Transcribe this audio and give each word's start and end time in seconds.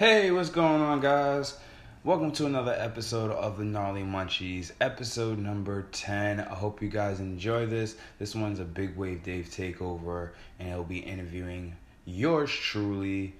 Hey, 0.00 0.30
what's 0.30 0.48
going 0.48 0.80
on, 0.80 1.00
guys? 1.00 1.58
Welcome 2.04 2.32
to 2.32 2.46
another 2.46 2.72
episode 2.72 3.32
of 3.32 3.58
the 3.58 3.66
Gnarly 3.66 4.00
Munchies, 4.00 4.72
episode 4.80 5.36
number 5.38 5.88
10. 5.92 6.40
I 6.40 6.54
hope 6.54 6.80
you 6.80 6.88
guys 6.88 7.20
enjoy 7.20 7.66
this. 7.66 7.96
This 8.18 8.34
one's 8.34 8.60
a 8.60 8.64
Big 8.64 8.96
Wave 8.96 9.22
Dave 9.22 9.50
takeover, 9.50 10.30
and 10.58 10.70
he'll 10.70 10.84
be 10.84 11.00
interviewing 11.00 11.76
yours 12.06 12.50
truly. 12.50 13.34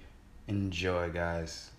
Enjoy, 0.47 1.09
guys. 1.09 1.71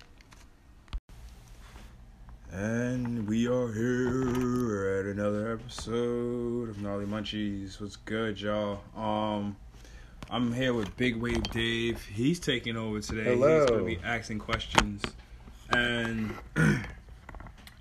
And 2.50 3.28
we 3.28 3.46
are 3.46 3.72
here 3.72 4.98
at 4.98 5.06
another 5.06 5.52
episode 5.52 6.70
of 6.70 6.82
Gnarly 6.82 7.06
Munchies. 7.06 7.80
What's 7.80 7.94
good, 7.94 8.40
y'all? 8.40 8.80
Um, 8.96 9.54
I'm 10.32 10.50
here 10.50 10.72
with 10.72 10.96
Big 10.96 11.16
Wave 11.16 11.42
Dave. 11.50 12.02
He's 12.06 12.40
taking 12.40 12.74
over 12.74 13.00
today. 13.00 13.24
Hello. 13.24 13.60
He's 13.60 13.68
gonna 13.68 13.84
be 13.84 13.98
asking 14.02 14.38
questions, 14.38 15.02
and 15.68 16.34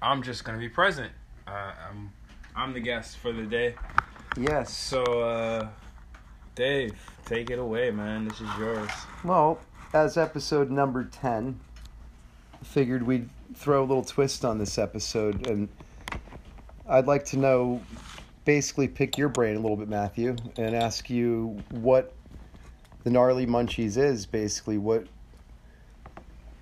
I'm 0.02 0.22
just 0.22 0.44
gonna 0.44 0.58
be 0.58 0.68
present. 0.68 1.14
Uh, 1.48 1.72
I'm 1.90 2.12
I'm 2.54 2.74
the 2.74 2.82
guest 2.82 3.20
for 3.20 3.32
the 3.32 3.44
day. 3.44 3.76
Yes. 4.38 4.74
So, 4.74 5.02
uh, 5.02 5.70
Dave, 6.54 7.00
take 7.26 7.50
it 7.52 7.58
away, 7.58 7.90
man. 7.90 8.28
This 8.28 8.42
is 8.42 8.50
yours. 8.60 8.92
Well, 9.24 9.58
as 9.94 10.18
episode 10.18 10.70
number 10.70 11.06
10, 11.06 11.58
figured 12.66 13.04
we'd 13.04 13.30
throw 13.56 13.82
a 13.82 13.86
little 13.86 14.04
twist 14.04 14.44
on 14.44 14.58
this 14.58 14.78
episode. 14.78 15.48
And 15.48 15.70
I'd 16.86 17.08
like 17.08 17.24
to 17.28 17.38
know 17.38 17.82
basically 18.44 18.90
pick 18.90 19.18
your 19.18 19.30
brain 19.30 19.56
a 19.56 19.60
little 19.62 19.78
bit, 19.78 19.88
Matthew, 19.88 20.36
and 20.58 20.76
ask 20.76 21.10
you 21.10 21.58
what 21.70 22.14
the 23.04 23.10
Gnarly 23.10 23.46
Munchies 23.46 23.98
is 23.98 24.26
basically. 24.26 24.78
What. 24.78 25.08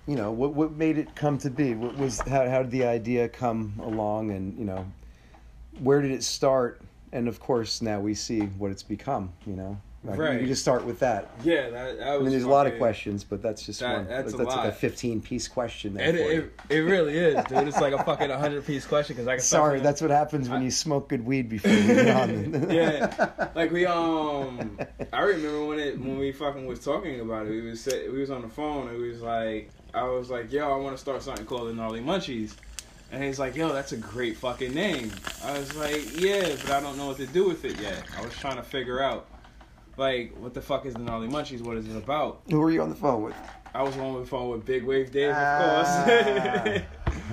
You 0.06 0.16
know 0.16 0.32
what? 0.32 0.54
What 0.54 0.72
made 0.72 0.98
it 0.98 1.14
come 1.14 1.38
to 1.38 1.50
be? 1.50 1.74
What 1.74 1.96
was 1.96 2.20
how? 2.20 2.48
How 2.48 2.62
did 2.62 2.70
the 2.70 2.84
idea 2.84 3.28
come 3.28 3.74
along? 3.82 4.30
And 4.30 4.58
you 4.58 4.64
know, 4.64 4.86
where 5.80 6.00
did 6.00 6.10
it 6.10 6.24
start? 6.24 6.82
And 7.12 7.28
of 7.28 7.40
course, 7.40 7.82
now 7.82 8.00
we 8.00 8.14
see 8.14 8.40
what 8.40 8.70
it's 8.70 8.82
become. 8.82 9.32
You 9.46 9.54
know, 9.54 9.80
Like, 10.02 10.18
Right. 10.18 10.40
You 10.40 10.46
just 10.46 10.62
start 10.62 10.86
with 10.86 11.00
that. 11.00 11.28
Yeah, 11.44 11.68
that, 11.68 11.98
that 11.98 12.08
I 12.08 12.18
mean, 12.18 12.30
there's 12.30 12.44
a 12.44 12.48
lot 12.48 12.66
of 12.66 12.78
questions, 12.78 13.22
but 13.22 13.42
that's 13.42 13.66
just 13.66 13.80
That- 13.80 13.96
one. 13.98 14.08
that's 14.08 14.32
a 14.32 14.36
like 14.38 14.68
a 14.68 14.72
15 14.72 15.20
piece 15.20 15.46
question. 15.46 15.92
There 15.94 16.08
It, 16.08 16.14
it, 16.14 16.52
it 16.70 16.78
really 16.78 17.18
is, 17.18 17.34
dude. 17.44 17.68
It's 17.68 17.78
like 17.80 17.92
a 17.92 18.02
fucking 18.02 18.30
100 18.30 18.64
piece 18.64 18.86
question 18.86 19.14
because 19.16 19.28
I 19.28 19.34
can 19.34 19.42
Sorry, 19.42 19.80
that's 19.80 20.00
what 20.00 20.10
happens 20.10 20.48
when 20.48 20.62
you 20.62 20.70
smoke 20.70 21.10
good 21.10 21.26
weed 21.26 21.50
before 21.50 21.70
you 21.70 21.86
get 21.86 22.16
on. 22.16 22.70
yeah, 22.70 23.48
like 23.54 23.72
we 23.72 23.84
um, 23.84 24.78
I 25.12 25.20
remember 25.20 25.66
when 25.66 25.78
it 25.78 25.98
when 26.00 26.18
we 26.18 26.32
fucking 26.32 26.66
was 26.66 26.80
talking 26.82 27.20
about 27.20 27.46
it. 27.46 27.50
We 27.50 27.60
was 27.60 27.86
we 27.86 28.20
was 28.20 28.30
on 28.30 28.40
the 28.40 28.48
phone 28.48 28.88
and 28.88 28.98
we 28.98 29.10
was 29.10 29.20
like, 29.20 29.70
I 29.92 30.04
was 30.04 30.30
like, 30.30 30.50
yo, 30.50 30.72
I 30.72 30.76
want 30.76 30.96
to 30.96 31.00
start 31.00 31.22
something 31.22 31.44
called 31.44 31.68
the 31.68 31.74
Gnarly 31.74 32.00
Munchies, 32.00 32.54
and 33.12 33.22
he's 33.22 33.38
like, 33.38 33.54
yo, 33.54 33.70
that's 33.72 33.92
a 33.92 33.96
great 33.98 34.38
fucking 34.38 34.72
name. 34.72 35.12
I 35.44 35.58
was 35.58 35.74
like, 35.76 36.18
yeah, 36.18 36.54
but 36.62 36.70
I 36.70 36.80
don't 36.80 36.96
know 36.96 37.08
what 37.08 37.18
to 37.18 37.26
do 37.26 37.46
with 37.46 37.66
it 37.66 37.78
yet. 37.80 38.02
I 38.18 38.22
was 38.24 38.32
trying 38.34 38.56
to 38.56 38.62
figure 38.62 39.02
out, 39.02 39.26
like, 40.00 40.34
what 40.38 40.54
the 40.54 40.62
fuck 40.62 40.86
is 40.86 40.94
the 40.94 41.00
Gnarly 41.00 41.28
Munchies? 41.28 41.60
What 41.60 41.76
is 41.76 41.86
it 41.86 41.96
about? 41.96 42.40
Who 42.50 42.58
were 42.58 42.70
you 42.70 42.80
on 42.82 42.88
the 42.88 42.96
phone 42.96 43.22
with? 43.22 43.34
I 43.72 43.82
was 43.82 43.96
on 43.98 44.18
the 44.18 44.26
phone 44.26 44.48
with 44.50 44.64
Big 44.64 44.82
Wave 44.82 45.12
Dave, 45.12 45.30
of 45.30 45.36
Ah. 45.36 46.04
course. 46.64 46.82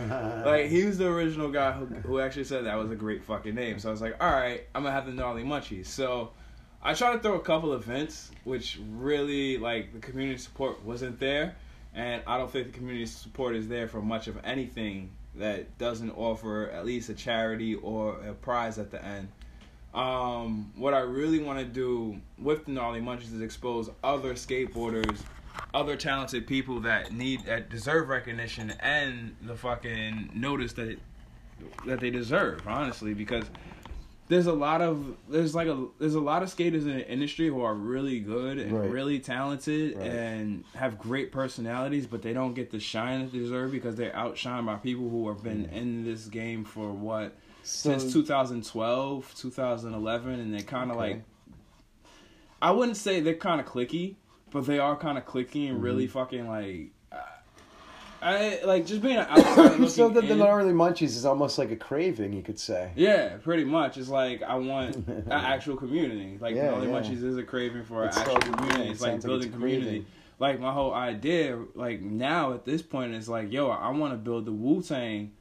like 0.46 0.66
he 0.68 0.84
was 0.86 0.98
the 1.00 1.08
original 1.08 1.50
guy 1.50 1.72
who, 1.72 1.86
who 1.86 2.20
actually 2.20 2.44
said 2.44 2.66
that 2.66 2.76
was 2.78 2.92
a 2.92 2.96
great 2.96 3.24
fucking 3.24 3.56
name. 3.56 3.80
So 3.80 3.90
I 3.90 3.92
was 3.92 4.02
like, 4.02 4.22
all 4.22 4.30
right, 4.32 4.64
I'm 4.76 4.84
gonna 4.84 4.94
have 4.94 5.08
the 5.08 5.14
gnarly 5.14 5.44
munchies. 5.44 5.88
So 5.88 6.32
I 6.84 6.94
tried 6.94 7.14
to 7.14 7.20
throw 7.20 7.36
a 7.36 7.40
couple 7.40 7.74
events, 7.74 8.30
which 8.44 8.80
really 8.92 9.58
like 9.58 9.94
the 9.94 10.00
community 10.00 10.38
support 10.38 10.84
wasn't 10.84 11.20
there, 11.20 11.56
and 11.96 12.22
I 12.28 12.38
don't 12.38 12.52
think 12.52 12.68
the 12.68 12.74
community 12.74 13.06
support 13.08 13.56
is 13.56 13.68
there 13.68 13.88
for 13.88 14.02
much 14.02 14.28
of 14.28 14.38
anything 14.44 15.12
that 15.36 15.78
doesn't 15.78 16.12
offer 16.12 16.70
at 16.72 16.86
least 16.86 17.10
a 17.10 17.14
charity 17.14 17.76
or 17.76 18.20
a 18.28 18.34
prize 18.34 18.78
at 18.78 18.92
the 18.92 19.04
end. 19.04 19.30
Um, 19.98 20.72
what 20.76 20.94
I 20.94 21.00
really 21.00 21.40
want 21.40 21.58
to 21.60 21.66
do 21.66 22.22
with 22.38 22.66
the 22.66 22.72
gnarly 22.72 23.02
munchies 23.02 23.34
is 23.34 23.42
expose 23.42 23.90
other 24.04 24.34
skateboarders 24.36 25.18
other 25.74 25.96
talented 25.96 26.46
people 26.48 26.80
that 26.82 27.12
need 27.12 27.44
that 27.46 27.70
deserve 27.70 28.08
recognition 28.10 28.72
and 28.80 29.36
the 29.42 29.56
fucking 29.56 30.30
notice 30.36 30.74
that 30.74 30.98
that 31.86 32.00
they 32.00 32.12
deserve 32.12 32.68
honestly 32.68 33.14
because 33.16 33.46
there's 34.28 34.46
a 34.46 34.54
lot 34.54 34.82
of 34.82 35.18
there's 35.28 35.56
like 35.56 35.68
a 35.68 35.88
there's 36.00 36.14
a 36.16 36.20
lot 36.20 36.44
of 36.44 36.50
skaters 36.50 36.86
in 36.86 36.94
the 36.96 37.10
industry 37.10 37.48
who 37.48 37.62
are 37.62 37.74
really 37.74 38.20
good 38.20 38.60
and 38.60 38.80
Right. 38.80 38.90
really 38.92 39.20
talented 39.20 39.98
Right. 39.98 40.06
and 40.06 40.64
have 40.76 41.00
great 41.00 41.32
personalities 41.32 42.06
but 42.06 42.22
they 42.22 42.34
don't 42.34 42.54
get 42.54 42.70
the 42.70 42.80
shine 42.80 43.22
that 43.24 43.32
they 43.32 43.40
deserve 43.40 43.72
because 43.72 43.96
they're 43.96 44.12
outshined 44.12 44.68
by 44.68 44.76
people 44.76 45.10
who 45.10 45.28
have 45.30 45.44
been 45.44 45.66
in 45.74 46.06
this 46.06 46.26
game 46.26 46.66
for 46.66 46.92
what 46.92 47.36
So, 47.68 47.98
since 47.98 48.14
2012 48.14 49.34
2011 49.36 50.40
and 50.40 50.54
they're 50.54 50.62
kind 50.62 50.90
of 50.90 50.98
Okay. 50.98 51.10
like 51.16 51.22
i 52.62 52.72
wouldn't 52.72 52.96
say 52.98 53.20
they're 53.20 53.34
kind 53.36 53.60
of 53.60 53.68
clicky 53.68 54.16
but 54.52 54.66
they 54.66 54.80
are 54.80 54.96
kind 54.96 55.18
of 55.18 55.26
clicky 55.26 55.70
and 55.70 55.82
really 55.84 56.06
Mm-hmm. 56.08 56.14
fucking 56.20 56.48
like 56.48 56.92
i 58.22 58.60
like 58.66 58.86
just 58.86 59.02
being 59.02 59.18
an 59.18 59.28
outsider 59.28 59.88
so 59.90 60.10
the, 60.10 60.22
the 60.22 60.36
gnarly 60.36 60.74
munchies 60.74 61.16
is 61.16 61.26
almost 61.26 61.58
like 61.60 61.70
a 61.70 61.76
craving, 61.76 62.34
you 62.34 62.42
could 62.42 62.58
say. 62.60 62.92
yeah 62.96 63.38
pretty 63.44 63.64
much 63.64 63.98
it's 63.98 64.10
like 64.10 64.42
i 64.44 64.56
want 64.56 64.96
an 65.08 65.26
actual 65.32 65.76
community 65.76 66.38
like 66.42 66.56
Yeah, 66.56 66.72
yeah, 66.72 66.82
yeah. 66.84 66.88
Munchies 66.90 67.24
is 67.24 67.38
a 67.38 67.44
craving 67.44 67.84
for 67.84 68.06
an 68.06 68.10
actual 68.16 68.38
community 68.38 68.84
it 68.88 68.92
it's 68.92 69.02
like 69.02 69.12
like 69.14 69.22
building 69.24 69.48
it's 69.50 69.56
community 69.56 69.86
craving. 69.86 70.06
like 70.40 70.60
my 70.60 70.72
whole 70.72 70.94
idea 70.94 71.62
like 71.76 72.02
now 72.02 72.54
at 72.54 72.66
this 72.66 72.82
point 72.82 73.14
is 73.14 73.30
like 73.30 73.52
yo 73.52 73.70
i 73.70 73.90
want 73.92 74.14
to 74.14 74.18
build 74.18 74.46
the 74.46 74.52
wu-tang 74.52 75.32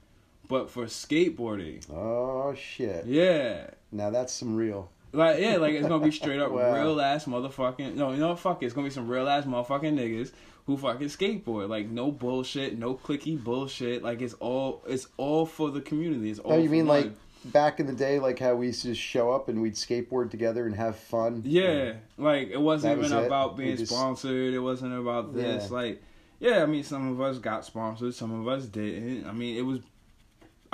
but 0.49 0.71
for 0.71 0.85
skateboarding 0.87 1.89
Oh 1.91 2.55
shit! 2.55 3.07
yeah 3.07 3.69
Now 3.93 4.11
that's 4.11 4.33
some 4.33 4.57
real. 4.57 4.91
Like 5.13 5.41
yeah, 5.41 5.57
like 5.57 5.75
it's 5.75 5.87
gonna 5.89 6.05
be 6.05 6.11
straight 6.11 6.41
up 6.41 6.51
Wow. 6.53 6.75
real 6.75 7.01
ass 7.01 7.25
motherfucking 7.25 7.95
no, 7.95 8.13
you 8.13 8.19
know 8.19 8.29
what? 8.31 8.39
Fuck 8.39 8.63
it, 8.63 8.67
it's 8.67 8.75
gonna 8.75 8.87
be 8.89 8.93
some 8.95 9.09
real 9.09 9.29
ass 9.29 9.45
motherfucking 9.45 9.95
niggas 9.95 10.33
who 10.67 10.77
fucking 10.77 11.09
skateboard. 11.09 11.69
Like 11.69 11.89
no 11.89 12.11
bullshit, 12.11 12.77
no 12.79 12.95
clicky 12.95 13.43
bullshit. 13.43 14.03
Like 14.03 14.21
it's 14.21 14.35
all 14.35 14.83
it's 14.87 15.07
all 15.17 15.47
for 15.47 15.71
the 15.71 15.81
community. 15.81 16.31
It's 16.31 16.41
all. 16.41 16.55
Oh, 16.55 16.59
you 16.59 16.69
mean 16.69 16.87
one. 16.87 17.03
like 17.03 17.13
back 17.53 17.79
in 17.81 17.87
the 17.87 17.93
day, 17.93 18.19
like 18.19 18.39
how 18.41 18.57
we 18.57 18.67
used 18.67 18.83
to 18.83 18.89
just 18.89 19.01
show 19.01 19.31
up 19.31 19.49
and 19.49 19.63
we'd 19.63 19.75
skateboard 19.75 20.31
together 20.31 20.67
and 20.67 20.75
have 20.75 20.97
fun? 20.97 21.43
Yeah, 21.47 21.95
like 22.19 22.49
it 22.51 22.61
wasn't 22.61 22.97
That 22.97 22.99
was 23.03 23.13
even 23.13 23.25
it? 23.25 23.27
about 23.29 23.57
being 23.57 23.77
just- 23.77 23.93
sponsored. 23.93 24.53
It 24.53 24.59
wasn't 24.59 24.99
about 24.99 25.33
this. 25.35 25.69
Yeah. 25.71 25.75
Like 25.77 26.03
yeah, 26.41 26.63
I 26.63 26.67
mean 26.67 26.83
some 26.83 27.11
of 27.13 27.21
us 27.23 27.39
got 27.39 27.65
sponsored, 27.65 28.13
some 28.15 28.39
of 28.39 28.47
us 28.49 28.67
didn't. 28.67 29.27
I 29.27 29.33
mean 29.33 29.57
it 29.57 29.63
was. 29.63 29.81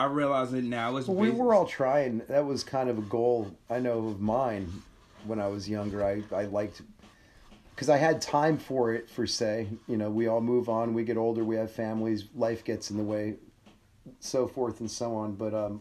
I 0.02 0.06
realize 0.06 0.52
it 0.52 0.64
now. 0.64 0.96
It's 0.96 1.06
Well, 1.06 1.16
we 1.16 1.30
were 1.30 1.54
all 1.54 1.64
trying. 1.64 2.22
That 2.28 2.44
was 2.44 2.64
kind 2.64 2.90
of 2.90 2.98
a 2.98 3.02
goal 3.02 3.56
I 3.70 3.78
know 3.78 4.08
of 4.08 4.20
mine 4.20 4.68
when 5.26 5.38
I 5.40 5.46
was 5.46 5.68
younger. 5.68 6.04
I 6.04 6.24
I 6.34 6.46
liked 6.46 6.82
because 7.72 7.88
I 7.88 7.98
had 7.98 8.20
time 8.20 8.58
for 8.58 8.92
it. 8.92 9.08
For 9.08 9.28
say, 9.28 9.68
you 9.86 9.96
know, 9.96 10.10
we 10.10 10.26
all 10.26 10.40
move 10.40 10.68
on. 10.68 10.92
We 10.92 11.04
get 11.04 11.16
older. 11.16 11.44
We 11.44 11.54
have 11.54 11.70
families. 11.70 12.24
Life 12.34 12.64
gets 12.64 12.90
in 12.90 12.96
the 12.96 13.04
way, 13.04 13.36
so 14.18 14.48
forth 14.48 14.80
and 14.80 14.90
so 14.90 15.14
on. 15.14 15.36
But 15.36 15.54
um, 15.54 15.80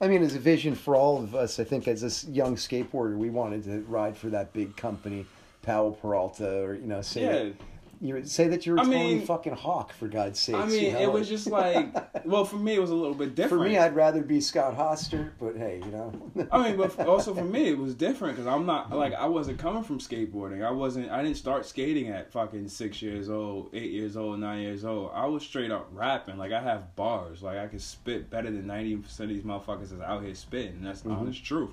I 0.00 0.08
mean, 0.08 0.22
as 0.22 0.34
a 0.34 0.38
vision 0.38 0.74
for 0.74 0.96
all 0.96 1.22
of 1.22 1.34
us, 1.34 1.60
I 1.60 1.64
think 1.64 1.86
as 1.88 2.02
a 2.04 2.06
s- 2.06 2.24
young 2.24 2.56
skateboarder, 2.56 3.18
we 3.18 3.28
wanted 3.28 3.64
to 3.64 3.80
ride 3.82 4.16
for 4.16 4.30
that 4.30 4.54
big 4.54 4.78
company, 4.78 5.26
Powell 5.60 5.92
Peralta, 5.92 6.62
or 6.62 6.74
you 6.74 6.86
know, 6.86 7.02
say 7.02 7.24
Yeah, 7.50 7.64
you 8.00 8.24
say 8.24 8.48
that 8.48 8.66
you're 8.66 8.76
a 8.76 8.80
I 8.80 8.84
Tony 8.84 8.96
mean- 8.96 9.26
fucking 9.26 9.54
Hawk 9.54 9.92
for 9.92 10.08
God's 10.08 10.38
sakes. 10.38 10.58
I 10.58 10.66
mean 10.66 10.84
you 10.84 10.92
know? 10.92 11.00
it 11.00 11.12
was 11.12 11.28
just 11.28 11.46
like 11.46 11.94
well 12.26 12.44
for 12.44 12.56
me 12.56 12.74
it 12.74 12.80
was 12.80 12.90
a 12.90 12.94
little 12.94 13.14
bit 13.14 13.34
different. 13.34 13.64
For 13.64 13.68
me, 13.68 13.78
I'd 13.78 13.94
rather 13.94 14.22
be 14.22 14.40
Scott 14.40 14.76
Hoster, 14.76 15.30
but 15.40 15.56
hey, 15.56 15.80
you 15.84 15.90
know. 15.90 16.12
I 16.52 16.68
mean, 16.68 16.76
but 16.76 16.98
also 17.06 17.34
for 17.34 17.44
me, 17.44 17.68
it 17.68 17.78
was 17.78 17.94
different 17.94 18.36
because 18.36 18.46
I'm 18.46 18.66
not 18.66 18.90
like 18.92 19.14
I 19.14 19.26
wasn't 19.26 19.58
coming 19.58 19.82
from 19.82 19.98
skateboarding. 19.98 20.64
I 20.64 20.70
wasn't. 20.70 21.10
I 21.10 21.22
didn't 21.22 21.36
start 21.36 21.66
skating 21.66 22.08
at 22.08 22.30
fucking 22.32 22.68
six 22.68 23.00
years 23.02 23.28
old, 23.28 23.70
eight 23.72 23.92
years 23.92 24.16
old, 24.16 24.38
nine 24.38 24.62
years 24.62 24.84
old. 24.84 25.10
I 25.14 25.26
was 25.26 25.42
straight 25.42 25.70
up 25.70 25.88
rapping. 25.92 26.38
Like 26.38 26.52
I 26.52 26.60
have 26.60 26.94
bars. 26.96 27.42
Like 27.42 27.58
I 27.58 27.66
can 27.66 27.78
spit 27.78 28.30
better 28.30 28.50
than 28.50 28.66
ninety 28.66 28.96
percent 28.96 29.30
of 29.30 29.36
these 29.36 29.44
motherfuckers 29.44 29.90
that's 29.90 30.02
out 30.02 30.22
here 30.22 30.34
spitting. 30.34 30.82
That's 30.82 31.00
the 31.00 31.10
mm-hmm. 31.10 31.20
honest 31.20 31.44
truth. 31.44 31.70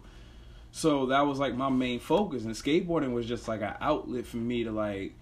So 0.71 1.05
that 1.07 1.27
was 1.27 1.37
like 1.37 1.55
my 1.55 1.69
main 1.69 1.99
focus, 1.99 2.45
and 2.45 2.55
skateboarding 2.55 3.13
was 3.13 3.27
just 3.27 3.47
like 3.47 3.61
an 3.61 3.75
outlet 3.79 4.25
for 4.25 4.37
me 4.37 4.63
to 4.63 4.71
like 4.71 5.13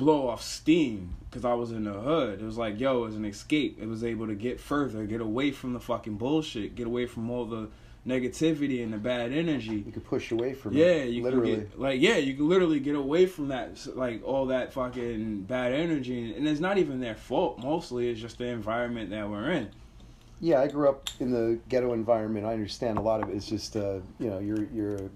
blow 0.00 0.28
off 0.28 0.42
steam 0.42 1.14
because 1.28 1.44
I 1.44 1.52
was 1.54 1.70
in 1.70 1.84
the 1.84 1.92
hood. 1.92 2.40
It 2.40 2.44
was 2.44 2.56
like, 2.56 2.80
yo, 2.80 2.98
it 3.02 3.06
was 3.06 3.16
an 3.16 3.24
escape. 3.26 3.78
It 3.80 3.86
was 3.86 4.02
able 4.02 4.26
to 4.26 4.34
get 4.34 4.58
further, 4.58 5.04
get 5.04 5.20
away 5.20 5.52
from 5.52 5.74
the 5.74 5.80
fucking 5.80 6.16
bullshit, 6.16 6.74
get 6.74 6.86
away 6.86 7.06
from 7.06 7.30
all 7.30 7.44
the 7.44 7.68
negativity 8.06 8.82
and 8.82 8.92
the 8.92 8.96
bad 8.96 9.30
energy. 9.30 9.84
You 9.86 9.92
could 9.92 10.04
push 10.04 10.32
away 10.32 10.54
from 10.54 10.72
Yeah, 10.74 10.86
it. 10.86 11.10
you 11.10 11.22
literally. 11.22 11.52
can 11.56 11.60
get 11.66 11.78
like 11.78 12.00
yeah, 12.00 12.16
you 12.16 12.34
can 12.34 12.48
literally 12.48 12.80
get 12.80 12.96
away 12.96 13.26
from 13.26 13.48
that 13.48 13.86
like 13.94 14.22
all 14.26 14.46
that 14.46 14.72
fucking 14.72 15.42
bad 15.42 15.72
energy, 15.72 16.34
and 16.34 16.48
it's 16.48 16.60
not 16.60 16.78
even 16.78 16.98
their 17.00 17.14
fault. 17.14 17.58
Mostly, 17.58 18.08
it's 18.08 18.20
just 18.20 18.38
the 18.38 18.46
environment 18.46 19.10
that 19.10 19.28
we're 19.28 19.50
in. 19.50 19.68
Yeah, 20.40 20.62
I 20.62 20.68
grew 20.68 20.88
up 20.88 21.10
in 21.20 21.30
the 21.30 21.58
ghetto 21.68 21.92
environment. 21.92 22.46
I 22.46 22.54
understand 22.54 22.96
a 22.96 23.02
lot 23.02 23.22
of 23.22 23.28
it 23.28 23.36
is 23.36 23.44
just 23.46 23.76
uh, 23.76 23.98
you 24.18 24.30
know 24.30 24.38
you're 24.38 24.64
you're 24.72 24.96
a 24.96 25.10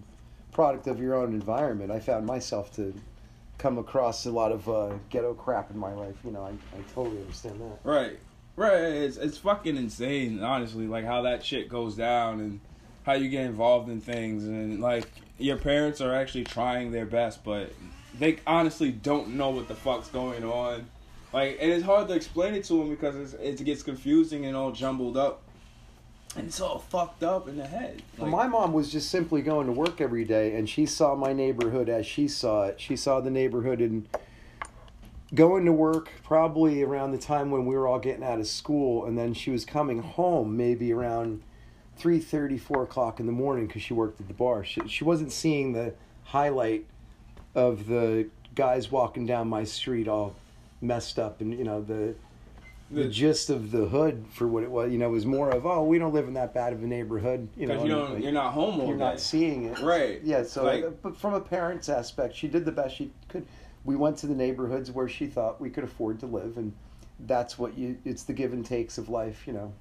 product 0.52 0.86
of 0.86 1.00
your 1.00 1.14
own 1.14 1.32
environment. 1.32 1.90
I 1.90 1.98
found 2.00 2.26
myself 2.26 2.70
to 2.76 2.92
come 3.58 3.78
across 3.78 4.26
a 4.26 4.30
lot 4.30 4.52
of 4.52 4.68
uh, 4.68 4.94
ghetto 5.10 5.34
crap 5.34 5.70
in 5.70 5.78
my 5.78 5.92
life. 5.92 6.16
You 6.24 6.32
know, 6.32 6.42
I, 6.42 6.50
I 6.50 6.82
totally 6.94 7.20
understand 7.20 7.60
that. 7.60 7.78
Right. 7.88 8.18
Right. 8.56 8.74
It's 8.74 9.16
it's 9.16 9.38
fucking 9.38 9.76
insane, 9.76 10.42
honestly, 10.42 10.86
like 10.86 11.04
how 11.04 11.22
that 11.22 11.44
shit 11.44 11.68
goes 11.68 11.96
down 11.96 12.40
and 12.40 12.60
how 13.04 13.14
you 13.14 13.28
get 13.28 13.44
involved 13.44 13.90
in 13.90 14.00
things 14.00 14.44
and 14.44 14.80
like 14.80 15.08
your 15.38 15.56
parents 15.56 16.00
are 16.00 16.14
actually 16.14 16.44
trying 16.44 16.92
their 16.92 17.06
best, 17.06 17.44
but 17.44 17.72
they 18.18 18.38
honestly 18.46 18.92
don't 18.92 19.30
know 19.30 19.50
what 19.50 19.68
the 19.68 19.74
fuck's 19.74 20.08
going 20.08 20.44
on. 20.44 20.86
Like, 21.32 21.58
and 21.60 21.72
it's 21.72 21.84
hard 21.84 22.06
to 22.08 22.14
explain 22.14 22.54
it 22.54 22.64
to 22.64 22.74
them 22.74 22.90
because 22.90 23.34
it 23.34 23.64
gets 23.64 23.82
confusing 23.82 24.46
and 24.46 24.56
all 24.56 24.70
jumbled 24.70 25.16
up. 25.16 25.42
And 26.36 26.48
it's 26.48 26.60
all 26.60 26.80
fucked 26.80 27.22
up 27.22 27.48
in 27.48 27.56
the 27.56 27.66
head. 27.66 28.02
Like, 28.18 28.30
my 28.30 28.46
mom 28.48 28.72
was 28.72 28.90
just 28.90 29.08
simply 29.10 29.40
going 29.40 29.66
to 29.66 29.72
work 29.72 30.00
every 30.00 30.24
day, 30.24 30.56
and 30.56 30.68
she 30.68 30.84
saw 30.84 31.14
my 31.14 31.32
neighborhood 31.32 31.88
as 31.88 32.06
she 32.06 32.26
saw 32.26 32.64
it. 32.64 32.80
She 32.80 32.96
saw 32.96 33.20
the 33.20 33.30
neighborhood 33.30 33.80
and 33.80 34.08
going 35.34 35.64
to 35.64 35.72
work 35.72 36.10
probably 36.22 36.82
around 36.82 37.12
the 37.12 37.18
time 37.18 37.50
when 37.50 37.66
we 37.66 37.76
were 37.76 37.86
all 37.86 37.98
getting 37.98 38.24
out 38.24 38.40
of 38.40 38.46
school, 38.46 39.04
and 39.06 39.16
then 39.16 39.32
she 39.34 39.50
was 39.50 39.64
coming 39.64 40.02
home 40.02 40.56
maybe 40.56 40.92
around 40.92 41.42
three 41.96 42.18
thirty, 42.18 42.58
four 42.58 42.82
o'clock 42.82 43.20
in 43.20 43.26
the 43.26 43.32
morning 43.32 43.66
because 43.66 43.82
she 43.82 43.94
worked 43.94 44.20
at 44.20 44.26
the 44.26 44.34
bar. 44.34 44.64
She, 44.64 44.80
she 44.88 45.04
wasn't 45.04 45.30
seeing 45.32 45.72
the 45.72 45.94
highlight 46.24 46.86
of 47.54 47.86
the 47.86 48.28
guys 48.54 48.90
walking 48.90 49.26
down 49.26 49.48
my 49.48 49.64
street 49.64 50.08
all 50.08 50.34
messed 50.80 51.18
up, 51.18 51.40
and 51.40 51.56
you 51.56 51.64
know 51.64 51.80
the 51.80 52.14
the 52.90 53.04
The- 53.04 53.08
gist 53.08 53.50
of 53.50 53.70
the 53.70 53.86
hood 53.86 54.24
for 54.30 54.46
what 54.46 54.62
it 54.62 54.70
was. 54.70 54.92
You 54.92 54.98
know, 54.98 55.10
was 55.10 55.26
more 55.26 55.50
of 55.50 55.66
oh, 55.66 55.84
we 55.84 55.98
don't 55.98 56.12
live 56.12 56.28
in 56.28 56.34
that 56.34 56.52
bad 56.54 56.72
of 56.72 56.82
a 56.82 56.86
neighborhood. 56.86 57.48
You 57.56 57.66
know, 57.66 57.82
you 57.82 57.88
don't, 57.90 58.14
like, 58.14 58.22
you're 58.22 58.32
not 58.32 58.52
home 58.52 58.78
you're 58.78 58.96
day. 58.96 59.04
not 59.04 59.20
seeing 59.20 59.64
it. 59.64 59.78
Right. 59.80 60.20
Yeah. 60.22 60.42
So, 60.44 60.64
Like- 60.64 60.84
uh, 60.84 60.90
but 61.02 61.16
from 61.16 61.34
a 61.34 61.40
parent's 61.40 61.88
aspect, 61.88 62.34
she 62.36 62.48
did 62.48 62.64
the 62.64 62.72
best 62.72 62.96
she 62.96 63.10
could. 63.28 63.46
We 63.84 63.96
went 63.96 64.16
to 64.18 64.26
the 64.26 64.34
neighborhoods 64.34 64.90
where 64.90 65.08
she 65.08 65.26
thought 65.26 65.60
we 65.60 65.70
could 65.70 65.84
afford 65.84 66.18
to 66.20 66.26
live, 66.26 66.56
and 66.56 66.72
that's 67.26 67.58
what 67.58 67.76
you. 67.76 67.98
It's 68.04 68.22
the 68.22 68.32
give 68.32 68.52
and 68.52 68.64
takes 68.64 68.96
of 68.98 69.08
life, 69.08 69.46
you 69.46 69.52
know. 69.52 69.72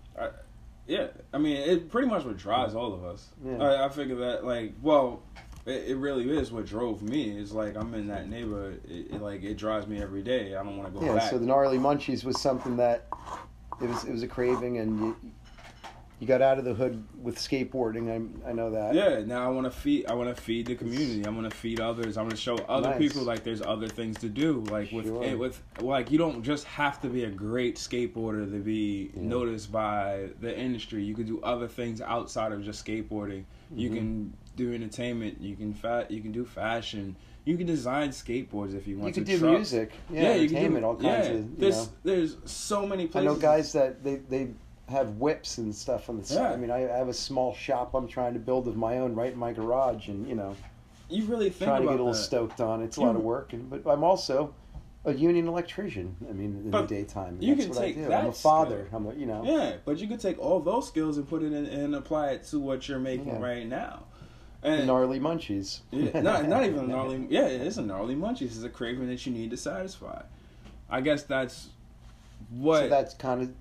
Yeah, 0.85 1.07
I 1.33 1.37
mean, 1.37 1.55
it 1.55 1.89
pretty 1.89 2.09
much 2.09 2.25
what 2.25 2.35
drives 2.35 2.75
all 2.75 2.93
of 2.93 3.05
us. 3.05 3.29
Yeah. 3.45 3.57
I, 3.63 3.85
I 3.85 3.89
figure 3.89 4.15
that, 4.17 4.43
like, 4.43 4.73
well, 4.81 5.21
it, 5.65 5.89
it 5.89 5.95
really 5.97 6.29
is 6.29 6.51
what 6.51 6.65
drove 6.65 7.01
me. 7.01 7.37
It's 7.39 7.51
like 7.51 7.75
I'm 7.75 7.93
in 7.93 8.07
that 8.07 8.29
neighborhood. 8.29 8.81
It, 8.87 9.15
it 9.15 9.21
like 9.21 9.43
it 9.43 9.55
drives 9.57 9.87
me 9.87 10.01
every 10.01 10.21
day. 10.23 10.55
I 10.55 10.63
don't 10.63 10.77
want 10.77 10.93
to 10.93 10.99
go 10.99 11.05
Yeah. 11.05 11.15
back. 11.15 11.29
So 11.29 11.37
the 11.37 11.45
gnarly 11.45 11.77
munchies 11.77 12.23
was 12.23 12.39
something 12.41 12.77
that 12.77 13.07
it 13.81 13.87
was. 13.87 14.03
It 14.03 14.11
was 14.11 14.23
a 14.23 14.27
craving, 14.27 14.77
and 14.77 14.99
you 14.99 15.15
you 16.19 16.27
got 16.27 16.41
out 16.41 16.57
of 16.57 16.63
the 16.63 16.73
hood 16.73 17.03
with 17.21 17.37
skateboarding. 17.37 18.09
I 18.45 18.49
I 18.49 18.53
know 18.53 18.69
that. 18.71 18.93
yeah, 18.93 19.23
now 19.25 19.43
I 19.45 19.49
want 19.49 19.65
to 19.65 19.71
feed. 19.71 20.05
I 20.05 20.13
want 20.13 20.33
to 20.33 20.41
feed 20.41 20.67
the 20.67 20.75
community. 20.75 21.25
I 21.25 21.29
want 21.29 21.49
to 21.49 21.55
feed 21.55 21.79
others. 21.79 22.17
I 22.17 22.21
want 22.21 22.31
to 22.31 22.37
show 22.37 22.55
other 22.69 22.89
Nice. 22.91 22.97
people 22.99 23.23
like 23.23 23.43
there's 23.43 23.61
other 23.61 23.87
things 23.87 24.19
to 24.19 24.29
do. 24.29 24.63
Like 24.69 24.91
with 24.91 25.07
Sure. 25.07 25.23
it, 25.23 25.37
with 25.37 25.61
like 25.81 26.11
you 26.11 26.17
don't 26.17 26.43
just 26.43 26.65
have 26.65 27.01
to 27.01 27.07
be 27.09 27.23
a 27.23 27.29
great 27.29 27.75
skateboarder 27.77 28.49
to 28.51 28.59
be 28.59 29.11
Yeah. 29.15 29.21
noticed 29.23 29.71
by 29.71 30.29
the 30.39 30.57
industry. 30.57 31.03
You 31.03 31.15
can 31.15 31.25
do 31.25 31.41
other 31.41 31.67
things 31.67 31.99
outside 31.99 32.51
of 32.51 32.63
just 32.63 32.85
skateboarding. 32.85 33.43
You 33.75 33.89
Mhm. 33.89 33.95
can 33.95 34.33
do 34.55 34.73
entertainment. 34.73 35.41
You 35.41 35.55
can 35.55 35.73
fa- 35.73 36.07
You 36.09 36.21
can 36.21 36.31
do 36.31 36.45
fashion. 36.45 37.15
You 37.45 37.57
can 37.57 37.67
design 37.67 38.09
skateboards 38.09 38.73
if 38.75 38.87
you 38.87 38.97
want 38.97 39.15
to. 39.15 39.21
You 39.21 39.25
to. 39.25 39.31
do 39.33 39.39
trucks. 39.39 39.53
music. 39.71 39.91
Yeah. 40.09 40.21
Yeah, 40.21 40.33
you 40.35 40.47
can 40.47 40.57
entertainment. 40.57 40.83
do 40.83 40.87
all 40.87 40.95
kinds 40.95 41.27
yeah. 41.27 41.33
of. 41.33 41.39
You 41.39 41.55
there's 41.57 41.75
know. 41.87 41.93
there's 42.03 42.37
so 42.45 42.85
many 42.85 43.07
places. 43.07 43.29
I 43.29 43.33
know 43.33 43.39
guys 43.39 43.73
that 43.73 44.03
they 44.03 44.15
they 44.15 44.49
have 44.89 45.09
whips 45.17 45.57
and 45.57 45.73
stuff 45.73 46.09
on 46.09 46.17
the 46.19 46.25
side. 46.25 46.35
Yeah. 46.41 46.51
I 46.53 46.55
mean, 46.57 46.69
I, 46.71 46.93
I 46.93 46.97
have 46.97 47.07
a 47.09 47.13
small 47.13 47.53
shop 47.53 47.93
I'm 47.93 48.07
trying 48.07 48.33
to 48.33 48.39
build 48.39 48.67
of 48.67 48.75
my 48.77 48.99
own 48.99 49.15
right 49.15 49.31
in 49.33 49.39
my 49.39 49.51
garage, 49.53 50.07
and 50.07 50.27
you 50.27 50.35
know, 50.35 50.55
You 51.09 51.25
really 51.25 51.49
think 51.49 51.69
trying 51.69 51.81
to 51.81 51.87
get 51.87 51.93
a 51.93 51.97
little 51.97 52.13
that. 52.13 52.15
stoked 52.19 52.61
on. 52.61 52.81
it. 52.81 52.85
It's 52.85 52.97
a 52.97 53.01
lot 53.01 53.15
of 53.15 53.21
work, 53.23 53.53
and 53.53 53.69
but 53.69 53.89
I'm 53.91 54.03
also 54.03 54.53
a 55.05 55.13
union 55.13 55.47
electrician. 55.49 56.15
I 56.29 56.31
mean, 56.31 56.61
in 56.65 56.71
the 56.71 56.81
daytime, 56.83 57.37
you 57.41 57.55
that's 57.55 57.65
can 57.67 57.75
what 57.75 57.81
take 57.83 57.97
I 57.97 58.01
do. 58.01 58.07
that 58.07 58.19
I'm 58.23 58.27
a 58.29 58.31
father. 58.31 58.85
skill. 58.87 58.97
I'm 58.99 59.05
a, 59.07 59.13
you 59.15 59.25
know, 59.25 59.43
Yeah, 59.43 59.73
but 59.83 59.97
you 59.97 60.07
could 60.07 60.21
take 60.21 60.39
all 60.39 60.61
those 60.61 60.87
skills 60.87 61.17
and 61.17 61.27
put 61.27 61.43
it 61.43 61.51
in 61.51 61.65
and 61.65 61.93
apply 61.95 62.29
it 62.31 62.45
to 62.45 62.59
what 62.59 62.87
you're 62.87 62.99
making 62.99 63.27
Yeah. 63.27 63.41
right 63.41 63.67
now. 63.67 64.03
And 64.63 64.87
gnarly 64.87 65.19
munchies. 65.19 65.79
yeah, 65.91 66.21
not 66.21 66.47
not 66.47 66.63
even 66.65 66.79
a 66.79 66.87
gnarly. 66.87 67.27
Yeah, 67.29 67.47
it 67.47 67.61
is 67.61 67.77
a 67.77 67.81
gnarly 67.81 68.15
munchies. 68.15 68.43
It's 68.43 68.63
a 68.63 68.69
craving 68.69 69.07
that 69.07 69.25
you 69.25 69.31
need 69.33 69.51
to 69.51 69.57
satisfy. 69.57 70.21
I 70.89 71.01
guess 71.01 71.23
that's 71.23 71.69
what. 72.49 72.79
So 72.79 72.89
that's 72.89 73.13
kind 73.15 73.41
of 73.41 73.53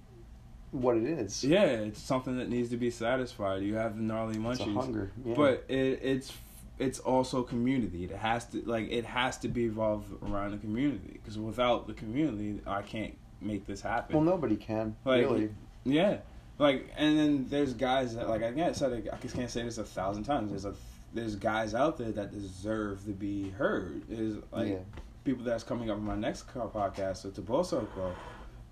what 0.71 0.97
it 0.97 1.05
is. 1.05 1.45
yeah, 1.45 1.65
it's 1.65 2.01
something 2.01 2.39
that 2.39 2.49
needs 2.49 2.71
to 2.71 2.77
be 2.77 2.91
satisfied. 2.91 3.63
You 3.63 3.75
have 3.75 3.97
the 3.97 4.03
gnarly 4.03 4.39
it's 4.39 4.61
a 4.61 4.65
munchies, 4.65 4.75
hunger. 4.75 5.11
Yeah. 5.25 5.35
but 5.35 5.65
it, 5.69 6.01
it's 6.03 6.33
it's 6.79 6.99
also 6.99 7.43
community. 7.43 8.05
It 8.05 8.13
has 8.13 8.45
to 8.47 8.63
like 8.65 8.91
it 8.91 9.05
has 9.05 9.39
to 9.39 9.49
be 9.49 9.65
evolved 9.65 10.13
around 10.23 10.53
the 10.53 10.59
community 10.59 11.13
because 11.23 11.39
without 11.39 11.87
the 11.87 11.95
community, 11.95 12.61
I 12.67 12.83
can't 12.83 13.17
make 13.41 13.67
this 13.67 13.81
happen. 13.81 14.17
well, 14.17 14.25
nobody 14.25 14.57
can 14.57 14.97
Like, 15.05 15.23
really. 15.23 15.51
Yeah, 15.85 16.19
like 16.59 16.89
and 16.97 17.19
then 17.19 17.47
there's 17.49 17.75
guys 17.75 18.15
that 18.15 18.29
like 18.29 18.43
I 18.43 18.53
can't 18.53 18.77
say 18.77 18.87
I 19.13 19.17
just 19.17 19.35
can't 19.35 19.51
say 19.51 19.63
this 19.65 19.79
a 19.79 19.85
thousand 19.85 20.25
times. 20.25 20.51
There's 20.51 20.65
a 20.65 20.75
there's 21.15 21.37
guys 21.37 21.75
out 21.75 21.99
there 21.99 22.13
that 22.13 22.33
deserve 22.33 23.05
to 23.05 23.13
be 23.13 23.51
heard. 23.51 24.03
There's 24.09 24.37
like 24.51 24.69
yeah. 24.69 24.77
people 25.25 25.45
that's 25.45 25.65
coming 25.65 25.91
up 25.91 25.99
in 25.99 26.05
my 26.05 26.17
next 26.17 26.49
podcast, 26.49 27.23
the 27.23 27.29
Toboso 27.43 27.87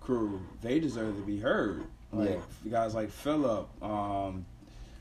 crew. 0.00 0.40
They 0.62 0.80
deserve 0.80 1.16
to 1.16 1.22
be 1.22 1.38
heard. 1.38 1.84
Like 2.12 2.40
guys 2.68 2.94
like 2.94 3.10
Philip, 3.10 3.68
um, 3.82 4.44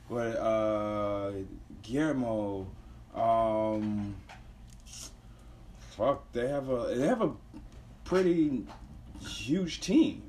what 0.08 0.26
uh, 0.36 1.32
Guillermo, 1.82 2.68
um, 3.16 4.14
fuck, 5.80 6.30
they 6.32 6.46
have 6.48 6.68
a 6.68 6.94
they 6.94 7.06
have 7.06 7.22
a 7.22 7.32
pretty 8.04 8.64
huge 9.20 9.80
team. 9.80 10.22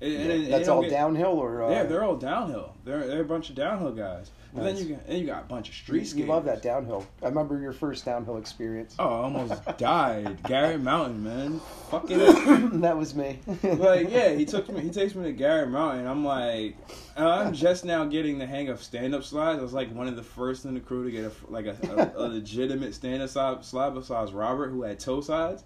And- 0.00 0.12
and- 0.12 0.30
and 0.30 0.52
That's 0.52 0.68
all 0.68 0.82
get- 0.82 0.90
downhill, 0.90 1.38
or 1.38 1.62
uh, 1.64 1.70
yeah, 1.70 1.82
they're 1.84 2.04
all 2.04 2.16
downhill. 2.16 2.74
They're 2.84 3.06
they're 3.06 3.22
a 3.22 3.24
bunch 3.24 3.48
of 3.50 3.56
downhill 3.56 3.92
guys. 3.92 4.30
But 4.54 4.64
then 4.64 4.76
you 4.78 4.84
got 4.94 5.06
then 5.06 5.18
you 5.18 5.26
got 5.26 5.42
a 5.42 5.46
bunch 5.46 5.68
of 5.68 5.74
you, 5.74 5.82
street 5.82 5.98
you 6.00 6.04
skaters. 6.06 6.28
love 6.28 6.44
that 6.46 6.62
downhill. 6.62 7.06
I 7.22 7.26
remember 7.26 7.60
your 7.60 7.72
first 7.72 8.04
downhill 8.06 8.38
experience. 8.38 8.94
Oh, 8.98 9.04
I 9.06 9.22
almost 9.24 9.62
died. 9.78 10.42
Garret 10.44 10.80
Mountain, 10.80 11.22
man. 11.22 11.60
Fucking 11.90 12.18
that 12.80 12.96
was 12.96 13.14
me. 13.14 13.40
like 13.62 14.10
yeah, 14.10 14.30
he 14.34 14.46
took 14.46 14.68
me. 14.70 14.80
He 14.80 14.90
takes 14.90 15.14
me 15.14 15.24
to 15.24 15.32
Garret 15.32 15.68
Mountain. 15.68 16.06
I'm 16.06 16.24
like, 16.24 16.76
I'm 17.16 17.52
just 17.52 17.84
now 17.84 18.04
getting 18.06 18.38
the 18.38 18.46
hang 18.46 18.68
of 18.70 18.82
stand 18.82 19.14
up 19.14 19.22
slides. 19.22 19.58
I 19.58 19.62
was 19.62 19.74
like 19.74 19.94
one 19.94 20.08
of 20.08 20.16
the 20.16 20.22
first 20.22 20.64
in 20.64 20.72
the 20.74 20.80
crew 20.80 21.04
to 21.04 21.10
get 21.10 21.24
a 21.24 21.32
like 21.52 21.66
a, 21.66 21.76
a, 22.16 22.24
a 22.24 22.26
legitimate 22.28 22.94
stand 22.94 23.22
up 23.22 23.28
slide, 23.28 23.64
slide 23.64 23.94
besides 23.94 24.32
Robert, 24.32 24.70
who 24.70 24.82
had 24.82 24.98
toe 24.98 25.20
sides. 25.20 25.62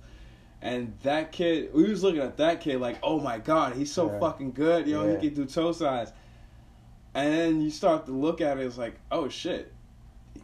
And 0.61 0.95
that 1.03 1.33
kid, 1.33 1.75
we 1.75 1.89
was 1.91 2.05
looking 2.05 2.21
at 2.21 2.37
that 2.37 2.61
kid 2.61 2.81
like, 2.81 2.97
oh 3.03 3.19
my 3.19 3.39
god, 3.39 3.75
he's 3.75 3.91
so 3.93 4.11
Yeah. 4.11 4.21
fucking 4.21 4.53
good, 4.53 4.87
yo, 4.87 5.05
Yeah. 5.07 5.19
he 5.19 5.27
can 5.29 5.35
do 5.35 5.45
toe 5.45 5.73
sides. 5.73 6.13
And 7.15 7.33
then 7.33 7.61
you 7.61 7.71
start 7.71 8.07
to 8.07 8.13
look 8.13 8.41
at 8.41 8.59
it, 8.59 8.65
it's 8.65 8.79
like, 8.79 8.95
oh 9.11 9.29
shit, 9.29 9.73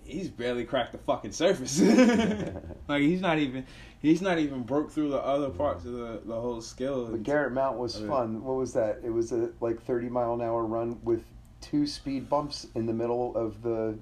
he's 0.04 0.28
barely 0.28 0.64
cracked 0.64 0.92
the 0.92 0.98
fucking 0.98 1.32
surface. 1.32 1.80
like 2.88 3.02
he's 3.02 3.20
not 3.20 3.38
even, 3.38 3.66
he's 4.00 4.20
not 4.20 4.38
even 4.38 4.62
broke 4.62 4.90
through 4.90 5.10
the 5.10 5.18
other 5.18 5.48
parts 5.48 5.84
of 5.84 5.92
the 5.92 6.20
the 6.24 6.38
whole 6.38 6.60
skill. 6.60 7.06
But 7.06 7.22
Garret 7.22 7.52
Mount 7.52 7.78
was 7.78 7.96
I 7.96 8.00
mean- 8.00 8.08
fun. 8.08 8.44
What 8.44 8.56
was 8.56 8.72
that? 8.74 9.00
It 9.02 9.10
was 9.10 9.32
a 9.32 9.50
like 9.60 9.82
thirty 9.82 10.08
mile 10.08 10.34
an 10.34 10.42
hour 10.42 10.64
run 10.64 10.98
with 11.02 11.22
two 11.60 11.86
speed 11.86 12.28
bumps 12.28 12.66
in 12.74 12.86
the 12.86 12.92
middle 12.92 13.34
of 13.36 13.62
the 13.62 13.98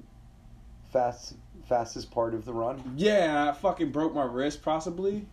fast 0.92 1.34
fastest 1.68 2.10
part 2.10 2.34
of 2.34 2.44
the 2.44 2.52
run. 2.52 2.94
Yeah, 2.96 3.48
I 3.48 3.52
fucking 3.52 3.90
broke 3.92 4.14
my 4.14 4.24
wrist 4.24 4.62
possibly. 4.62 5.26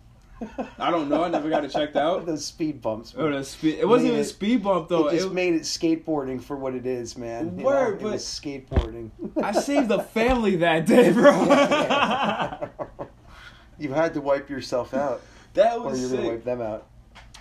I 0.80 0.92
don't 0.92 1.10
know. 1.10 1.24
I 1.24 1.30
never 1.30 1.50
got 1.50 1.64
it 1.66 1.72
checked 1.72 1.96
out. 1.96 2.26
Those 2.28 2.46
speed 2.46 2.82
bumps. 2.82 3.14
Oh, 3.18 3.30
the 3.32 3.44
speed. 3.44 3.80
It 3.80 3.88
wasn't 3.88 4.10
even 4.12 4.22
a 4.22 4.26
speed 4.26 4.64
bump 4.64 4.90
though. 4.90 5.08
it 5.08 5.16
just 5.16 5.28
It- 5.28 5.34
made 5.34 5.54
it 5.54 5.64
skateboarding 5.64 6.42
for 6.42 6.56
what 6.58 6.74
it 6.76 6.86
is, 6.86 7.18
man. 7.18 7.58
You 7.60 7.66
Word, 7.66 7.96
know, 8.02 8.04
but- 8.04 8.08
it 8.10 8.12
was 8.14 8.24
skateboarding. 8.24 9.12
I 9.42 9.52
saved 9.54 9.90
the 9.90 10.00
family 10.04 10.58
that 10.58 10.86
day, 10.86 11.12
bro. 11.12 11.32
you 13.80 13.92
had 13.94 14.14
to 14.14 14.22
wipe 14.22 14.50
yourself 14.50 14.94
out, 14.94 15.22
that 15.54 15.78
or 15.78 15.90
was 15.90 16.02
you're 16.02 16.16
gonna 16.18 16.30
wipe 16.30 16.44
them 16.44 16.62
out. 16.62 16.88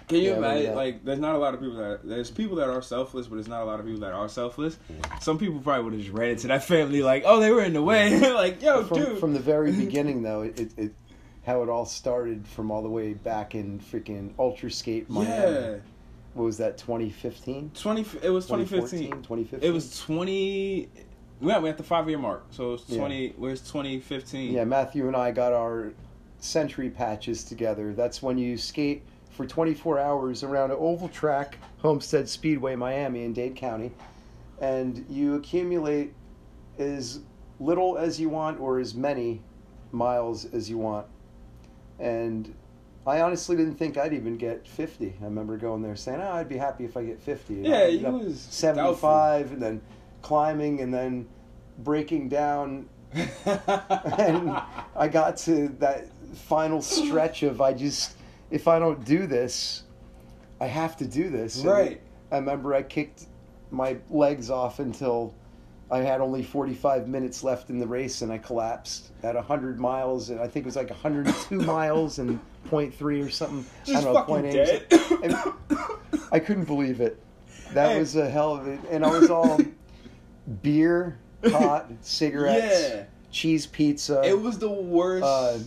Can 0.08 0.18
you 0.18 0.30
Yeah, 0.30 0.36
imagine? 0.38 0.66
that. 0.66 0.76
Like, 0.76 1.04
there's 1.04 1.20
not 1.20 1.36
a 1.36 1.38
lot 1.38 1.54
of 1.54 1.60
people 1.60 1.76
that 1.76 2.00
there's 2.06 2.30
people 2.30 2.56
that 2.56 2.68
are 2.68 2.82
selfless, 2.82 3.28
but 3.28 3.36
there's 3.36 3.48
not 3.48 3.62
a 3.62 3.64
lot 3.64 3.78
of 3.80 3.86
people 3.86 4.00
that 4.00 4.12
are 4.12 4.28
selfless. 4.28 4.76
Some 5.20 5.38
people 5.38 5.60
probably 5.60 5.84
would 5.84 5.92
have 5.94 6.02
just 6.02 6.12
ran 6.12 6.30
into 6.30 6.48
that 6.48 6.64
family 6.64 7.02
like, 7.02 7.22
oh, 7.24 7.38
they 7.40 7.50
were 7.50 7.62
in 7.62 7.72
the 7.72 7.82
way. 7.82 8.18
like, 8.32 8.60
yo, 8.60 8.82
From, 8.84 8.98
dude. 8.98 9.18
from 9.18 9.32
the 9.32 9.38
very 9.40 9.70
beginning, 9.72 10.22
though, 10.22 10.42
it, 10.42 10.58
it 10.76 10.92
how 11.44 11.62
it 11.62 11.68
all 11.68 11.84
started 11.84 12.46
from 12.46 12.70
all 12.70 12.82
the 12.82 12.88
way 12.88 13.14
back 13.14 13.54
in 13.54 13.80
freaking 13.80 14.32
Ultra 14.38 14.70
Skate 14.70 15.10
Miami. 15.10 15.30
yeah, 15.30 15.76
What 16.34 16.44
was 16.44 16.58
that? 16.58 16.78
2015. 16.78 17.72
twenty. 17.74 18.02
It 18.22 18.30
was 18.30 18.46
2015. 18.46 19.10
2015. 19.22 19.68
It 19.68 19.72
was 19.72 19.98
20. 20.00 20.88
Yeah, 21.40 21.58
we 21.58 21.68
at 21.68 21.76
the 21.76 21.82
five 21.82 22.08
year 22.08 22.18
mark, 22.18 22.44
so 22.50 22.68
it 22.68 22.72
was 22.72 22.84
Yeah. 22.88 22.98
20. 22.98 23.34
Where's 23.36 23.60
2015? 23.62 24.52
Yeah, 24.52 24.64
Matthew 24.64 25.08
and 25.08 25.16
I 25.16 25.32
got 25.32 25.52
our 25.52 25.92
century 26.38 26.90
patches 26.90 27.42
together. 27.42 27.92
That's 27.92 28.22
when 28.22 28.38
you 28.38 28.56
skate 28.56 29.02
for 29.30 29.44
24 29.46 29.98
hours 29.98 30.44
around 30.44 30.70
an 30.70 30.76
oval 30.78 31.08
track, 31.08 31.58
Homestead 31.78 32.28
Speedway, 32.28 32.76
Miami, 32.76 33.24
in 33.24 33.32
Dade 33.32 33.56
County, 33.56 33.90
and 34.60 35.04
you 35.08 35.34
accumulate 35.34 36.12
as 36.78 37.20
little 37.58 37.98
as 37.98 38.20
you 38.20 38.28
want 38.28 38.60
or 38.60 38.78
as 38.78 38.94
many 38.94 39.40
miles 39.90 40.44
as 40.52 40.70
you 40.70 40.78
want. 40.78 41.06
And 41.98 42.54
I 43.06 43.20
honestly 43.20 43.56
didn't 43.56 43.74
think 43.74 43.98
I'd 43.98 44.12
even 44.12 44.36
get 44.36 44.66
50. 44.66 45.14
I 45.20 45.24
remember 45.24 45.56
going 45.56 45.82
there 45.82 45.96
saying, 45.96 46.20
"Oh, 46.20 46.32
I'd 46.32 46.48
be 46.48 46.56
happy 46.56 46.84
if 46.84 46.96
I 46.96 47.04
get 47.04 47.20
50." 47.20 47.54
And 47.54 47.66
Yeah, 47.66 47.86
you 47.86 48.08
was 48.08 48.40
75, 48.40 49.52
and 49.52 49.62
then 49.62 49.80
climbing, 50.22 50.80
and 50.80 50.94
then 50.94 51.28
breaking 51.78 52.28
down, 52.28 52.88
and 53.14 54.56
I 54.96 55.08
got 55.10 55.36
to 55.38 55.68
that 55.80 56.08
final 56.34 56.80
stretch 56.80 57.42
of 57.42 57.60
I 57.60 57.72
just 57.72 58.14
if 58.50 58.68
I 58.68 58.78
don't 58.78 59.04
do 59.04 59.26
this, 59.26 59.82
I 60.60 60.66
have 60.66 60.96
to 60.98 61.06
do 61.06 61.28
this. 61.30 61.56
And 61.56 61.66
Right. 61.66 62.00
I 62.30 62.36
remember 62.36 62.74
I 62.74 62.82
kicked 62.82 63.26
my 63.70 63.96
legs 64.10 64.50
off 64.50 64.78
until 64.78 65.34
I 65.92 65.98
had 65.98 66.20
only 66.22 66.42
45 66.42 67.06
minutes 67.06 67.44
left 67.44 67.68
in 67.68 67.78
the 67.78 67.86
race 67.86 68.22
and 68.22 68.32
I 68.32 68.38
collapsed 68.38 69.10
at 69.22 69.34
100 69.34 69.78
miles 69.78 70.30
and 70.30 70.40
I 70.40 70.48
think 70.48 70.64
it 70.64 70.66
was 70.66 70.76
like 70.76 70.88
102 70.88 71.60
miles 71.60 72.18
and 72.18 72.40
0.3 72.70 73.24
or 73.26 73.28
something. 73.30 73.66
Just 73.84 73.98
I 73.98 74.00
don't 74.00 74.14
know, 74.14 74.24
fucking 74.24 74.52
0.8 74.52 76.08
dead. 76.08 76.18
I 76.32 76.38
couldn't 76.38 76.64
believe 76.64 77.00
it. 77.02 77.22
That 77.74 77.92
Hey. 77.92 77.98
was 77.98 78.16
a 78.16 78.28
hell 78.28 78.54
of 78.54 78.66
it. 78.68 78.80
And 78.90 79.04
I 79.04 79.10
was 79.18 79.28
all 79.30 79.60
beer, 80.62 81.18
pot, 81.50 81.90
cigarettes, 82.00 82.88
Yeah. 82.94 83.04
cheese 83.30 83.66
pizza. 83.66 84.22
it 84.24 84.40
was 84.40 84.58
the 84.58 84.70
worst. 84.70 85.24
Uh, 85.24 85.58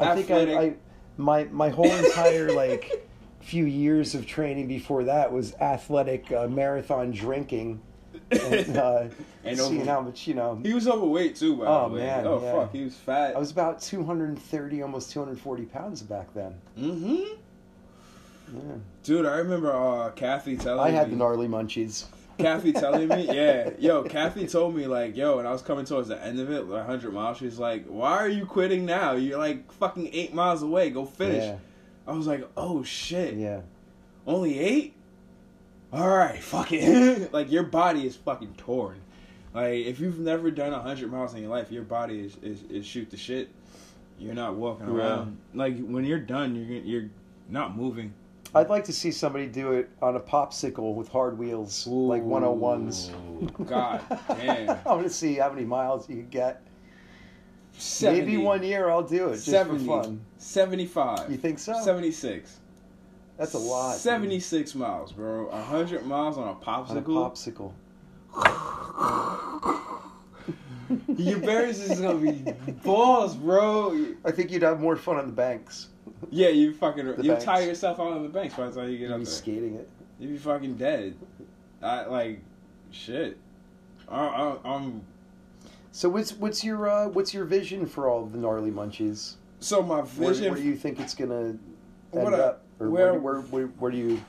I 0.00 0.14
think 0.14 0.30
I, 0.30 0.58
I 0.58 0.74
my 1.16 1.44
my 1.44 1.68
whole 1.70 1.90
entire 1.90 2.52
like 2.52 3.08
few 3.40 3.64
years 3.64 4.14
of 4.14 4.26
training 4.26 4.66
before 4.68 5.04
that 5.04 5.32
was 5.32 5.54
athletic 5.60 6.30
uh, 6.32 6.46
marathon 6.48 7.12
drinking 7.12 7.80
and 8.30 8.76
uh, 8.76 9.04
And 9.44 9.58
seeing 9.58 9.82
over- 9.82 9.90
how 9.90 10.00
much 10.00 10.26
you 10.26 10.34
know. 10.34 10.58
he 10.62 10.74
was 10.74 10.88
overweight 10.88 11.36
too. 11.36 11.56
By 11.56 11.66
Oh, 11.66 11.88
the 11.88 11.94
way. 11.96 12.00
man, 12.00 12.26
Oh 12.26 12.40
yeah. 12.42 12.52
fuck, 12.52 12.72
he 12.72 12.82
was 12.84 12.94
fat. 12.96 13.36
I 13.36 13.38
was 13.38 13.50
about 13.52 13.80
230, 13.80 14.82
almost 14.82 15.10
240 15.12 15.64
pounds 15.66 16.02
back 16.02 16.32
then. 16.34 16.54
Mm-hmm. 16.78 17.14
Yeah. 18.54 18.60
Dude, 19.02 19.26
I 19.26 19.36
remember 19.38 19.72
uh, 19.74 20.10
Kathy 20.10 20.56
telling 20.56 20.84
me 20.92 20.96
I 20.96 21.00
had 21.00 21.10
the 21.10 21.16
gnarly 21.16 21.48
munchies. 21.48 22.04
Kathy 22.38 22.72
telling 22.72 23.08
me, 23.08 23.26
yeah, 23.34 23.70
yo, 23.78 24.02
Kathy 24.02 24.46
told 24.46 24.74
me 24.74 24.86
like, 24.86 25.16
yo, 25.16 25.38
and 25.38 25.48
I 25.48 25.52
was 25.52 25.62
coming 25.62 25.84
towards 25.86 26.08
the 26.08 26.22
end 26.22 26.38
of 26.38 26.50
it, 26.50 26.62
like 26.68 26.86
100 26.86 27.12
miles. 27.12 27.38
She's 27.38 27.58
like, 27.58 27.86
why 27.86 28.12
are 28.12 28.28
you 28.28 28.44
quitting 28.46 28.84
now? 28.84 29.12
You're 29.12 29.38
like 29.38 29.72
fucking 29.72 30.10
eight 30.12 30.34
miles 30.34 30.62
away. 30.62 30.90
Go 30.90 31.06
finish. 31.06 31.44
Yeah, 31.44 31.56
I 32.06 32.12
was 32.12 32.26
like, 32.26 32.46
oh 32.56 32.82
shit, 32.82 33.34
yeah. 33.34 33.60
only 34.26 34.58
eight? 34.58 34.95
All 35.92 36.08
right, 36.08 36.42
fuck 36.42 36.72
it. 36.72 37.32
like 37.32 37.50
your 37.50 37.62
body 37.62 38.06
is 38.06 38.16
fucking 38.16 38.54
torn. 38.56 39.00
Like 39.54 39.86
if 39.86 40.00
you've 40.00 40.18
never 40.18 40.50
done 40.50 40.72
a 40.72 40.78
100 40.78 41.10
miles 41.10 41.34
in 41.34 41.42
your 41.42 41.50
life, 41.50 41.70
your 41.70 41.84
body 41.84 42.20
is 42.20 42.36
is, 42.42 42.62
is 42.70 42.86
shoot 42.86 43.10
the 43.10 43.16
shit. 43.16 43.50
You're 44.18 44.34
not 44.34 44.56
walking 44.56 44.86
around. 44.86 45.38
Like 45.54 45.78
when 45.86 46.04
you're 46.04 46.18
done, 46.18 46.54
you're 46.56 46.80
you're 46.80 47.10
not 47.48 47.76
moving. 47.76 48.12
I'd 48.54 48.70
like 48.70 48.84
to 48.84 48.92
see 48.92 49.10
somebody 49.10 49.46
do 49.46 49.72
it 49.72 49.90
on 50.00 50.16
a 50.16 50.20
popsicle 50.20 50.94
with 50.94 51.08
hard 51.08 51.38
wheels, 51.38 51.86
like 51.86 52.22
101s. 52.22 53.10
Ooh, 53.10 53.52
oh 53.58 53.64
God 53.64 54.00
damn. 54.28 54.70
I 54.70 54.92
want 54.92 55.02
to 55.02 55.10
see 55.10 55.34
how 55.34 55.50
many 55.50 55.64
miles 55.64 56.08
you 56.08 56.16
can 56.16 56.28
get. 56.28 56.62
70, 57.78 58.20
Maybe 58.20 58.36
one 58.38 58.62
year 58.62 58.88
I'll 58.88 59.02
do 59.02 59.28
it 59.28 59.34
just 59.34 59.46
70, 59.46 59.84
for 59.84 60.02
fun. 60.02 60.24
75. 60.38 61.30
You 61.30 61.36
think 61.36 61.58
so? 61.58 61.78
76. 61.82 62.60
That's 63.36 63.54
a 63.54 63.58
lot. 63.58 63.92
dude. 63.92 64.00
76 64.02 64.74
miles, 64.74 65.12
bro. 65.12 65.48
100 65.48 66.06
miles 66.06 66.38
on 66.38 66.44
a 66.48 66.50
on 66.52 66.56
a 66.96 67.02
popsicle. 67.02 67.72
popsicle. 68.34 69.92
Your 71.16 71.40
berries 71.40 71.80
is 71.80 72.00
gonna 72.00 72.18
be 72.18 72.52
balls, 72.84 73.34
bro. 73.34 74.06
I 74.24 74.30
think 74.30 74.52
you'd 74.52 74.62
have 74.62 74.78
more 74.80 74.94
fun 74.96 75.16
on 75.16 75.26
the 75.26 75.32
banks. 75.32 75.88
Yeah, 76.30 76.48
you 76.48 76.72
fucking 76.72 77.04
The 77.16 77.22
you 77.24 77.30
banks. 77.32 77.44
tire 77.44 77.66
yourself 77.66 77.98
out 77.98 78.12
on 78.12 78.22
the 78.22 78.28
banks 78.28 78.54
by 78.54 78.68
the 78.68 78.80
time 78.80 78.90
you 78.90 78.98
get 78.98 79.08
You'd 79.08 79.12
up 79.14 79.18
be 79.18 79.24
there. 79.24 79.32
skating 79.34 79.74
it. 79.74 79.88
You'd 80.20 80.30
be 80.30 80.38
fucking 80.38 80.76
dead. 80.76 81.16
I 81.82 82.04
like 82.06 82.40
shit. 82.92 83.36
I, 84.08 84.26
I, 84.26 84.56
I'm 84.64 85.02
So 85.90 86.08
what's 86.08 86.32
what's 86.34 86.62
your 86.62 86.88
uh, 86.88 87.08
what's 87.08 87.34
your 87.34 87.44
vision 87.44 87.86
for 87.86 88.08
all 88.08 88.24
the 88.26 88.38
gnarly 88.38 88.70
munchies? 88.70 89.34
so 89.58 89.82
my 89.82 89.96
Where, 90.02 90.28
vision. 90.32 90.52
where 90.52 90.60
do 90.62 90.66
you 90.68 90.76
think 90.76 91.00
it's 91.00 91.14
gonna 91.14 91.40
end 91.46 91.58
What 92.12 92.34
I- 92.34 92.38
up, 92.38 92.62
or 92.80 92.90
where- 92.90 93.14
where, 93.14 93.40
where, 93.40 93.66
where 93.66 93.90
do 93.90 93.96
you 93.98 94.20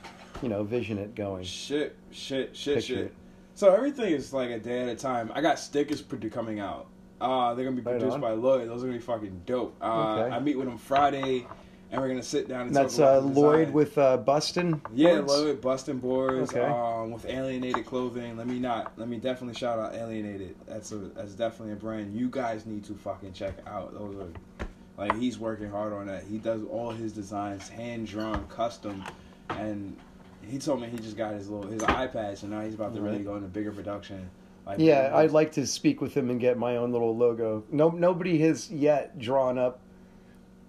you 0.42 0.48
know 0.48 0.62
vision 0.62 0.98
it 0.98 1.14
going? 1.14 1.42
Shit, 1.44 1.96
shit, 2.10 2.56
shit, 2.56 2.76
Picture 2.76 2.94
shit. 2.94 3.04
it. 3.06 3.14
So 3.54 3.74
everything 3.74 4.12
is 4.12 4.32
like 4.32 4.50
a 4.50 4.58
day 4.58 4.82
at 4.82 4.88
a 4.88 4.94
time. 4.94 5.32
I 5.34 5.40
got 5.40 5.58
stickers 5.58 6.00
coming 6.30 6.60
out. 6.60 6.86
Uh, 7.20 7.54
they're 7.54 7.64
gonna 7.64 7.74
be 7.76 7.82
Right 7.82 7.98
produced 7.98 8.14
on. 8.14 8.20
by 8.20 8.30
Lloyd. 8.30 8.68
Those 8.68 8.82
are 8.84 8.86
gonna 8.86 8.98
be 8.98 9.04
fucking 9.04 9.42
dope. 9.46 9.74
Uh, 9.82 10.20
Okay. 10.20 10.36
I 10.36 10.38
meet 10.38 10.56
with 10.56 10.68
him 10.68 10.78
Friday, 10.78 11.44
and 11.90 12.00
we're 12.00 12.06
gonna 12.06 12.22
sit 12.22 12.46
down 12.48 12.60
and 12.60 12.68
And 12.68 12.76
that's 12.76 12.96
talk 12.98 13.24
uh, 13.24 13.26
Lloyd 13.26 13.70
with 13.72 13.98
uh, 13.98 14.16
Bustin. 14.18 14.80
yeah, 14.94 15.16
boards? 15.16 15.32
Lloyd 15.32 15.60
Bustin' 15.60 15.98
Boards. 15.98 16.52
Okay. 16.52 16.60
Um, 16.64 17.10
with 17.10 17.26
Alienated 17.26 17.84
Clothing. 17.86 18.36
Let 18.36 18.46
me 18.46 18.60
not. 18.60 18.92
Let 18.96 19.08
me 19.08 19.16
definitely 19.16 19.58
shout 19.58 19.80
out 19.80 19.96
Alienated. 19.96 20.54
That's 20.68 20.92
a 20.92 20.98
that's 20.98 21.32
definitely 21.32 21.72
a 21.72 21.76
brand 21.76 22.14
you 22.16 22.28
guys 22.30 22.64
need 22.66 22.84
to 22.84 22.94
fucking 22.94 23.32
check 23.32 23.54
out. 23.66 23.92
Those 23.94 24.14
are 24.14 24.66
like 24.98 25.16
he's 25.16 25.38
working 25.38 25.70
hard 25.70 25.92
on 25.92 26.06
that. 26.08 26.24
He 26.24 26.38
does 26.38 26.62
all 26.64 26.90
his 26.90 27.12
designs 27.12 27.68
hand 27.68 28.08
drawn, 28.08 28.46
custom, 28.48 29.04
and 29.50 29.96
he 30.42 30.58
told 30.58 30.80
me 30.80 30.88
he 30.88 30.98
just 30.98 31.16
got 31.16 31.34
his 31.34 31.48
little 31.48 31.70
his 31.70 31.82
iPad, 31.82 32.36
so 32.36 32.48
now 32.48 32.60
he's 32.62 32.74
about 32.74 32.94
to 32.94 33.00
really 33.00 33.22
go 33.22 33.36
into 33.36 33.46
bigger 33.46 33.70
production. 33.70 34.28
Like 34.66 34.80
Yeah, 34.80 35.12
I'd 35.14 35.30
like 35.30 35.52
to 35.52 35.66
speak 35.66 36.00
with 36.00 36.14
him 36.14 36.30
and 36.30 36.40
get 36.40 36.58
my 36.58 36.76
own 36.76 36.92
little 36.92 37.16
logo. 37.16 37.64
No, 37.70 37.90
nobody 37.90 38.38
has 38.40 38.70
yet 38.70 39.18
drawn 39.18 39.56
up. 39.56 39.80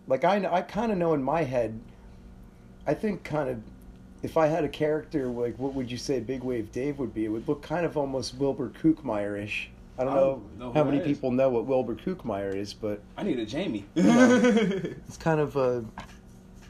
Like 0.07 0.23
I, 0.23 0.45
I 0.49 0.61
kind 0.61 0.91
of 0.91 0.97
know 0.97 1.13
in 1.13 1.23
my 1.23 1.43
head. 1.43 1.79
I 2.85 2.93
think 2.93 3.23
kind 3.23 3.49
of, 3.49 3.61
if 4.23 4.37
I 4.37 4.47
had 4.47 4.63
a 4.63 4.69
character, 4.69 5.27
like 5.27 5.57
what 5.57 5.73
would 5.73 5.91
you 5.91 5.97
say 5.97 6.19
Big 6.19 6.43
Wave 6.43 6.71
Dave 6.71 6.99
would 6.99 7.13
be? 7.13 7.25
It 7.25 7.29
would 7.29 7.47
look 7.47 7.61
kind 7.61 7.85
of 7.85 7.97
almost 7.97 8.35
Wilbur 8.35 8.69
Kookmeyer-ish. 8.69 9.71
I 9.99 10.03
don't 10.05 10.13
I 10.13 10.15
know 10.15 10.21
don't 10.21 10.59
know 10.59 10.73
how 10.73 10.83
many 10.83 10.97
that 10.99 11.07
is. 11.07 11.17
people 11.17 11.31
know 11.31 11.49
what 11.49 11.65
Wilbur 11.65 11.95
Kookmeyer 11.95 12.55
is, 12.55 12.73
but 12.73 13.01
I 13.17 13.23
need 13.23 13.37
a 13.39 13.45
Jamie. 13.45 13.85
It's 13.95 15.17
kind 15.17 15.39
of 15.39 15.55
a, 15.57 15.83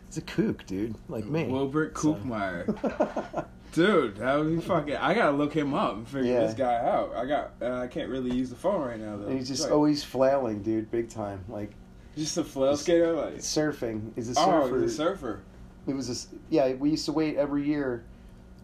it's 0.07 0.17
a 0.17 0.21
kook, 0.21 0.65
dude, 0.65 0.95
like 1.07 1.25
me. 1.25 1.45
Wilbert 1.45 1.97
So- 1.97 2.13
Dude, 3.71 4.17
that 4.17 4.35
would 4.35 4.49
be 4.55 4.61
fucking. 4.61 4.95
I 4.95 5.13
gotta 5.13 5.37
look 5.37 5.53
him 5.53 5.75
up 5.75 5.93
and 5.95 6.07
figure 6.07 6.33
Yeah. 6.33 6.39
this 6.39 6.55
guy 6.55 6.73
out. 6.83 7.13
I 7.15 7.25
got. 7.27 7.51
Uh, 7.61 7.75
I 7.81 7.87
can't 7.87 8.09
really 8.09 8.31
use 8.35 8.49
the 8.49 8.55
phone 8.55 8.81
right 8.81 8.99
now 8.99 9.15
though. 9.17 9.27
and 9.27 9.37
he's 9.37 9.47
just 9.47 9.63
Like, 9.65 9.71
always 9.71 10.03
flailing, 10.03 10.63
dude, 10.63 10.89
big 10.89 11.07
time. 11.09 11.45
Like 11.47 11.71
just 12.17 12.35
a 12.37 12.43
flail 12.43 12.75
skater. 12.75 13.13
Like, 13.13 13.35
surfing. 13.35 14.11
He's 14.15 14.35
a 14.35 14.39
oh, 14.39 14.63
surfer. 14.63 14.81
he's 14.81 14.93
a 14.93 14.95
surfer. 14.95 15.41
It 15.85 15.93
was 15.93 16.09
a, 16.09 16.13
s- 16.13 16.27
yeah. 16.49 16.73
We 16.73 16.89
used 16.89 17.05
to 17.05 17.11
wait 17.11 17.35
every 17.37 17.63
year 17.63 18.03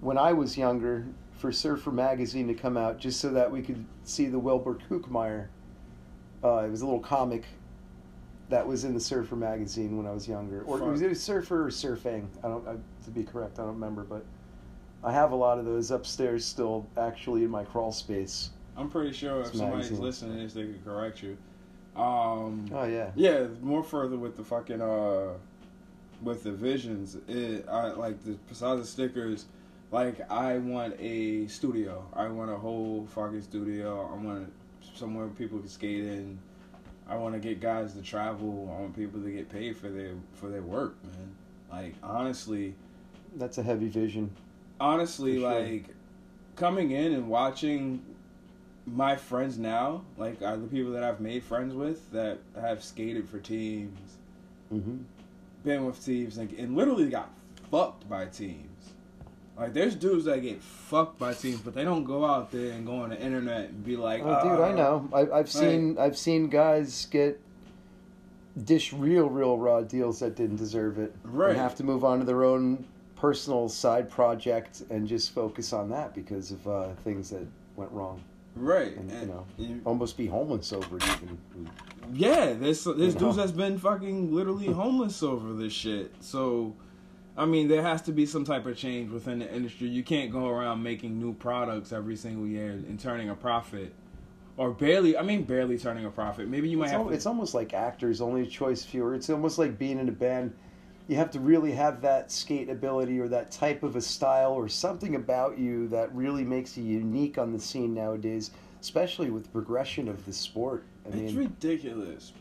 when 0.02 0.18
I 0.18 0.34
was 0.34 0.58
younger 0.58 1.06
for 1.38 1.52
Surfer 1.52 1.92
magazine 1.92 2.48
to 2.48 2.54
come 2.54 2.78
out, 2.78 2.98
just 2.98 3.20
so 3.20 3.30
that 3.32 3.52
we 3.52 3.62
could 3.62 3.84
see 4.04 4.28
the 4.28 4.40
Wilbur 4.40 4.78
Kookmeyer. 4.90 5.48
Uh, 6.44 6.60
it 6.60 6.70
was 6.72 6.82
a 6.82 6.86
little 6.86 7.00
comic 7.00 7.44
that 8.50 8.66
was 8.66 8.84
in 8.86 8.94
the 8.94 9.00
Surfer 9.00 9.36
magazine 9.36 9.98
when 9.98 10.06
I 10.06 10.12
was 10.12 10.28
younger, 10.28 10.62
or 10.64 10.78
Fuck. 10.80 10.88
was 10.90 11.02
it 11.02 11.12
a 11.12 11.16
Surfer 11.16 11.66
or 11.66 11.70
Surfing? 11.70 12.28
I 12.44 12.48
don't. 12.48 12.68
I, 12.68 12.76
to 13.06 13.12
be 13.12 13.24
correct, 13.24 13.60
I 13.60 13.64
don't 13.64 13.74
remember, 13.74 14.04
but 14.04 14.26
I 15.04 15.12
have 15.12 15.32
a 15.32 15.36
lot 15.36 15.60
of 15.60 15.66
those 15.66 15.92
upstairs 15.92 16.46
still, 16.46 16.88
actually, 16.98 17.44
in 17.44 17.50
my 17.50 17.64
crawl 17.64 17.92
space. 17.92 18.52
I'm 18.78 18.90
pretty 18.90 19.14
sure 19.14 19.42
if 19.42 19.48
somebody's 19.48 19.86
magazine. 19.92 20.02
listening 20.02 20.38
to 20.38 20.44
this, 20.44 20.54
they 20.54 20.64
could 20.64 20.84
correct 20.84 21.24
you. 21.24 21.38
Um, 21.96 22.70
Oh 22.74 22.84
yeah. 22.84 23.12
yeah, 23.16 23.48
more 23.62 23.84
further 23.84 24.18
with 24.18 24.36
the 24.36 24.44
fucking 24.44 24.82
uh, 24.82 25.34
with 26.22 26.44
the 26.44 26.52
visions. 26.52 27.18
It 27.28 27.66
I 27.70 27.92
like 27.92 28.22
the 28.24 28.38
besides 28.50 28.82
the 28.82 28.88
stickers. 28.88 29.46
Like 29.92 30.30
I 30.32 30.58
want 30.58 30.96
a 31.00 31.48
studio. 31.48 32.06
I 32.14 32.28
want 32.28 32.52
a 32.52 32.58
whole 32.58 33.08
fucking 33.14 33.42
studio. 33.42 34.10
I 34.12 34.16
want 34.24 34.52
somewhere 34.96 35.28
people 35.28 35.60
can 35.60 35.68
skate 35.68 36.04
in. 36.04 36.40
I 37.08 37.16
want 37.18 37.34
to 37.36 37.40
get 37.40 37.60
guys 37.62 37.94
to 37.94 38.02
travel. 38.02 38.74
I 38.76 38.82
want 38.82 38.96
people 38.96 39.22
to 39.22 39.32
get 39.32 39.50
paid 39.50 39.78
for 39.78 39.90
their 39.90 40.14
for 40.34 40.50
their 40.50 40.64
work, 40.64 40.96
man. 41.04 41.36
Like 41.72 41.96
honestly, 42.04 42.74
That's 43.36 43.58
a 43.58 43.64
heavy 43.64 43.88
vision. 43.90 44.32
honestly, 44.80 45.40
sure. 45.40 45.54
like 45.54 45.86
coming 46.56 46.92
in 46.92 47.14
and 47.14 47.28
watching 47.30 48.02
my 48.88 49.16
friends 49.16 49.58
now, 49.58 50.04
like 50.18 50.42
uh, 50.42 50.56
the 50.56 50.68
people 50.68 50.92
that 50.94 51.04
I've 51.04 51.20
made 51.20 51.44
friends 51.44 51.74
with 51.74 52.12
that 52.12 52.40
have 52.60 52.84
skated 52.84 53.30
for 53.30 53.40
teams, 53.40 54.00
hmm 54.70 54.98
been 55.64 55.84
with 55.86 56.04
teams, 56.06 56.38
and, 56.38 56.52
and 56.54 56.76
literally 56.76 57.10
got 57.10 57.32
fucked 57.72 58.08
by 58.08 58.26
teams. 58.26 58.70
Like 59.58 59.74
there's 59.74 59.96
dudes 59.96 60.26
that 60.26 60.42
get 60.42 60.62
fucked 60.62 61.18
by 61.18 61.34
teams, 61.34 61.60
but 61.62 61.74
they 61.74 61.84
don't 61.86 62.04
go 62.04 62.26
out 62.26 62.52
there 62.52 62.72
and 62.72 62.86
go 62.86 62.98
on 62.98 63.10
the 63.10 63.22
internet 63.22 63.70
and 63.70 63.84
be 63.86 63.96
like, 63.96 64.22
Oh, 64.24 64.44
dude, 64.44 64.60
I 64.60 64.72
"Uh, 64.72 64.76
know. 64.76 65.10
I, 65.14 65.40
I've 65.40 65.50
seen 65.50 65.98
I've 65.98 66.18
seen 66.18 66.50
guys 66.50 67.06
get 67.10 67.40
dish 68.64 68.94
real, 68.94 69.30
real 69.30 69.58
raw 69.58 69.82
deals 69.82 70.20
that 70.20 70.36
didn't 70.36 70.56
deserve 70.58 70.98
it, 70.98 71.14
Right. 71.24 71.52
And 71.52 71.60
have 71.60 71.76
to 71.76 71.84
move 71.84 72.04
on 72.06 72.20
to 72.20 72.26
their 72.26 72.44
own 72.44 72.86
personal 73.16 73.70
side 73.70 74.10
project 74.10 74.84
and 74.90 75.08
just 75.08 75.32
focus 75.34 75.74
on 75.74 75.90
that 75.90 76.14
because 76.14 76.52
of 76.52 76.68
uh, 76.68 76.88
things 77.04 77.30
that 77.30 77.46
went 77.76 77.92
wrong. 77.92 78.22
Right. 78.58 78.96
and, 78.96 79.12
you 79.12 79.26
know, 79.28 79.46
you- 79.58 79.82
almost 79.86 80.16
be 80.18 80.28
homeless 80.28 80.72
over 80.72 80.98
it. 80.98 81.04
Even 81.04 81.38
Yeah, 82.14 82.54
there's 82.54 82.84
there's 82.86 82.86
You 82.86 83.08
know? 83.14 83.20
dudes 83.20 83.36
that's 83.38 83.52
been 83.52 83.78
fucking 83.78 84.34
literally 84.34 84.68
homeless 84.68 85.22
over 85.24 85.54
this 85.54 85.74
shit. 85.74 86.14
So, 86.22 86.74
I 87.38 87.46
mean, 87.46 87.68
there 87.68 87.82
has 87.82 88.02
to 88.04 88.14
be 88.14 88.26
some 88.26 88.46
type 88.46 88.66
of 88.66 88.78
change 88.78 89.12
within 89.12 89.40
the 89.40 89.54
industry. 89.54 89.88
You 89.88 90.04
can't 90.04 90.32
go 90.32 90.48
around 90.48 90.82
making 90.82 91.20
new 91.20 91.34
products 91.34 91.92
every 91.92 92.16
single 92.16 92.48
year 92.48 92.70
and 92.72 93.00
turning 93.00 93.30
a 93.30 93.36
profit, 93.36 93.94
or 94.56 94.72
barely. 94.72 95.18
I 95.18 95.22
mean, 95.22 95.44
barely 95.44 95.78
turning 95.78 96.06
a 96.06 96.10
profit. 96.10 96.48
Maybe 96.48 96.70
you 96.70 96.78
might 96.78 96.86
it's, 96.86 96.92
have. 96.94 97.02
al- 97.02 97.08
to, 97.08 97.14
it's 97.14 97.26
almost 97.26 97.54
like 97.54 97.74
actors, 97.74 98.22
only 98.22 98.46
choice 98.48 98.86
fewer. 98.86 99.14
It's 99.16 99.30
almost 99.30 99.58
like 99.58 99.78
being 99.78 100.00
in 100.00 100.08
a 100.08 100.14
band. 100.14 100.54
You 101.08 101.18
have 101.18 101.30
to 101.32 101.40
really 101.40 101.72
have 101.74 102.02
that 102.02 102.32
skate 102.32 102.70
ability 102.70 103.20
or 103.20 103.28
that 103.28 103.52
type 103.52 103.84
of 103.84 103.96
a 103.96 104.02
style 104.02 104.54
or 104.54 104.68
something 104.68 105.16
about 105.16 105.60
you 105.60 105.88
that 105.90 106.14
really 106.16 106.44
makes 106.44 106.78
you 106.78 106.84
unique 106.84 107.38
on 107.38 107.52
the 107.52 107.60
scene 107.60 107.94
nowadays, 107.94 108.52
especially 108.82 109.30
with 109.30 109.44
the 109.44 109.50
progression 109.50 110.08
of 110.08 110.26
the 110.26 110.34
sport. 110.34 110.84
I 111.06 111.10
it's 111.10 111.34
mean, 111.34 111.36
ridiculous. 111.36 112.32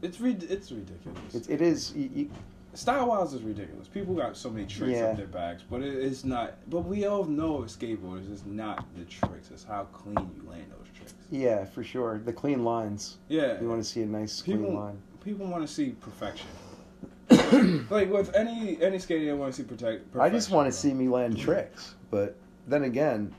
It's 0.00 0.20
re- 0.20 0.38
it's 0.40 0.70
ridiculous. 0.70 1.34
it, 1.34 1.50
it 1.50 1.60
is. 1.60 1.92
You, 1.94 2.10
you, 2.14 2.30
Style 2.74 3.08
wise 3.08 3.32
is 3.32 3.42
ridiculous. 3.42 3.88
People 3.88 4.14
got 4.14 4.36
so 4.36 4.50
many 4.50 4.66
tricks 4.66 4.92
Yeah. 4.98 5.06
up 5.06 5.16
their 5.16 5.26
bags, 5.26 5.62
but 5.68 5.82
it, 5.82 5.94
it's 5.94 6.24
not. 6.24 6.54
But 6.70 6.80
we 6.80 7.06
all 7.06 7.24
know 7.24 7.64
as 7.64 7.76
skateboarders, 7.76 8.30
it's 8.32 8.44
not 8.44 8.84
the 8.96 9.04
tricks. 9.04 9.50
It's 9.50 9.64
how 9.64 9.84
clean 9.84 10.14
you 10.36 10.48
land 10.48 10.66
those 10.70 10.86
tricks. 10.94 11.14
yeah, 11.30 11.64
for 11.64 11.82
sure. 11.82 12.18
The 12.24 12.32
clean 12.32 12.64
lines. 12.64 13.18
Yeah, 13.28 13.60
You 13.60 13.68
want 13.68 13.82
to 13.82 13.88
see 13.88 14.02
a 14.02 14.06
nice 14.06 14.42
People- 14.42 14.66
clean 14.66 14.76
line. 14.76 14.98
people 15.24 15.46
want 15.46 15.66
to 15.66 15.72
see 15.72 15.90
perfection. 16.00 16.46
like 17.90 18.10
with 18.10 18.34
any 18.34 18.80
any 18.82 18.98
skater, 18.98 19.24
they 19.26 19.32
want 19.32 19.52
to 19.52 19.62
see 19.62 19.66
protect. 19.66 20.16
I 20.16 20.30
just 20.30 20.50
want 20.50 20.66
to 20.66 20.72
see 20.72 20.94
me 20.94 21.08
land 21.08 21.38
tricks, 21.38 21.94
but 22.10 22.36
then 22.66 22.84
again, 22.84 23.34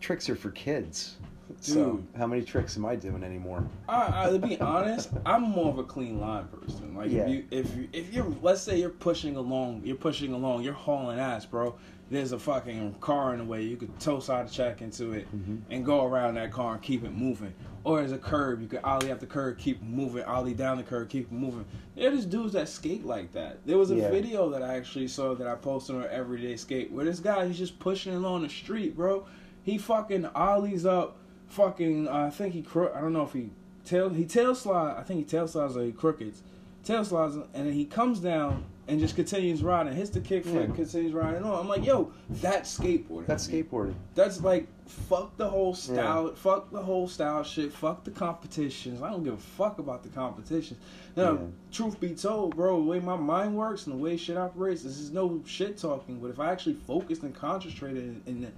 tricks 0.00 0.28
are 0.28 0.36
for 0.36 0.50
kids. 0.50 1.16
So 1.64 1.92
Dude. 1.92 2.06
how 2.18 2.26
many 2.26 2.42
tricks 2.42 2.76
am 2.76 2.84
I 2.84 2.94
doing 2.94 3.24
anymore? 3.24 3.66
I, 3.88 4.26
I, 4.26 4.30
to 4.30 4.38
be 4.38 4.60
honest, 4.60 5.08
I'm 5.24 5.40
more 5.44 5.70
of 5.70 5.78
a 5.78 5.82
clean 5.84 6.20
line 6.20 6.44
person. 6.48 6.94
Like 6.94 7.10
Yeah. 7.10 7.22
if 7.22 7.30
you 7.30 7.44
if 7.50 7.74
you, 7.76 7.88
if 7.94 8.12
you're 8.12 8.26
let's 8.42 8.60
say 8.60 8.78
you're 8.78 8.90
pushing 8.90 9.36
along, 9.36 9.80
you're 9.82 9.96
pushing 9.96 10.34
along, 10.34 10.62
you're 10.62 10.74
hauling 10.74 11.18
ass, 11.18 11.46
bro. 11.46 11.74
There's 12.10 12.32
a 12.32 12.38
fucking 12.38 12.96
car 13.00 13.32
in 13.32 13.38
the 13.38 13.46
way. 13.46 13.62
You 13.62 13.78
could 13.78 13.98
toe 13.98 14.20
side 14.20 14.52
check 14.52 14.82
into 14.82 15.12
it 15.12 15.26
Mhm. 15.34 15.60
and 15.70 15.86
go 15.86 16.04
around 16.04 16.34
that 16.34 16.52
car 16.52 16.74
and 16.74 16.82
keep 16.82 17.02
it 17.02 17.14
moving. 17.16 17.54
Or 17.82 17.98
there's 18.00 18.12
a 18.12 18.18
curb, 18.18 18.60
you 18.60 18.68
could 18.68 18.80
ollie 18.84 19.10
up 19.10 19.20
the 19.20 19.26
curb, 19.26 19.56
keep 19.56 19.82
moving, 19.82 20.22
ollie 20.24 20.52
down 20.52 20.76
the 20.76 20.82
curb, 20.82 21.08
keep 21.08 21.32
moving. 21.32 21.64
There's 21.96 22.26
dudes 22.26 22.52
that 22.52 22.68
skate 22.68 23.06
like 23.06 23.32
that. 23.32 23.64
There 23.66 23.78
was 23.78 23.90
a 23.90 23.96
Yeah. 23.96 24.10
video 24.10 24.50
that 24.50 24.62
I 24.62 24.76
actually 24.76 25.08
saw 25.08 25.34
that 25.34 25.46
I 25.46 25.54
posted 25.54 25.96
on 25.96 26.04
Everyday 26.10 26.56
Skate 26.56 26.92
where 26.92 27.06
this 27.06 27.20
guy 27.20 27.46
he's 27.46 27.56
just 27.56 27.78
pushing 27.78 28.14
along 28.14 28.42
the 28.42 28.50
street, 28.50 28.94
bro. 28.94 29.24
He 29.62 29.78
fucking 29.78 30.26
ollies 30.34 30.84
up, 30.84 31.16
fucking. 31.54 32.08
Uh, 32.08 32.26
I 32.26 32.30
think 32.30 32.52
he 32.54 32.62
cro- 32.62 32.92
I 32.94 33.00
don't 33.00 33.12
know 33.12 33.22
if 33.24 33.32
he 33.32 33.50
tail 33.84 34.08
he 34.10 34.24
tail 34.24 34.54
slide. 34.54 34.96
I 34.98 35.02
think 35.02 35.18
he 35.20 35.24
tail 35.24 35.46
slides 35.48 35.76
or 35.76 35.84
he 35.84 35.92
crookeds, 35.92 36.40
tail 36.84 37.04
slides, 37.04 37.34
and 37.36 37.66
then 37.66 37.72
he 37.72 37.84
comes 37.84 38.20
down 38.20 38.64
and 38.86 39.00
just 39.00 39.16
continues 39.16 39.62
riding, 39.62 39.94
hits 39.94 40.10
the 40.10 40.20
kick 40.20 40.44
flip, 40.44 40.68
Yeah. 40.68 40.74
continues 40.74 41.14
riding 41.14 41.42
on. 41.42 41.58
I'm 41.58 41.68
like, 41.68 41.86
yo, 41.86 42.12
that's 42.28 42.78
skateboarding. 42.78 43.24
That's 43.26 43.48
skateboarding. 43.48 43.94
That's 44.14 44.42
like 44.42 44.66
fuck 44.86 45.34
the 45.38 45.48
whole 45.48 45.74
style, 45.74 46.34
fuck 46.34 46.70
the 46.70 46.82
whole 46.82 47.08
style 47.08 47.42
shit, 47.42 47.72
fuck 47.72 48.04
the 48.04 48.10
competitions. 48.10 49.00
I 49.00 49.08
don't 49.10 49.24
give 49.24 49.32
a 49.32 49.36
fuck 49.38 49.78
about 49.78 50.02
the 50.02 50.10
competitions. 50.10 50.78
Now, 51.16 51.32
Yeah. 51.32 51.38
truth 51.72 51.98
be 51.98 52.10
told, 52.10 52.54
bro, 52.56 52.76
the 52.76 52.84
way 52.90 53.00
my 53.00 53.16
mind 53.16 53.56
works 53.56 53.86
and 53.86 53.94
the 53.98 54.02
way 54.02 54.18
shit 54.18 54.36
operates, 54.36 54.82
this 54.82 54.98
is 54.98 55.10
no 55.12 55.40
shit 55.46 55.78
talking. 55.78 56.18
But 56.20 56.28
if 56.30 56.38
I 56.38 56.52
actually 56.52 56.74
focused 56.74 57.22
and 57.22 57.34
concentrated 57.34 58.04
and 58.04 58.22
and, 58.26 58.52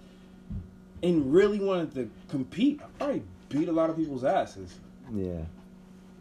and 1.03 1.33
really 1.33 1.59
wanted 1.59 1.95
to 1.95 2.11
compete, 2.29 2.81
I 2.83 2.89
probably 2.99 3.23
beat 3.49 3.69
a 3.69 3.73
lot 3.73 3.91
of 3.91 3.97
people's 3.97 4.25
asses. 4.25 4.79
Yeah. 5.13 5.43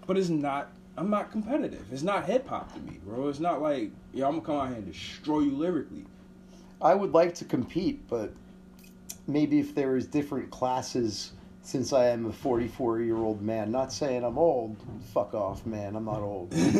But 0.05 0.17
it's 0.17 0.29
not. 0.29 0.71
I'm 0.97 1.09
not 1.09 1.31
competitive. 1.31 1.85
It's 1.91 2.03
not 2.03 2.25
hip 2.25 2.47
hop 2.47 2.73
to 2.73 2.79
me, 2.79 2.99
bro. 3.03 3.27
It's 3.27 3.41
not 3.41 3.61
like, 3.61 3.91
yo, 4.13 4.27
I'm 4.27 4.39
gonna 4.39 4.45
come 4.45 4.55
out 4.55 4.67
here 4.69 4.77
and 4.77 4.85
destroy 4.85 5.41
you 5.41 5.51
lyrically. 5.51 6.05
I 6.81 6.95
would 6.95 7.11
like 7.11 7.35
to 7.35 7.45
compete, 7.45 8.07
but 8.07 8.31
maybe 9.27 9.59
if 9.59 9.75
there 9.75 9.91
was 9.91 10.05
different 10.05 10.51
classes 10.51 11.33
since 11.63 11.91
I 11.91 12.05
am 12.07 12.27
a 12.27 12.31
44 12.31 13.01
year 13.01 13.17
old 13.17 13.41
man, 13.41 13.71
not 13.71 13.91
saying 13.91 14.23
I'm 14.23 14.37
old, 14.37 14.77
fuck 15.13 15.33
off, 15.33 15.65
man, 15.65 15.95
I'm 15.95 16.05
not 16.05 16.19
old. 16.19 16.51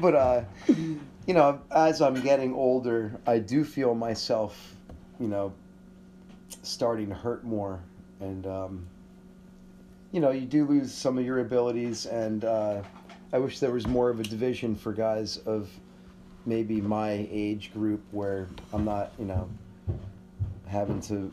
but, 0.00 0.14
uh, 0.14 0.42
you 0.66 1.34
know, 1.34 1.60
as 1.70 2.02
I'm 2.02 2.20
getting 2.20 2.52
older, 2.52 3.18
I 3.26 3.38
do 3.38 3.64
feel 3.64 3.94
myself, 3.94 4.74
you 5.20 5.28
know, 5.28 5.52
starting 6.62 7.08
to 7.08 7.14
hurt 7.14 7.44
more. 7.44 7.80
And, 8.20 8.46
um, 8.46 8.86
you 10.12 10.20
know, 10.20 10.30
you 10.30 10.46
do 10.46 10.64
lose 10.64 10.92
some 10.92 11.18
of 11.18 11.24
your 11.24 11.40
abilities, 11.40 12.06
and 12.06 12.44
uh, 12.44 12.82
I 13.32 13.38
wish 13.38 13.58
there 13.58 13.72
was 13.72 13.86
more 13.86 14.08
of 14.08 14.20
a 14.20 14.22
division 14.22 14.74
for 14.74 14.92
guys 14.92 15.38
of 15.38 15.68
maybe 16.46 16.80
my 16.80 17.26
age 17.30 17.72
group 17.72 18.00
where 18.12 18.46
I'm 18.72 18.84
not, 18.84 19.12
you 19.18 19.24
know, 19.24 19.48
having 20.66 21.00
to 21.02 21.30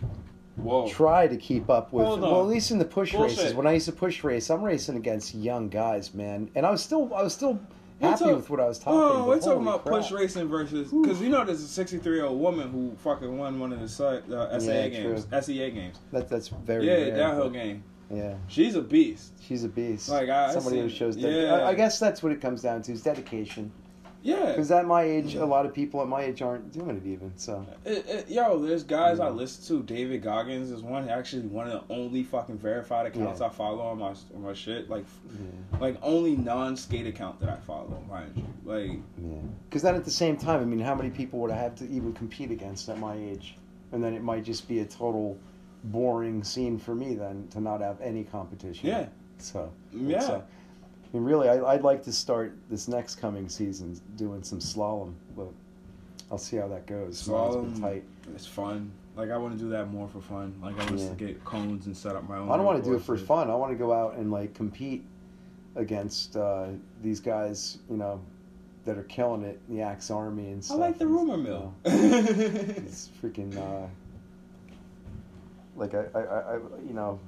Whoa. 0.57 0.87
try 0.89 1.27
to 1.27 1.37
keep 1.37 1.69
up 1.69 1.93
with. 1.93 2.05
Well, 2.05 2.41
at 2.41 2.47
least 2.47 2.71
in 2.71 2.79
the 2.79 2.85
push 2.85 3.13
Bullshit. 3.13 3.37
races, 3.37 3.53
when 3.53 3.67
I 3.67 3.73
used 3.73 3.85
to 3.85 3.91
push 3.91 4.23
race, 4.23 4.49
I'm 4.49 4.63
racing 4.63 4.97
against 4.97 5.35
young 5.35 5.69
guys, 5.69 6.13
man, 6.13 6.49
and 6.55 6.65
I 6.65 6.71
was 6.71 6.83
still, 6.83 7.13
I 7.13 7.21
was 7.21 7.33
still 7.33 7.59
happy 8.01 8.23
talk- 8.25 8.35
with 8.35 8.49
what 8.49 8.59
I 8.59 8.65
was 8.67 8.79
talking. 8.79 8.99
About. 8.99 9.15
Oh, 9.15 9.27
we're 9.27 9.39
talking 9.39 9.61
about 9.61 9.83
crap. 9.85 9.95
push 10.01 10.11
racing 10.11 10.47
versus 10.49 10.91
because 10.91 11.21
you 11.21 11.29
know 11.29 11.43
there's 11.45 11.61
a 11.61 11.67
63 11.67 12.15
year 12.15 12.25
old 12.25 12.39
woman 12.39 12.69
who 12.71 12.95
fucking 12.97 13.37
won 13.37 13.59
one 13.59 13.71
of 13.73 13.79
the 13.79 13.85
uh, 13.85 14.59
SAA 14.59 14.71
Yeah, 14.71 14.87
games, 14.89 15.25
true. 15.25 15.41
SEA 15.41 15.71
games. 15.71 15.99
That 16.11 16.29
that's 16.29 16.47
very 16.49 16.85
yeah, 16.85 16.93
rare, 16.93 17.17
downhill 17.17 17.43
but- 17.45 17.53
game. 17.53 17.83
Yeah, 18.13 18.35
She's 18.47 18.75
a 18.75 18.81
beast. 18.81 19.33
she's 19.41 19.63
a 19.63 19.67
beast. 19.69 20.09
Like, 20.09 20.29
I- 20.29 20.49
I 20.49 20.53
somebody 20.53 20.79
who 20.81 20.89
seen- 20.89 20.97
shows. 20.97 21.17
yeah. 21.17 21.53
I, 21.55 21.69
I 21.69 21.73
guess 21.73 21.97
that's 21.99 22.21
what 22.21 22.31
it 22.31 22.41
comes 22.41 22.61
down 22.61 22.81
to 22.83 22.91
is 22.91 23.01
dedication. 23.01 23.71
Yeah. 24.23 24.47
Because 24.47 24.71
at 24.71 24.85
my 24.87 25.03
age, 25.03 25.35
a 25.35 25.45
lot 25.45 25.65
of 25.65 25.73
people 25.73 26.01
at 26.01 26.07
my 26.07 26.21
age 26.21 26.41
aren't 26.41 26.71
doing 26.71 26.95
it 26.95 27.05
even. 27.05 27.33
So 27.35 27.65
It- 27.83 28.05
it- 28.07 28.29
yo, 28.29 28.57
there's 28.57 28.83
guys 28.83 29.19
I 29.19 29.27
mm-hmm. 29.27 29.37
listen 29.37 29.77
to. 29.77 29.83
David 29.83 30.23
Goggins 30.23 30.71
is 30.71 30.81
one, 30.81 31.09
actually 31.09 31.41
one 31.43 31.67
of 31.69 31.85
the 31.87 31.93
only 31.93 32.23
fucking 32.23 32.57
verified 32.57 33.05
accounts 33.05 33.41
Yeah. 33.41 33.47
I 33.47 33.49
follow 33.49 33.81
on 33.81 33.99
my 33.99 34.13
on 34.33 34.41
my 34.41 34.53
shit. 34.53 34.89
Like, 34.89 35.03
yeah, 35.29 35.77
like 35.79 35.97
only 36.01 36.37
non 36.37 36.77
skate 36.77 37.05
account 37.05 37.39
that 37.41 37.49
I 37.49 37.57
follow, 37.57 38.01
mind 38.09 38.31
you. 38.37 38.45
Like, 38.63 38.99
yeah. 39.21 39.41
Because 39.69 39.81
then 39.81 39.95
at 39.95 40.05
the 40.05 40.11
same 40.11 40.37
time, 40.37 40.61
I 40.61 40.65
mean, 40.65 40.79
how 40.79 40.95
many 40.95 41.09
people 41.09 41.39
would 41.39 41.51
I 41.51 41.57
have 41.57 41.75
to 41.75 41.89
even 41.89 42.13
compete 42.13 42.49
against 42.49 42.87
at 42.87 42.97
my 42.97 43.15
age? 43.15 43.57
And 43.91 44.01
then 44.01 44.13
it 44.13 44.23
might 44.23 44.45
just 44.45 44.67
be 44.69 44.79
a 44.79 44.85
total 44.85 45.37
boring 45.83 46.43
scene 46.45 46.79
for 46.79 46.95
me 46.95 47.13
then 47.13 47.47
to 47.51 47.59
not 47.59 47.81
have 47.81 47.99
any 47.99 48.23
competition. 48.23 48.87
yeah, 48.87 49.07
So 49.37 49.69
yeah. 49.91 50.23
I 50.23 50.41
mean, 51.13 51.23
really, 51.23 51.47
I, 51.49 51.63
I'd 51.73 51.83
like 51.83 52.03
to 52.03 52.11
start 52.11 52.55
this 52.69 52.87
next 52.87 53.15
coming 53.15 53.47
season 53.49 53.99
doing 54.17 54.43
some 54.43 54.59
slalom, 54.59 55.13
but 55.35 55.47
I'll 56.31 56.37
see 56.37 56.57
how 56.57 56.67
that 56.69 56.85
goes. 56.87 57.21
Slalom. 57.21 57.79
tight. 57.79 58.03
It's 58.33 58.47
fun. 58.47 58.91
Like 59.15 59.29
I 59.29 59.37
want 59.37 59.55
to 59.57 59.63
do 59.63 59.69
that 59.69 59.91
more 59.91 60.07
for 60.07 60.21
fun. 60.21 60.55
Like 60.61 60.73
I 60.79 60.85
want 60.85 60.99
Yeah. 60.99 61.09
to 61.09 61.15
get 61.15 61.45
cones 61.45 61.85
and 61.85 61.95
set 61.95 62.15
up 62.15 62.27
my 62.27 62.37
own. 62.37 62.49
I 62.49 62.57
don't 62.57 62.65
want 62.65 62.83
to 62.83 62.89
do 62.89 62.95
it 62.95 63.03
for 63.03 63.15
fun. 63.15 63.51
I 63.51 63.55
want 63.55 63.71
to 63.71 63.77
go 63.77 63.93
out 63.93 64.15
and 64.15 64.31
like 64.31 64.55
compete 64.55 65.03
against 65.75 66.35
uh, 66.35 66.67
these 67.03 67.19
guys, 67.19 67.77
you 67.89 67.97
know, 67.97 68.19
that 68.85 68.97
are 68.97 69.03
killing 69.03 69.43
it 69.43 69.59
in 69.69 69.75
the 69.77 69.81
Axe 69.83 70.09
Army 70.09 70.49
and 70.51 70.63
stuff. 70.65 70.77
I 70.77 70.79
like 70.81 70.97
the 70.97 71.05
And, 71.05 71.13
rumor 71.13 71.37
you 71.37 71.43
mill. 71.43 71.73
know, 71.85 71.91
It's 71.91 73.09
freaking 73.21 73.55
uh, 73.55 73.87
like 75.75 75.93
I, 75.93 76.05
I, 76.15 76.19
I, 76.21 76.53
you 76.87 76.93
know, 76.93 77.19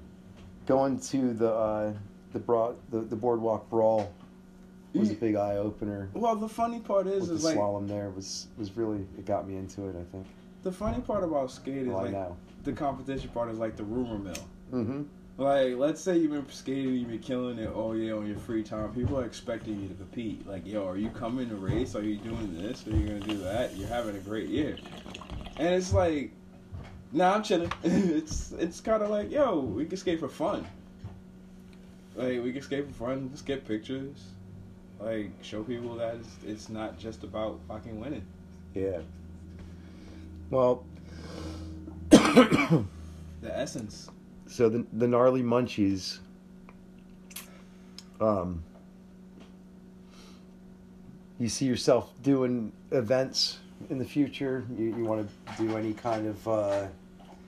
going 0.65 0.99
to 0.99 1.33
the 1.33 1.51
uh, 1.53 1.93
the 2.35 2.39
broad 2.39 2.75
the, 2.91 2.99
the 2.99 3.15
boardwalk 3.15 3.69
brawl 3.69 4.13
was 4.93 5.09
a 5.09 5.13
big 5.13 5.35
eye 5.35 5.55
opener. 5.55 6.09
well, 6.13 6.35
the 6.35 6.47
funny 6.49 6.79
part 6.79 7.07
is, 7.07 7.21
With 7.21 7.29
the 7.29 7.35
is 7.35 7.43
like 7.45 7.57
slalom 7.57 7.87
there 7.87 8.09
was 8.09 8.47
was 8.57 8.75
really 8.75 9.07
it 9.17 9.25
got 9.25 9.47
me 9.47 9.55
into 9.55 9.87
it. 9.87 9.95
I 9.95 10.03
think. 10.11 10.27
the 10.63 10.71
funny 10.71 11.01
part 11.01 11.23
about 11.23 11.49
skate 11.49 11.77
is 11.77 11.87
Well, 11.87 12.03
like 12.03 12.11
know. 12.11 12.35
the 12.63 12.73
competition 12.73 13.29
part 13.29 13.49
is 13.49 13.57
like 13.57 13.77
the 13.77 13.85
rumor 13.85 14.17
mill. 14.17 14.47
Mm-hmm. 14.73 15.03
Like, 15.37 15.75
let's 15.75 15.99
say 15.99 16.17
you've 16.17 16.31
been 16.31 16.47
skating, 16.49 16.93
you've 16.93 17.09
been 17.09 17.19
killing 17.19 17.59
it 17.59 17.69
all 17.69 17.93
year 17.95 18.15
on 18.15 18.25
your 18.25 18.37
free 18.37 18.63
time. 18.63 18.93
People 18.93 19.19
are 19.19 19.25
expecting 19.25 19.81
you 19.81 19.89
to 19.89 19.93
compete. 19.93 20.47
Like, 20.47 20.65
yo, 20.65 20.87
are 20.87 20.95
you 20.95 21.09
coming 21.09 21.49
to 21.49 21.55
race? 21.55 21.93
Are 21.93 22.03
you 22.03 22.15
doing 22.17 22.55
this? 22.61 22.87
Are 22.87 22.91
you 22.91 23.07
gonna 23.07 23.19
do 23.19 23.37
that? 23.39 23.75
You're 23.75 23.89
having 23.89 24.15
a 24.15 24.19
great 24.19 24.47
year, 24.49 24.77
and 25.57 25.73
it's 25.73 25.93
like, 25.93 26.31
nah, 27.13 27.33
I'm 27.35 27.43
chilling. 27.43 27.71
it's 27.83 28.51
it's 28.53 28.81
kind 28.81 29.03
of 29.03 29.09
like, 29.09 29.31
yo, 29.31 29.59
we 29.59 29.85
can 29.85 29.97
skate 29.97 30.19
for 30.19 30.29
fun. 30.29 30.65
Like, 32.15 32.41
we 32.43 32.53
can 32.53 32.61
skate 32.61 32.87
for 32.87 32.93
fun. 33.07 33.29
Just 33.31 33.45
get 33.45 33.67
pictures. 33.67 34.23
Like, 34.99 35.31
show 35.41 35.63
people 35.63 35.95
that 35.95 36.15
it's, 36.15 36.29
it's 36.45 36.69
not 36.69 36.97
just 36.97 37.23
about 37.23 37.59
fucking 37.67 37.99
winning. 37.99 38.25
Yeah. 38.73 38.99
Well. 40.49 40.83
The 43.45 43.55
essence. 43.55 44.09
So 44.47 44.69
the 44.69 44.87
the 44.93 45.07
gnarly 45.07 45.43
munchies. 45.43 46.17
Um, 48.19 48.63
you 51.37 51.47
see 51.47 51.65
yourself 51.65 52.11
doing 52.23 52.71
events 52.89 53.59
in 53.91 53.99
the 53.99 54.05
future? 54.05 54.65
You 54.75 54.95
you 54.97 55.05
want 55.05 55.29
to 55.29 55.63
do 55.63 55.77
any 55.77 55.93
kind 55.93 56.27
of 56.27 56.47
uh, 56.47 56.87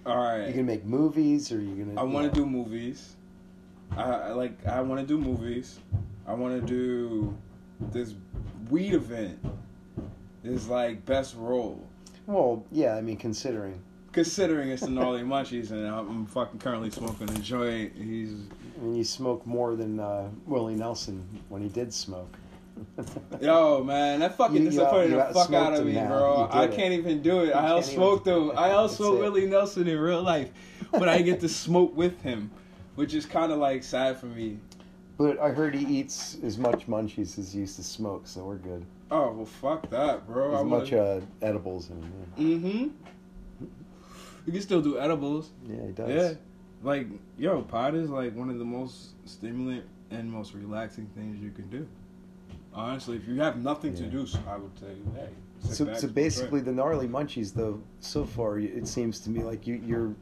All 0.05 0.17
right. 0.17 0.45
You 0.45 0.51
gonna 0.51 0.63
make 0.63 0.85
movies, 0.85 1.51
or 1.51 1.59
you're 1.59 1.83
gonna? 1.83 1.99
I 1.99 2.03
want 2.03 2.31
to 2.31 2.39
do 2.39 2.45
movies. 2.45 3.15
I, 3.95 4.31
like. 4.31 4.65
I 4.65 4.81
want 4.81 5.01
to 5.01 5.07
do 5.07 5.17
movies. 5.17 5.79
I 6.27 6.33
want 6.33 6.59
to 6.59 6.65
do 6.67 7.35
this 7.91 8.13
weed 8.69 8.93
event. 8.93 9.39
Is 10.43 10.67
like 10.67 11.05
best 11.05 11.35
role. 11.37 11.85
Well, 12.25 12.63
yeah. 12.71 12.95
I 12.95 13.01
mean, 13.01 13.17
considering. 13.17 13.81
Considering 14.13 14.69
it's 14.69 14.81
the 14.81 14.89
gnarly 14.91 15.21
munchies 15.21 15.71
and 15.71 15.85
I'm 15.85 16.25
fucking 16.25 16.59
currently 16.59 16.89
smoking 16.89 17.29
a 17.29 17.39
joint. 17.39 17.93
He's 17.97 18.33
and 18.81 18.95
you 18.95 19.03
smoke 19.03 19.45
more 19.45 19.75
than 19.75 19.99
uh, 19.99 20.29
Willie 20.45 20.75
Nelson 20.75 21.27
when 21.49 21.61
he 21.61 21.67
did 21.69 21.93
smoke. 21.93 22.37
yo 23.41 23.83
man, 23.83 24.19
that 24.19 24.37
fucking 24.37 24.55
You- 24.57 24.63
you 24.63 24.69
disappointed 24.69 25.13
out- 25.17 25.27
you 25.29 25.33
the 25.33 25.39
fuck 25.39 25.53
out 25.53 25.73
of 25.73 25.85
me, 25.85 25.93
now. 25.93 26.07
bro. 26.07 26.49
I 26.51 26.67
can't 26.67 26.93
even 26.93 27.21
do 27.21 27.41
it. 27.41 27.47
You 27.47 27.53
I 27.53 27.63
outsmoked 27.69 28.25
him. 28.27 28.51
I 28.57 28.69
outsmoked. 28.69 29.19
Willie 29.19 29.47
Nelson 29.47 29.87
in 29.87 29.97
real 29.99 30.21
life, 30.21 30.49
but 30.91 31.09
I 31.09 31.21
get 31.23 31.39
to 31.41 31.49
smoke 31.49 31.95
with 31.97 32.21
him, 32.21 32.51
which 32.97 33.13
is 33.13 33.25
kind 33.27 33.51
of 33.51 33.59
like 33.59 33.83
sad 33.83 34.17
for 34.17 34.25
me. 34.25 34.57
But 35.19 35.39
I 35.39 35.49
heard 35.51 35.73
he 35.75 35.85
eats 35.99 36.37
as 36.43 36.57
much 36.57 36.87
munchies 36.87 37.37
as 37.39 37.53
he 37.53 37.59
used 37.59 37.75
to 37.77 37.83
smoke, 37.83 38.27
so 38.27 38.43
we're 38.43 38.55
good. 38.55 38.83
Oh 39.11 39.31
well, 39.31 39.45
fuck 39.45 39.89
that, 39.91 40.27
bro. 40.27 40.53
As 40.55 40.59
I 40.59 40.63
much 40.63 40.91
wanna- 40.91 41.03
uh, 41.03 41.21
edibles 41.43 41.89
and 41.91 42.03
Mm-hmm. 42.37 42.87
You 44.45 44.53
can 44.53 44.61
still 44.61 44.81
do 44.81 44.97
edibles. 44.99 45.49
yeah, 45.67 45.85
he 45.85 45.91
does. 45.91 46.09
Yeah. 46.09 46.33
Like, 46.83 47.07
yo, 47.37 47.61
pot 47.61 47.93
is 47.95 48.09
like 48.09 48.35
one 48.35 48.49
of 48.49 48.57
the 48.59 48.65
most 48.65 49.09
stimulant 49.25 49.85
and 50.09 50.31
most 50.31 50.53
relaxing 50.53 51.05
things 51.15 51.39
you 51.39 51.51
can 51.51 51.69
do. 51.69 51.85
Honestly, 52.73 53.17
if 53.17 53.27
you 53.27 53.39
have 53.41 53.57
nothing 53.61 53.93
to 53.95 54.03
do, 54.03 54.25
so 54.25 54.39
I 54.49 54.55
would 54.57 54.77
say, 54.79 54.93
hey. 55.15 55.29
So, 55.61 55.91
so 55.95 56.07
basically, 56.07 56.61
the 56.61 56.71
gnarly 56.71 57.07
munchies, 57.07 57.53
though, 57.53 57.81
so 57.99 58.23
far 58.25 58.59
it 58.59 58.87
seems 58.87 59.19
to 59.21 59.29
me 59.29 59.43
like 59.43 59.65
you, 59.67 59.81
you're 59.85 60.13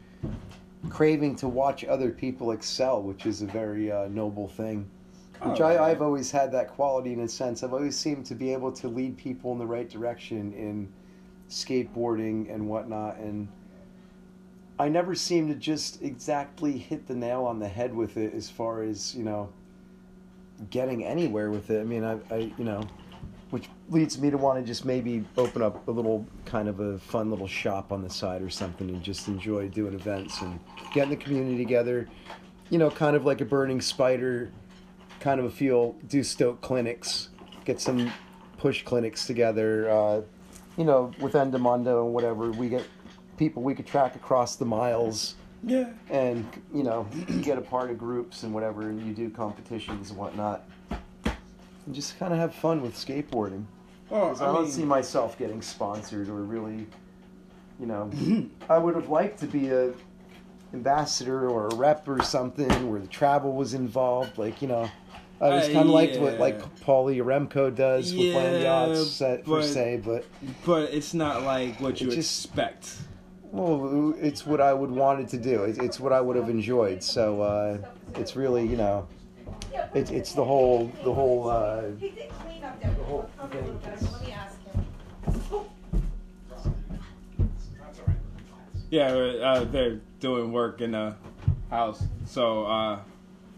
craving 0.90 1.36
to 1.38 1.48
watch 1.48 1.84
other 1.86 2.12
people 2.12 2.52
excel, 2.52 3.02
which 3.02 3.26
is 3.26 3.42
a 3.42 3.46
very 3.48 3.92
uh, 3.92 4.08
noble 4.08 4.48
thing. 4.48 4.90
Which 5.42 5.62
Oh, 5.62 5.66
I, 5.66 5.90
I've 5.90 6.02
always 6.02 6.32
had 6.32 6.52
that 6.54 6.70
quality 6.70 7.14
in 7.14 7.20
a 7.20 7.28
sense. 7.28 7.64
I've 7.64 7.74
always 7.74 7.98
seemed 7.98 8.26
to 8.28 8.36
be 8.36 8.54
able 8.54 8.72
to 8.74 8.88
lead 8.88 9.18
people 9.18 9.52
in 9.52 9.60
the 9.60 9.66
right 9.66 9.90
direction 9.90 10.54
in 10.54 10.92
skateboarding 11.50 12.54
and 12.54 12.68
whatnot, 12.68 13.18
and 13.18 13.48
I 14.80 14.90
never 14.90 15.16
seem 15.16 15.48
to 15.50 15.56
just 15.56 16.02
exactly 16.02 16.78
hit 16.78 17.08
the 17.08 17.16
nail 17.16 17.44
on 17.44 17.60
the 17.60 17.68
head 17.68 17.94
with 17.94 18.18
it 18.18 18.34
as 18.34 18.50
far 18.50 18.82
as 18.82 19.14
you 19.16 19.24
know 19.24 19.50
getting 20.70 21.06
anywhere 21.06 21.52
with 21.52 21.70
it. 21.70 21.82
I 21.82 21.84
mean, 21.84 22.04
I, 22.04 22.18
I 22.32 22.52
you 22.58 22.64
know, 22.64 22.88
which 23.52 23.70
leads 23.90 24.20
me 24.20 24.30
to 24.30 24.38
want 24.38 24.60
to 24.60 24.66
just 24.66 24.86
maybe 24.86 25.24
open 25.38 25.62
up 25.62 25.88
a 25.88 25.92
little 25.92 26.26
kind 26.46 26.68
of 26.68 26.80
a 26.80 26.98
fun 27.00 27.30
little 27.30 27.48
shop 27.48 27.92
on 27.92 28.02
the 28.02 28.10
side 28.10 28.42
or 28.42 28.50
something 28.50 28.90
and 28.90 29.02
just 29.04 29.28
enjoy 29.28 29.68
doing 29.70 29.94
events 29.94 30.42
and 30.42 30.60
getting 30.94 31.12
the 31.12 31.16
community 31.16 31.58
together. 31.58 32.08
You 32.70 32.80
know, 32.80 32.90
kind 32.90 33.16
of 33.16 33.26
like 33.26 33.42
a 33.42 33.46
burning 33.46 33.82
spider 33.82 34.52
kind 35.20 35.40
of 35.40 35.46
a 35.46 35.50
feel. 35.52 35.96
Do 36.08 36.24
Stoke 36.24 36.62
clinics, 36.62 37.30
get 37.64 37.80
some 37.80 38.12
push 38.58 38.84
clinics 38.84 39.26
together. 39.28 39.90
Uh, 39.90 40.22
you 40.78 40.84
know, 40.84 41.12
with 41.22 41.34
Endomondo 41.34 42.04
and 42.06 42.14
whatever, 42.14 42.52
we 42.52 42.68
get 42.70 42.84
people 43.38 43.62
we 43.64 43.74
could 43.76 43.86
track 43.86 44.16
across 44.16 44.56
the 44.56 44.66
miles 44.66 45.36
Yeah. 45.64 45.90
and 46.10 46.46
you 46.74 46.84
know 46.84 47.06
get 47.42 47.58
a 47.58 47.62
part 47.62 47.92
of 47.92 47.98
groups 47.98 48.44
and 48.44 48.54
whatever 48.54 48.84
and 48.84 49.06
you 49.06 49.14
do 49.14 49.30
competitions 49.30 50.10
and 50.10 50.18
whatnot 50.18 50.64
and 51.86 51.94
just 51.96 52.18
kind 52.20 52.34
of 52.34 52.40
have 52.40 52.54
fun 52.54 52.82
with 52.82 52.96
skateboarding 52.96 53.66
Oh, 54.12 54.28
I, 54.28 54.44
I 54.44 54.54
don't 54.54 54.64
mean, 54.64 54.72
see 54.72 54.86
myself 54.86 55.38
getting 55.38 55.62
sponsored 55.62 56.30
or 56.30 56.44
really 56.44 56.86
you 57.80 57.86
know 57.86 58.10
i 58.70 58.78
would 58.78 58.96
have 58.96 59.10
liked 59.10 59.40
to 59.40 59.48
be 59.48 59.70
a 59.70 59.94
ambassador 60.74 61.50
or 61.50 61.68
a 61.68 61.76
rep 61.76 62.08
or 62.08 62.22
something 62.24 62.90
where 62.90 63.00
the 63.00 63.08
travel 63.08 63.54
was 63.54 63.74
involved 63.74 64.38
like 64.38 64.62
you 64.62 64.68
know 64.68 64.90
I 65.42 65.50
was 65.50 65.68
Uh, 65.68 65.74
kind 65.74 65.90
of 65.90 65.94
liked 65.94 66.18
what 66.18 66.40
like 66.40 66.60
Paulie 66.80 67.22
Remco 67.22 67.76
does 67.76 68.14
with 68.16 68.34
Land 68.34 68.64
Yeah, 68.64 68.88
Yachts 68.88 69.22
uh, 69.22 69.38
per 69.46 69.62
se, 69.62 70.02
but 70.06 70.24
but 70.66 70.94
it's 70.94 71.14
not 71.14 71.44
like 71.44 71.78
what 71.82 72.00
you 72.00 72.08
just- 72.08 72.46
expect. 72.46 72.96
Well, 73.52 74.14
it's 74.18 74.46
what 74.46 74.62
I 74.62 74.74
would 74.74 74.92
wanted 74.92 75.28
to 75.30 75.38
do. 75.38 75.64
It's, 75.66 75.78
it's 75.78 76.00
what 76.00 76.14
I 76.14 76.22
would 76.22 76.38
have 76.38 76.48
enjoyed. 76.50 77.04
So 77.04 77.42
uh, 77.42 77.78
it's 78.16 78.38
really, 78.38 78.66
you 78.66 78.78
know, 78.78 79.08
it's 79.94 80.12
it's 80.12 80.34
the 80.34 80.44
whole 80.44 80.92
the 81.04 81.14
whole. 81.14 81.50
Uh, 81.50 81.84
He 82.00 82.10
did 82.10 82.30
clean 82.30 82.64
up 82.64 82.82
there. 82.82 82.92
whole 82.92 83.30
I'll 83.40 83.48
cover 83.48 83.60
a 83.60 83.64
thing 83.64 83.74
little 83.74 83.90
bit. 83.90 84.02
is- 84.02 84.12
Let 84.12 84.22
me 84.26 84.32
ask 84.32 84.64
him. 84.64 84.86
Yeah, 88.92 89.08
uh, 89.12 89.64
they're 89.66 90.00
doing 90.20 90.52
work 90.54 90.80
in 90.80 90.92
the 90.92 91.16
house, 91.70 92.04
so 92.28 92.66
uh, 92.66 93.00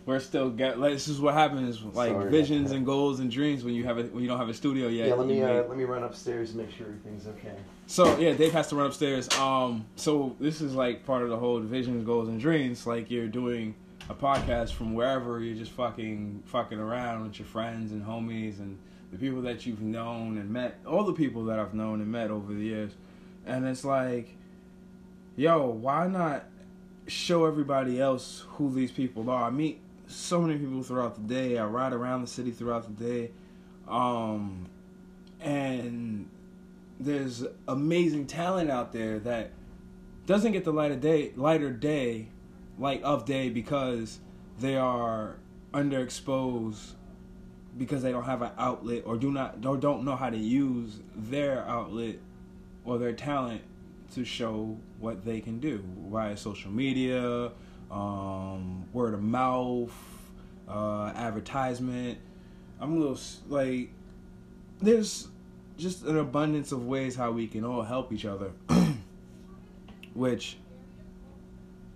we're 0.05 0.19
still 0.19 0.49
get. 0.49 0.79
Like, 0.79 0.93
this 0.93 1.07
is 1.07 1.19
what 1.19 1.33
happens, 1.33 1.83
like 1.83 2.11
Sorry 2.13 2.31
visions 2.31 2.71
and 2.71 2.85
goals 2.85 3.19
and 3.19 3.29
dreams 3.29 3.63
when 3.63 3.73
you 3.73 3.83
have 3.83 3.97
a, 3.97 4.03
when 4.03 4.23
you 4.23 4.29
don't 4.29 4.39
have 4.39 4.49
a 4.49 4.53
studio 4.53 4.87
yet. 4.87 5.09
yeah, 5.09 5.13
let 5.15 5.27
me 5.27 5.43
uh, 5.43 5.63
let 5.63 5.77
me 5.77 5.83
run 5.83 6.03
upstairs 6.03 6.51
and 6.51 6.59
make 6.59 6.71
sure 6.71 6.87
everything's 6.87 7.27
okay. 7.27 7.55
So 7.87 8.17
yeah, 8.17 8.33
Dave 8.33 8.53
has 8.53 8.69
to 8.69 8.75
run 8.77 8.87
upstairs. 8.87 9.29
Um, 9.37 9.85
so 9.97 10.35
this 10.39 10.61
is 10.61 10.73
like 10.73 11.05
part 11.05 11.23
of 11.23 11.29
the 11.29 11.37
whole 11.37 11.59
visions, 11.59 12.05
goals, 12.05 12.29
and 12.29 12.39
dreams. 12.39 12.87
Like 12.87 13.11
you're 13.11 13.27
doing 13.27 13.75
a 14.09 14.13
podcast 14.13 14.71
from 14.71 14.93
wherever 14.93 15.39
you're 15.39 15.55
just 15.55 15.71
fucking 15.71 16.43
fucking 16.45 16.79
around 16.79 17.23
with 17.23 17.39
your 17.39 17.45
friends 17.45 17.91
and 17.91 18.05
homies 18.05 18.59
and 18.59 18.77
the 19.11 19.17
people 19.17 19.41
that 19.41 19.65
you've 19.65 19.81
known 19.81 20.37
and 20.37 20.49
met. 20.49 20.79
All 20.85 21.03
the 21.03 21.13
people 21.13 21.45
that 21.45 21.59
I've 21.59 21.73
known 21.73 22.01
and 22.01 22.11
met 22.11 22.31
over 22.31 22.53
the 22.53 22.61
years, 22.61 22.93
and 23.45 23.67
it's 23.67 23.83
like, 23.83 24.35
yo, 25.35 25.67
why 25.67 26.07
not 26.07 26.45
show 27.07 27.45
everybody 27.45 27.99
else 27.99 28.45
who 28.51 28.73
these 28.73 28.91
people 28.91 29.29
are? 29.29 29.43
I 29.43 29.49
meet 29.49 29.81
so 30.07 30.41
many 30.41 30.57
people 30.57 30.83
throughout 30.83 31.15
the 31.15 31.33
day. 31.33 31.57
I 31.57 31.65
ride 31.65 31.93
around 31.93 32.21
the 32.21 32.27
city 32.27 32.51
throughout 32.51 32.83
the 32.83 33.03
day, 33.03 33.31
um, 33.87 34.67
and 35.41 36.29
there's 36.99 37.45
amazing 37.67 38.25
talent 38.27 38.71
out 38.71 38.93
there 38.93 39.19
that 39.19 39.51
doesn't 40.25 40.51
get 40.53 40.63
the 40.63 40.73
light 40.73 40.91
of 40.91 40.99
day 40.99 41.31
lighter 41.35 41.71
day 41.71 42.27
light 42.77 43.01
of 43.03 43.25
day 43.25 43.49
because 43.49 44.19
they 44.59 44.75
are 44.75 45.37
underexposed 45.73 46.93
because 47.77 48.01
they 48.01 48.11
don't 48.11 48.23
have 48.23 48.41
an 48.41 48.51
outlet 48.57 49.03
or 49.05 49.17
do 49.17 49.31
not 49.31 49.63
or 49.65 49.77
don't 49.77 50.03
know 50.03 50.15
how 50.15 50.29
to 50.29 50.37
use 50.37 50.99
their 51.15 51.63
outlet 51.67 52.15
or 52.85 52.97
their 52.97 53.13
talent 53.13 53.61
to 54.13 54.23
show 54.23 54.77
what 54.99 55.23
they 55.25 55.39
can 55.39 55.59
do 55.59 55.83
via 56.09 56.35
social 56.35 56.71
media 56.71 57.51
um, 57.91 58.85
word 58.93 59.13
of 59.13 59.21
mouth 59.21 59.93
uh, 60.67 61.11
advertisement 61.15 62.17
i'm 62.79 62.93
a 62.93 62.99
little 62.99 63.19
like 63.49 63.89
there's 64.81 65.27
just 65.77 66.03
an 66.03 66.17
abundance 66.17 66.71
of 66.71 66.85
ways 66.85 67.15
how 67.15 67.31
we 67.31 67.47
can 67.47 67.63
all 67.63 67.83
help 67.83 68.11
each 68.11 68.25
other. 68.25 68.51
Which, 70.13 70.57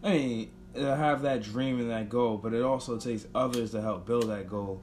I 0.04 0.10
mean, 0.12 0.52
Uh, 0.76 0.96
have 0.96 1.24
that 1.24 1.44
dream 1.44 1.80
and 1.80 1.92
that 1.92 2.08
goal, 2.10 2.38
but 2.38 2.54
it 2.54 2.62
also 2.62 2.98
takes 2.98 3.28
others 3.36 3.72
to 3.72 3.82
help 3.82 4.06
build 4.06 4.30
that 4.30 4.50
goal. 4.50 4.82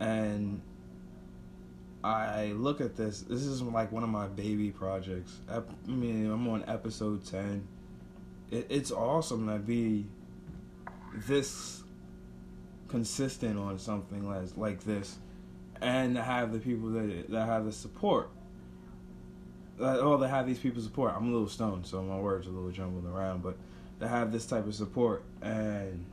And 0.00 0.62
I 2.02 2.52
look 2.52 2.80
at 2.80 2.96
this. 2.96 3.20
This 3.20 3.42
is 3.42 3.62
like 3.62 3.92
one 3.92 4.02
of 4.02 4.08
my 4.08 4.26
baby 4.26 4.70
projects. 4.70 5.38
I 5.50 5.60
mean, 5.86 6.30
I'm 6.30 6.48
on 6.48 6.64
episode 6.66 7.26
ten. 7.26 7.68
It, 8.50 8.66
it's 8.70 8.90
awesome 8.90 9.46
to 9.48 9.58
be 9.58 10.06
this 11.14 11.82
consistent 12.88 13.58
on 13.58 13.78
something 13.78 14.28
like 14.28 14.56
like 14.56 14.82
this 14.84 15.18
and 15.80 16.14
to 16.14 16.22
have 16.22 16.52
the 16.52 16.58
people 16.58 16.90
that 16.90 17.30
that 17.30 17.46
have 17.46 17.64
the 17.66 17.72
support. 17.72 18.30
That, 19.78 20.00
oh, 20.00 20.16
they 20.16 20.28
have 20.28 20.46
these 20.46 20.58
people 20.58 20.80
support. 20.82 21.14
I'm 21.16 21.28
a 21.28 21.32
little 21.32 21.48
stoned, 21.48 21.86
so 21.86 22.02
my 22.02 22.18
words 22.18 22.46
are 22.46 22.50
a 22.50 22.52
little 22.52 22.70
jumbled 22.70 23.06
around, 23.06 23.42
but 23.42 23.56
to 24.02 24.08
have 24.08 24.32
this 24.32 24.46
type 24.46 24.66
of 24.66 24.74
support 24.74 25.24
and 25.40 26.04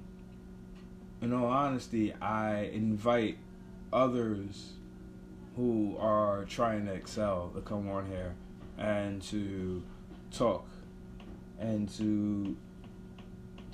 in 1.22 1.34
all 1.34 1.48
honesty, 1.48 2.14
I 2.14 2.70
invite 2.74 3.38
others 3.92 4.74
who 5.56 5.98
are 6.00 6.46
trying 6.46 6.86
to 6.86 6.94
excel 6.94 7.52
to 7.56 7.62
come 7.62 7.90
on 7.90 8.08
here 8.08 8.36
and 8.78 9.22
to 9.24 9.84
talk 10.32 10.66
and 11.60 11.90
to 11.98 12.56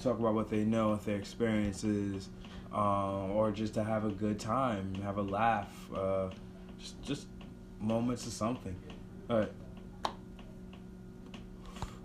talk 0.02 0.20
about 0.20 0.34
what 0.34 0.50
they 0.50 0.64
know, 0.64 0.90
what 0.90 1.06
their 1.06 1.18
experiences, 1.18 2.30
um, 2.74 3.32
or 3.32 3.52
just 3.52 3.76
to 3.76 3.84
have 3.84 4.06
a 4.06 4.10
good 4.10 4.40
time, 4.40 4.96
have 5.04 5.18
a 5.18 5.22
laugh, 5.22 5.72
uh, 5.96 6.30
just 6.80 7.02
just 7.04 7.28
moments 7.80 8.26
of 8.26 8.34
something. 8.34 8.76
But 9.28 9.54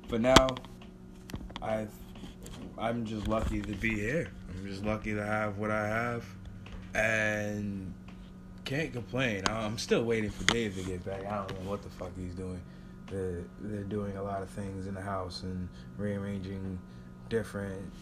for 0.09 0.18
now, 0.18 0.49
I 1.62 1.87
I'm 2.81 3.05
just 3.05 3.29
lucky 3.29 3.61
to 3.61 3.73
be 3.75 3.95
here. 3.95 4.31
I'm 4.51 4.66
just 4.66 4.85
lucky 4.85 5.14
to 5.14 5.25
have 5.25 5.59
what 5.59 5.71
I 5.71 5.87
have, 5.87 6.25
and 6.95 7.93
can't 8.64 8.93
complain. 8.93 9.45
I'm 9.49 9.79
still 9.79 10.05
waiting 10.05 10.31
for 10.31 10.45
Dave 10.45 10.77
to 10.77 10.83
get 10.83 11.05
back. 11.05 11.27
I 11.27 11.37
don't 11.47 11.62
know 11.62 11.71
what 11.71 11.83
the 11.83 11.90
fuck 11.90 12.11
he's 12.16 12.35
doing. 12.35 12.61
they're, 13.11 13.45
they're 13.61 13.83
doing 13.85 14.16
a 14.16 14.23
lot 14.23 14.43
of 14.43 14.49
things 14.51 14.87
in 14.87 14.95
the 14.95 15.01
house 15.01 15.43
and 15.43 15.69
rearranging 15.99 16.79
different 17.29 17.93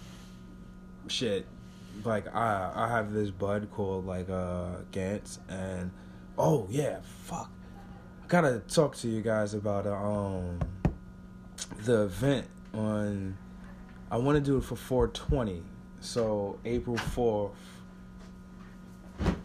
shit. 1.08 1.46
Like 2.04 2.32
I 2.34 2.70
I 2.74 2.88
have 2.88 3.12
this 3.12 3.30
bud 3.30 3.68
called 3.72 4.06
like 4.06 4.28
uh 4.28 4.82
Gantz 4.92 5.38
and 5.48 5.90
oh 6.36 6.68
yeah 6.70 6.98
fuck 7.24 7.50
I 8.22 8.26
gotta 8.28 8.60
talk 8.68 8.94
to 8.98 9.08
you 9.08 9.20
guys 9.20 9.54
about 9.54 9.86
um 9.86 10.60
the 11.84 12.02
event 12.02 12.46
on 12.72 13.36
I 14.10 14.16
want 14.16 14.36
to 14.36 14.40
do 14.40 14.56
it 14.56 14.64
for 14.64 14.76
420 14.76 15.62
so 16.00 16.58
April 16.64 16.96
4th 16.96 17.52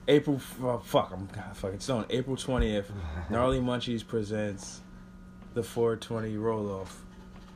April 0.08 0.40
uh, 0.64 0.78
fuck 0.80 1.12
I'm 1.12 1.28
God, 1.28 1.56
fucking 1.58 1.80
stoned 1.80 2.06
April 2.10 2.36
20th 2.36 2.86
Gnarly 3.30 3.60
Munchies 3.60 4.06
presents 4.06 4.82
the 5.54 5.64
420 5.64 6.38
roll 6.38 6.70
off 6.72 7.04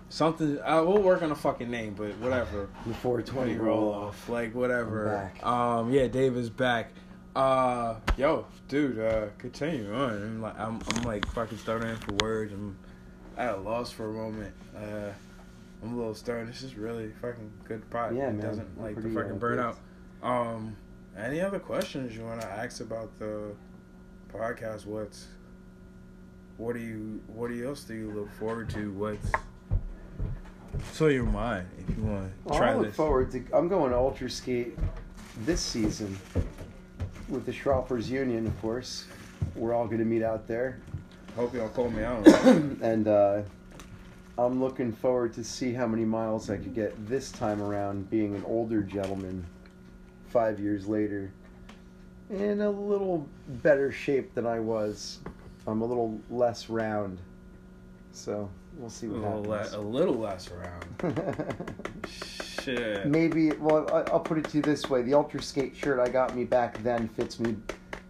something 0.10 0.60
I 0.62 0.80
will 0.82 1.02
work 1.02 1.22
on 1.22 1.32
a 1.32 1.36
fucking 1.36 1.70
name 1.70 1.94
but 1.94 2.18
whatever 2.18 2.70
The 2.86 2.94
420 2.96 3.56
roll 3.58 3.94
off. 3.94 4.30
like 4.30 4.56
whatever. 4.56 5.32
Um, 5.44 5.92
yeah, 5.92 6.08
Dave 6.08 6.38
is 6.38 6.50
back. 6.50 6.92
Uh, 7.36 7.96
yo, 8.16 8.48
dude, 8.68 8.98
uh, 8.98 9.28
continue 9.38 9.94
on. 9.94 10.10
I'm 10.10 10.42
like, 10.42 10.60
I'm, 10.60 10.80
I'm 10.96 11.04
like 11.04 11.24
fucking 11.34 11.60
stuttering 11.60 11.96
for 11.98 12.14
words. 12.24 12.52
I'm 12.52 12.76
at 13.38 13.54
a 13.54 13.58
loss 13.58 13.92
for 13.92 14.10
a 14.10 14.14
moment. 14.14 14.56
Uh, 14.76 15.12
I'm 15.84 15.94
a 15.94 15.98
little 15.98 16.16
stern. 16.16 16.48
This 16.48 16.64
is 16.64 16.76
really 16.76 17.12
fucking 17.22 17.52
good 17.66 17.88
pod. 17.90 18.16
Yeah, 18.16 18.30
it 18.30 18.34
man. 18.34 18.40
doesn't 18.46 18.82
like 18.82 18.96
the 18.96 19.10
fucking 19.10 19.34
uh, 19.34 19.36
burnout. 19.36 19.76
Um, 20.24 20.76
any 21.18 21.40
other 21.42 21.60
questions 21.60 22.16
you 22.16 22.24
want 22.24 22.42
to 22.42 22.48
ask 22.48 22.82
about 22.82 23.18
the 23.20 23.52
podcast? 24.34 24.86
What's 24.86 25.28
what 26.58 26.74
do 26.74 26.80
you 26.80 27.22
what 27.28 27.50
do 27.50 27.56
you 27.56 27.68
else 27.68 27.84
do 27.84 27.94
you 27.94 28.12
look 28.12 28.32
forward 28.34 28.70
to? 28.72 28.92
What's 28.94 29.32
so 30.94 31.08
your 31.08 31.24
mind 31.26 31.68
if 31.80 31.96
you 31.96 32.04
want 32.04 32.26
to 32.28 32.34
Well, 32.50 32.58
try 32.60 32.72
I 32.72 32.76
look 32.76 32.88
this. 32.88 32.96
forward 32.96 33.32
to. 33.32 33.44
I'm 33.54 33.68
going 33.68 33.92
to 33.92 33.98
Ultra 33.98 34.30
Skate 34.30 34.78
this 35.46 35.62
season 35.62 36.18
with 37.30 37.46
the 37.46 37.52
Schroppers 37.52 38.10
Union, 38.10 38.48
of 38.48 38.60
course. 38.62 39.06
We're 39.56 39.74
all 39.74 39.86
going 39.86 40.00
to 40.00 40.06
meet 40.06 40.24
out 40.24 40.48
there, 40.48 40.80
Hope 41.36 41.54
y'all 41.54 41.70
call 41.70 41.90
me 41.90 42.04
out. 42.04 42.26
and 42.82 43.08
uh, 43.08 43.42
I'm 44.38 44.62
looking 44.62 44.92
forward 44.94 45.34
to 45.34 45.44
see 45.44 45.74
how 45.74 45.88
many 45.88 46.06
miles 46.06 46.50
I 46.50 46.58
could 46.58 46.76
get 46.76 46.94
this 47.08 47.32
time 47.32 47.62
around, 47.62 48.10
being 48.10 48.36
an 48.36 48.44
older 48.46 48.82
gentleman, 48.84 49.46
five 50.28 50.60
years 50.60 50.88
later, 50.88 51.32
in 52.30 52.62
a 52.62 52.70
little 52.70 53.28
better 53.64 53.92
shape 53.92 54.34
than 54.36 54.46
I 54.46 54.60
was. 54.60 55.20
I'm 55.66 55.82
a 55.82 55.86
little 55.86 56.20
less 56.30 56.70
round, 56.70 57.18
so 58.12 58.50
we'll 58.78 58.90
see 58.90 59.08
a, 59.08 59.10
what 59.10 59.22
little 59.22 59.44
le- 59.44 59.58
happens. 59.58 59.74
a 59.74 59.80
little 59.80 60.16
less 60.16 60.50
around. 60.52 62.06
Shit. 62.62 63.06
Maybe, 63.08 63.52
well, 63.54 63.90
I- 63.92 64.10
I'll 64.12 64.20
put 64.20 64.38
it 64.38 64.46
to 64.50 64.58
you 64.58 64.62
this 64.64 64.90
way: 64.90 65.02
the 65.02 65.14
ultra 65.16 65.42
skate 65.42 65.76
shirt 65.76 66.00
I 66.00 66.10
got 66.10 66.36
me 66.36 66.44
back 66.44 66.82
then 66.84 67.08
fits 67.10 67.40
me 67.40 67.56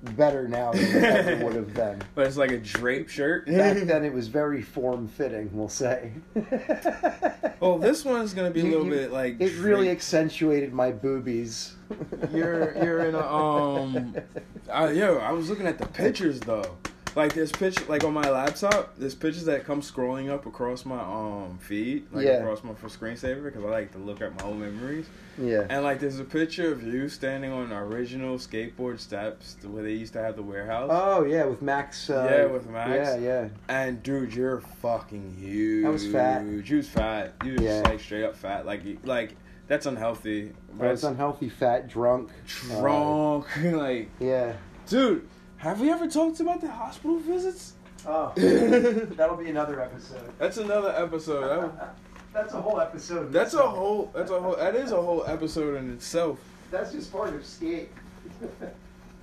better 0.04 0.48
now 0.48 0.72
than 0.72 0.84
it 0.84 1.04
ever 1.04 1.46
would 1.46 1.56
have 1.56 1.74
been. 1.74 2.02
But 2.16 2.28
it's 2.28 2.38
like 2.38 2.52
a 2.52 2.58
drape 2.58 3.10
shirt. 3.10 3.46
Back 3.48 3.78
then, 3.78 4.04
it 4.04 4.14
was 4.14 4.28
very 4.28 4.62
form 4.62 5.08
fitting. 5.08 5.50
We'll 5.54 5.70
say. 5.70 6.12
well, 7.60 7.78
this 7.78 8.04
one's 8.06 8.34
gonna 8.34 8.52
be 8.52 8.62
a 8.62 8.64
little 8.66 8.86
you- 8.86 8.92
bit 8.92 9.12
like. 9.12 9.40
It 9.40 9.58
really 9.60 9.90
accentuated 9.90 10.74
my 10.74 10.92
boobies. 10.92 11.76
You're 12.34 12.76
you're 12.84 13.06
in 13.06 13.16
a 13.16 13.26
um. 13.26 14.16
I, 14.72 14.92
yo, 14.92 15.18
I 15.18 15.32
was 15.32 15.50
looking 15.50 15.66
at 15.68 15.78
the 15.78 15.86
pictures 15.88 16.40
though. 16.42 16.78
Like 17.18 17.34
this 17.34 17.52
picture, 17.52 17.84
like 17.90 18.04
on 18.04 18.14
my 18.14 18.30
laptop, 18.30 18.96
there's 18.96 19.16
pictures 19.16 19.46
that 19.46 19.66
come 19.66 19.82
scrolling 19.82 20.30
up 20.30 20.46
across 20.46 20.86
my 20.86 21.00
um 21.00 21.58
feed, 21.60 22.06
like 22.12 22.28
Yeah. 22.28 22.34
across 22.34 22.64
my 22.64 22.76
for 22.76 22.90
screensaver, 22.90 23.44
because 23.46 23.64
I 23.66 23.68
like 23.70 23.92
to 23.94 23.98
look 23.98 24.22
at 24.22 24.38
my 24.40 24.46
old 24.48 24.58
memories. 24.60 25.08
Yeah. 25.36 25.66
And 25.68 25.84
like, 25.84 26.00
there's 26.00 26.20
a 26.20 26.24
picture 26.24 26.72
of 26.72 26.84
you 26.84 27.10
standing 27.10 27.52
on 27.52 27.74
original 27.74 28.38
skateboard 28.38 29.00
steps 29.00 29.56
where 29.64 29.82
they 29.82 29.94
used 29.94 30.14
to 30.14 30.22
have 30.22 30.36
the 30.36 30.44
warehouse. 30.44 30.92
Oh 30.94 31.24
yeah, 31.26 31.46
with 31.46 31.64
Max. 31.64 32.08
Uh, 32.08 32.28
Yeah, 32.30 32.46
with 32.46 32.70
Max. 32.70 32.92
Yeah, 32.92 33.18
yeah. 33.18 33.48
And 33.68 34.04
dude, 34.04 34.36
you're 34.36 34.62
fucking 34.84 35.38
huge. 35.40 35.86
I 35.86 35.90
was 35.90 36.06
fat. 36.06 36.46
You 36.46 36.78
was 36.78 36.88
fat. 36.88 37.34
You 37.44 37.54
was 37.54 37.62
Yeah. 37.64 37.82
like 37.84 38.00
straight 38.00 38.26
up 38.26 38.36
fat. 38.36 38.68
Like 38.68 38.84
like 39.04 39.36
that's 39.68 39.88
unhealthy. 39.88 40.54
That's 40.78 41.02
unhealthy, 41.04 41.50
fat, 41.50 41.90
drunk. 41.90 42.30
uh, 42.72 42.80
drunk. 42.80 43.48
like, 43.64 44.12
yeah. 44.20 44.54
dude, 44.88 45.28
have 45.58 45.80
we 45.82 45.90
ever 45.92 46.08
talked 46.08 46.40
about 46.40 46.62
the 46.62 46.70
hospital 46.70 47.18
visits? 47.20 47.74
Oh, 48.06 48.32
that'll 48.36 49.38
be 49.38 49.50
another 49.50 49.82
episode. 49.82 50.32
That's 50.38 50.58
another 50.58 50.92
episode. 50.96 51.72
That- 51.78 51.96
That's 52.34 52.54
a 52.54 52.62
whole 52.62 52.80
episode. 52.80 53.32
that's 53.34 53.56
a 53.56 53.64
whole. 53.68 54.12
That's 54.14 54.30
a 54.30 54.40
whole. 54.40 54.56
That 54.58 54.76
is 54.76 54.92
a 54.92 55.02
whole 55.02 55.24
episode 55.26 55.76
in 55.78 55.92
itself. 55.92 56.38
That's 56.70 56.92
just 56.92 57.12
part 57.12 57.34
of 57.34 57.46
skate. 57.46 57.90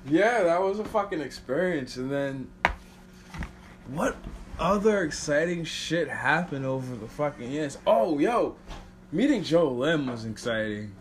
Yeah, 0.07 0.43
that 0.43 0.61
was 0.61 0.81
a 0.81 0.85
fucking 0.85 1.21
experience. 1.21 1.97
And 1.97 2.11
then, 2.11 2.49
what 3.89 4.17
other 4.59 5.03
exciting 5.05 5.65
shit 5.65 6.09
happened 6.09 6.67
over 6.67 6.95
the 6.97 7.09
fucking 7.09 7.51
years? 7.51 7.79
Oh, 7.87 8.19
yo, 8.19 8.57
meeting 9.13 9.43
Joe 9.43 9.71
Lim 9.71 10.07
was 10.09 10.25
exciting. 10.27 10.93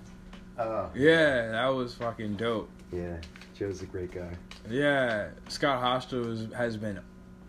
Oh. 0.57 0.89
Yeah, 0.95 1.51
that 1.51 1.67
was 1.69 1.95
fucking 1.95 2.35
dope. 2.35 2.69
Yeah, 2.93 3.17
Joe's 3.53 3.81
a 3.81 3.85
great 3.85 4.11
guy. 4.11 4.31
Yeah, 4.69 5.29
Scott 5.47 5.79
Hostel 5.81 6.35
has, 6.55 6.77
been 6.77 6.99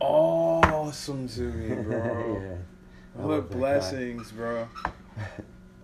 awesome 0.01 1.29
to 1.29 1.41
me, 1.43 1.75
bro. 1.83 2.41
yeah. 2.43 2.57
I 3.23 3.27
What 3.27 3.51
blessings, 3.51 4.33
bro. 4.33 4.69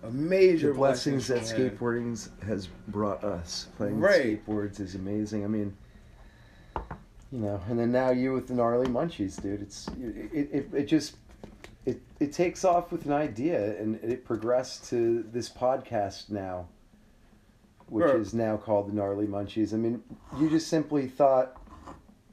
A 0.03 0.11
major 0.11 0.69
The 0.69 0.73
blessings 0.73 1.27
that 1.27 1.41
skateboarding 1.41 2.29
has 2.43 2.67
brought 2.87 3.23
us. 3.23 3.67
Playing 3.77 3.99
Right. 3.99 4.45
skateboards 4.45 4.79
is 4.79 4.95
amazing. 4.95 5.43
I 5.43 5.47
mean, 5.47 5.75
you 7.31 7.39
know, 7.39 7.61
and 7.69 7.79
then 7.79 7.91
now 7.91 8.09
you 8.11 8.33
with 8.33 8.47
the 8.47 8.53
gnarly 8.55 8.87
munchies, 8.87 9.41
dude. 9.41 9.61
It's 9.61 9.87
it 9.99 10.49
it, 10.51 10.69
it 10.73 10.85
just 10.85 11.15
it 11.85 12.01
it 12.19 12.33
takes 12.33 12.65
off 12.65 12.91
with 12.91 13.05
an 13.05 13.13
idea 13.13 13.79
and 13.79 13.95
it 14.03 14.25
progressed 14.25 14.89
to 14.89 15.23
this 15.31 15.49
podcast 15.49 16.29
now, 16.29 16.67
which 17.91 18.05
Right. 18.05 18.15
is 18.15 18.33
now 18.33 18.55
called 18.55 18.87
the 18.87 18.93
gnarly 18.93 19.27
munchies. 19.27 19.73
I 19.73 19.77
mean, 19.77 20.01
you 20.39 20.49
just 20.49 20.69
simply 20.69 21.07
thought 21.07 21.57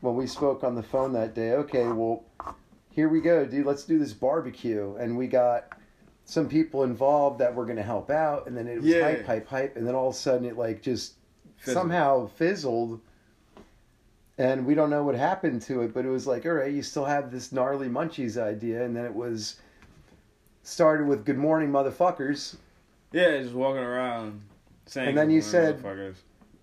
when 0.01 0.15
we 0.15 0.29
spoke 0.29 0.63
on 0.63 0.77
the 0.77 0.83
phone 0.85 1.13
that 1.15 1.35
day, 1.35 1.53
okay, 1.55 1.91
well, 1.91 2.23
here 2.91 3.09
we 3.09 3.21
go, 3.21 3.45
dude. 3.45 3.67
Let's 3.67 3.83
do 3.85 3.99
this 3.99 4.13
barbecue, 4.13 4.95
and 4.95 5.19
we 5.19 5.27
got 5.27 5.73
some 6.25 6.49
people 6.49 6.85
involved 6.85 7.41
that 7.41 7.57
were 7.57 7.65
going 7.65 7.77
to 7.77 7.83
help 7.83 8.09
out, 8.09 8.47
and 8.47 8.57
then 8.57 8.69
it 8.69 8.77
was 8.77 8.87
Yeah. 8.87 9.03
hype, 9.03 9.27
hype, 9.27 9.47
hype, 9.49 9.77
and 9.77 9.85
then 9.85 9.97
all 9.97 10.09
of 10.11 10.15
a 10.15 10.17
sudden 10.19 10.47
it 10.47 10.57
like 10.57 10.81
just 10.81 11.15
Fizzled. 11.57 11.75
somehow 11.83 12.27
fizzled, 12.29 13.01
and 14.39 14.65
we 14.65 14.77
don't 14.77 14.91
know 14.91 15.03
what 15.03 15.17
happened 15.17 15.61
to 15.63 15.83
it. 15.83 15.93
But 15.93 16.05
it 16.05 16.11
was 16.11 16.25
like, 16.25 16.47
all 16.47 16.53
right, 16.53 16.73
you 16.73 16.83
still 16.85 17.07
have 17.07 17.33
this 17.33 17.51
gnarly 17.51 17.89
munchies 17.89 18.41
idea, 18.41 18.85
and 18.85 18.95
then 18.95 19.05
it 19.05 19.15
was 19.15 19.57
started 20.63 21.09
with 21.09 21.25
"Good 21.25 21.39
morning, 21.39 21.71
motherfuckers." 21.73 22.55
Yeah, 23.11 23.39
just 23.43 23.55
walking 23.55 23.83
around 23.83 24.43
saying. 24.91 25.09
And 25.11 25.19
then 25.19 25.31
you 25.31 25.41
said- 25.41 25.83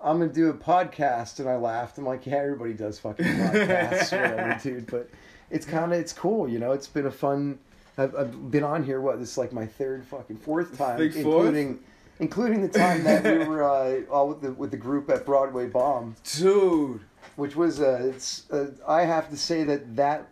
I'm 0.01 0.19
gonna 0.19 0.31
do 0.31 0.49
a 0.49 0.53
podcast, 0.53 1.39
and 1.39 1.49
I 1.49 1.55
laughed. 1.55 1.97
I'm 1.97 2.05
like, 2.05 2.25
yeah, 2.27 2.35
everybody 2.35 2.73
does 2.73 2.99
fucking 2.99 3.25
podcasts, 3.25 4.11
whatever, 4.11 4.59
dude. 4.61 4.87
But 4.87 5.09
it's 5.49 5.65
kind 5.65 5.91
of 5.93 5.99
it's 5.99 6.13
cool, 6.13 6.47
you 6.47 6.59
know. 6.59 6.73
It's 6.73 6.87
been 6.87 7.05
a 7.07 7.11
fun. 7.11 7.57
I've, 7.97 8.13
I've 8.15 8.51
been 8.51 8.63
on 8.63 8.83
here. 8.83 9.01
What 9.01 9.19
this 9.19 9.31
is 9.31 9.37
like 9.37 9.51
my 9.53 9.65
third 9.65 10.05
fucking 10.05 10.37
fourth 10.37 10.77
time, 10.77 10.97
Big 10.97 11.13
fourth? 11.13 11.25
including 11.25 11.79
including 12.19 12.61
the 12.61 12.67
time 12.67 13.03
that 13.05 13.23
we 13.23 13.45
were 13.47 13.63
uh, 13.63 14.01
all 14.11 14.27
with 14.29 14.41
the 14.41 14.51
with 14.51 14.69
the 14.71 14.77
group 14.77 15.09
at 15.09 15.25
Broadway 15.25 15.67
Bomb, 15.67 16.15
dude. 16.37 16.99
which 17.37 17.55
was 17.55 17.81
uh, 17.81 17.99
it's. 18.03 18.49
Uh, 18.51 18.71
I 18.87 19.05
have 19.05 19.29
to 19.31 19.37
say 19.37 19.63
that 19.63 19.95
that 19.95 20.27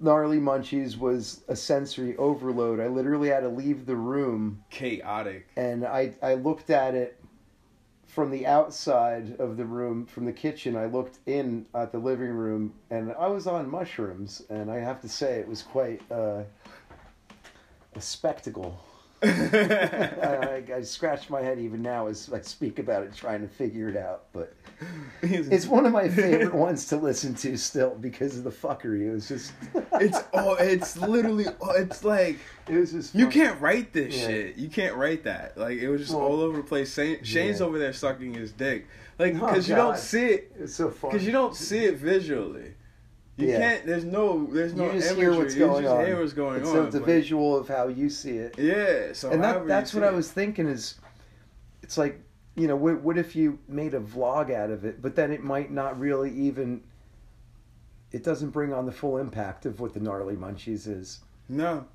gnarly 0.00 0.38
munchies 0.38 0.98
was 0.98 1.42
a 1.48 1.56
sensory 1.56 2.16
overload. 2.16 2.80
I 2.80 2.88
literally 2.88 3.28
had 3.28 3.40
to 3.40 3.48
leave 3.48 3.86
the 3.86 3.96
room 3.96 4.62
Chaotic. 4.70 5.48
and 5.56 5.86
I 5.86 6.14
I 6.22 6.34
looked 6.34 6.70
at 6.70 6.94
it 6.94 7.18
from 8.06 8.30
the 8.30 8.46
outside 8.46 9.38
of 9.38 9.56
the 9.56 9.64
room 9.64 10.06
from 10.06 10.24
the 10.24 10.32
kitchen. 10.32 10.76
I 10.76 10.86
looked 10.86 11.18
in 11.26 11.66
at 11.74 11.92
the 11.92 11.98
living 11.98 12.30
room, 12.30 12.74
and 12.90 13.12
I 13.12 13.28
was 13.28 13.46
on 13.46 13.70
mushrooms, 13.70 14.42
and 14.48 14.70
I 14.70 14.78
have 14.78 15.00
to 15.02 15.08
say 15.08 15.38
it 15.38 15.46
was 15.48 15.62
quite 15.62 16.00
uh, 16.10 16.42
a 17.94 18.00
spectacle. 18.00 18.80
I, 19.22 20.62
I, 20.68 20.74
I 20.76 20.82
scratch 20.82 21.28
my 21.30 21.40
head 21.40 21.58
even 21.58 21.82
now 21.82 22.06
as 22.06 22.30
I 22.32 22.40
speak 22.40 22.78
about 22.78 23.02
it, 23.02 23.14
trying 23.14 23.40
to 23.40 23.48
figure 23.48 23.88
it 23.88 23.96
out. 23.96 24.24
But 24.32 24.54
it's 25.22 25.66
one 25.66 25.86
of 25.86 25.92
my 25.92 26.08
favorite 26.08 26.54
ones 26.54 26.86
to 26.88 26.96
listen 26.96 27.34
to 27.36 27.56
still 27.56 27.96
because 27.96 28.38
of 28.38 28.44
the 28.44 28.50
fuckery. 28.50 29.08
It 29.08 29.12
was 29.12 29.28
just, 29.28 29.52
it's 29.94 30.18
oh, 30.34 30.54
it's 30.54 30.96
literally 30.96 31.46
oh, 31.60 31.70
it's 31.72 32.04
like 32.04 32.38
it 32.68 32.76
was 32.76 32.92
just. 32.92 33.14
you 33.14 33.28
can't 33.28 33.60
write 33.60 33.92
this 33.92 34.14
Yeah. 34.16 34.26
shit. 34.26 34.56
You 34.56 34.68
can't 34.68 34.94
write 34.94 35.24
that. 35.24 35.58
Like 35.58 35.78
it 35.78 35.88
was 35.88 36.02
just 36.02 36.12
Well, 36.14 36.22
all 36.24 36.40
over 36.40 36.58
the 36.58 36.62
place. 36.62 36.94
Shane, 36.94 37.22
Shane's 37.24 37.60
yeah. 37.60 37.66
over 37.66 37.78
there 37.78 37.92
sucking 37.92 38.34
his 38.34 38.52
dick, 38.52 38.86
like 39.18 39.34
Oh, 39.40 39.46
because 39.46 39.68
you 39.68 39.74
don't 39.74 39.98
see 39.98 40.26
it 40.26 40.52
It's 40.60 40.74
so 40.74 40.90
fun 40.90 41.10
because 41.10 41.26
you 41.26 41.32
don't 41.32 41.56
see 41.56 41.84
it 41.84 41.96
visually. 41.96 42.74
You 43.38 43.48
Yeah. 43.48 43.58
can't. 43.58 43.86
There's 43.86 44.04
no. 44.04 44.46
There's 44.46 44.74
no. 44.74 44.86
you 44.86 44.92
just 44.92 45.12
imagery. 45.12 45.32
hear 45.32 45.40
what's 45.42 45.54
you 45.54 45.60
going 45.66 45.84
just 45.84 45.94
on. 45.94 46.04
Hear 46.04 46.20
what's 46.20 46.32
going 46.32 46.56
And 46.56 46.66
on. 46.66 46.72
So 46.72 46.84
it's 46.84 46.94
a 46.96 47.00
visual 47.00 47.56
of 47.56 47.68
how 47.68 47.88
you 47.88 48.10
see 48.10 48.36
it. 48.36 48.58
Yeah. 48.58 49.12
So 49.12 49.30
and 49.30 49.42
that 49.42 49.66
that's 49.66 49.94
what 49.94 50.02
I 50.04 50.10
was 50.10 50.30
thinking 50.30 50.66
is, 50.66 50.96
it's 51.82 51.96
like 51.96 52.20
you 52.56 52.66
know, 52.66 52.74
what, 52.74 53.00
what 53.02 53.16
if 53.16 53.36
you 53.36 53.60
made 53.68 53.94
a 53.94 54.00
vlog 54.00 54.52
out 54.52 54.70
of 54.70 54.84
it, 54.84 55.00
but 55.00 55.14
then 55.14 55.30
it 55.32 55.42
might 55.44 55.70
not 55.70 55.98
really 55.98 56.32
even. 56.32 56.82
It 58.10 58.24
doesn't 58.24 58.50
bring 58.50 58.72
on 58.72 58.86
the 58.86 58.92
full 58.92 59.18
impact 59.18 59.66
of 59.66 59.78
what 59.80 59.94
the 59.94 60.00
gnarly 60.00 60.34
munchies 60.34 60.88
is. 60.88 61.20
No. 61.48 61.86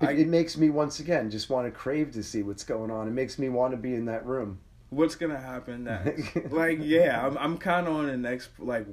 It, 0.00 0.06
I- 0.08 0.12
it 0.12 0.28
makes 0.28 0.56
me 0.56 0.70
once 0.70 1.00
again 1.00 1.30
just 1.30 1.50
want 1.50 1.66
to 1.66 1.70
crave 1.70 2.12
to 2.12 2.22
see 2.22 2.42
what's 2.42 2.64
going 2.64 2.90
on. 2.90 3.08
It 3.08 3.12
makes 3.12 3.38
me 3.38 3.48
want 3.50 3.72
to 3.72 3.76
be 3.76 3.94
in 3.94 4.06
that 4.06 4.24
room. 4.24 4.60
What's 4.90 5.16
gonna 5.16 5.38
happen 5.40 5.84
next? 5.84 6.36
like, 6.50 6.78
yeah, 6.80 7.26
I'm. 7.26 7.36
I'm 7.36 7.58
kind 7.58 7.86
of 7.88 7.94
on 7.96 8.06
the 8.06 8.16
next. 8.16 8.48
Like, 8.58 8.86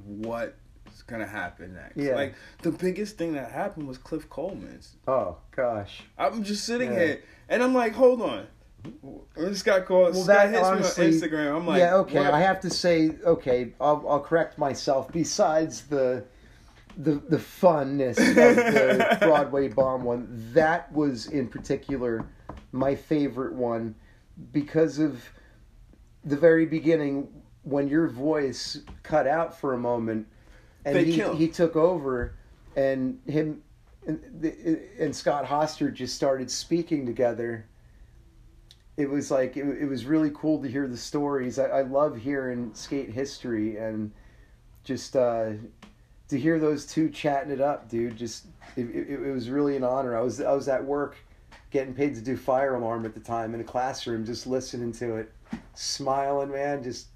gonna 1.02 1.26
happen 1.28 1.74
next? 1.74 1.98
Yeah. 1.98 2.16
Like, 2.16 2.36
the 2.62 2.72
biggest 2.72 3.18
thing 3.18 3.34
that 3.34 3.52
happened 3.52 3.88
was 3.88 3.98
Cliff 3.98 4.30
Coleman's. 4.30 4.96
Oh 5.08 5.38
gosh. 5.56 6.04
I'm 6.18 6.44
just 6.44 6.66
sitting 6.66 6.92
Yeah. 6.94 7.00
here, 7.00 7.24
and 7.50 7.62
I'm 7.64 7.74
like, 7.74 7.94
hold 7.94 8.22
on. 8.22 8.48
This 9.36 9.62
guy 9.62 9.82
called. 9.82 10.14
Well, 10.16 10.24
this 10.24 10.28
guy 10.28 10.48
that 10.48 10.54
hits 10.54 10.64
honestly- 10.68 11.08
me 11.12 11.16
on 11.16 11.22
Instagram. 11.22 11.56
I'm 11.58 11.68
like, 11.68 11.80
yeah, 11.80 11.96
okay. 11.98 12.18
what? 12.20 12.34
I 12.34 12.40
have 12.40 12.60
to 12.62 12.70
say, 12.70 13.12
okay, 13.24 13.74
I'll, 13.80 14.04
I'll 14.08 14.20
correct 14.20 14.58
myself. 14.58 15.12
Besides 15.12 15.84
the 15.84 16.24
the 16.98 17.22
the 17.30 17.38
funness 17.38 18.18
of 18.18 18.36
the 18.36 19.18
Broadway 19.22 19.68
bomb 19.68 20.04
one, 20.04 20.28
that 20.54 20.92
was 20.92 21.28
in 21.28 21.48
particular 21.48 22.26
my 22.72 22.96
favorite 22.96 23.54
one 23.54 23.96
because 24.52 24.98
of 25.00 25.24
the 26.26 26.36
very 26.38 26.66
beginning 26.66 27.28
when 27.64 27.88
your 27.88 28.08
voice 28.08 28.80
cut 29.04 29.28
out 29.28 29.60
for 29.60 29.74
a 29.74 29.78
moment 29.78 30.28
and 30.86 30.96
They 30.96 31.06
he 31.06 31.16
kill. 31.16 31.36
he 31.36 31.48
took 31.48 31.76
over 31.76 32.36
and 32.76 33.20
him 33.28 33.62
and, 34.08 34.20
the, 34.40 34.80
and 35.00 35.16
Scott 35.16 35.46
Hoster 35.46 35.94
just 35.94 36.16
started 36.16 36.50
speaking 36.50 37.06
together 37.06 37.66
it 38.98 39.10
was 39.10 39.32
like 39.32 39.58
it, 39.58 39.66
it 39.66 39.88
was 39.88 40.06
really 40.06 40.32
cool 40.34 40.62
to 40.62 40.70
hear 40.70 40.88
the 40.88 40.98
stories. 40.98 41.60
I, 41.60 41.66
I 41.66 41.82
love 41.82 42.18
hearing 42.18 42.72
skate 42.74 43.10
history 43.10 43.78
and 43.78 44.12
just 44.84 45.16
uh, 45.16 45.52
to 46.28 46.40
hear 46.40 46.60
those 46.60 46.86
two 46.86 47.10
chatting 47.10 47.52
it 47.52 47.62
up, 47.62 47.90
dude. 47.90 48.18
Just 48.18 48.48
it, 48.76 48.86
it, 48.90 49.10
it 49.10 49.32
was 49.32 49.50
really 49.50 49.76
an 49.76 49.84
honor. 49.84 50.18
I 50.18 50.22
was 50.22 50.42
I 50.42 50.54
was 50.54 50.68
at 50.68 50.84
work 50.84 51.18
getting 51.72 51.94
paid 51.94 52.16
to 52.16 52.22
do 52.22 52.36
fire 52.36 52.76
alarm 52.76 53.06
at 53.06 53.14
the 53.14 53.20
time 53.20 53.54
in 53.54 53.62
a 53.62 53.64
classroom, 53.64 54.26
just 54.26 54.46
listening 54.46 54.92
to 54.92 55.16
it, 55.16 55.32
smiling, 55.74 56.52
man. 56.52 56.84
Just 56.84 57.08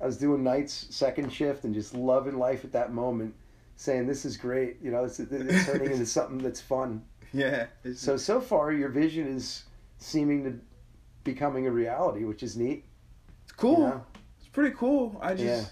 I 0.00 0.06
was 0.06 0.16
doing 0.16 0.42
nights 0.42 0.86
second 0.90 1.30
shift 1.32 1.64
and 1.64 1.74
just 1.74 1.94
loving 1.94 2.38
life 2.38 2.64
at 2.64 2.72
that 2.72 2.92
moment, 2.92 3.34
saying 3.76 4.06
this 4.06 4.24
is 4.24 4.36
great. 4.36 4.76
You 4.82 4.90
know, 4.90 5.04
it's, 5.04 5.20
it's 5.20 5.66
turning 5.66 5.92
into 5.92 6.06
something 6.06 6.38
that's 6.38 6.60
fun. 6.60 7.02
yeah. 7.32 7.66
So 7.94 8.16
so 8.16 8.40
far, 8.40 8.72
your 8.72 8.88
vision 8.88 9.26
is 9.28 9.64
seeming 9.98 10.44
to 10.44 10.54
becoming 11.24 11.66
a 11.66 11.70
reality, 11.70 12.24
which 12.24 12.42
is 12.42 12.56
neat. 12.56 12.84
it's 13.44 13.52
cool. 13.52 13.78
you 13.78 13.84
know? 13.84 14.04
It's 14.38 14.48
pretty 14.48 14.74
cool. 14.76 15.18
I 15.22 15.34
just. 15.34 15.44
Yeah. 15.44 15.64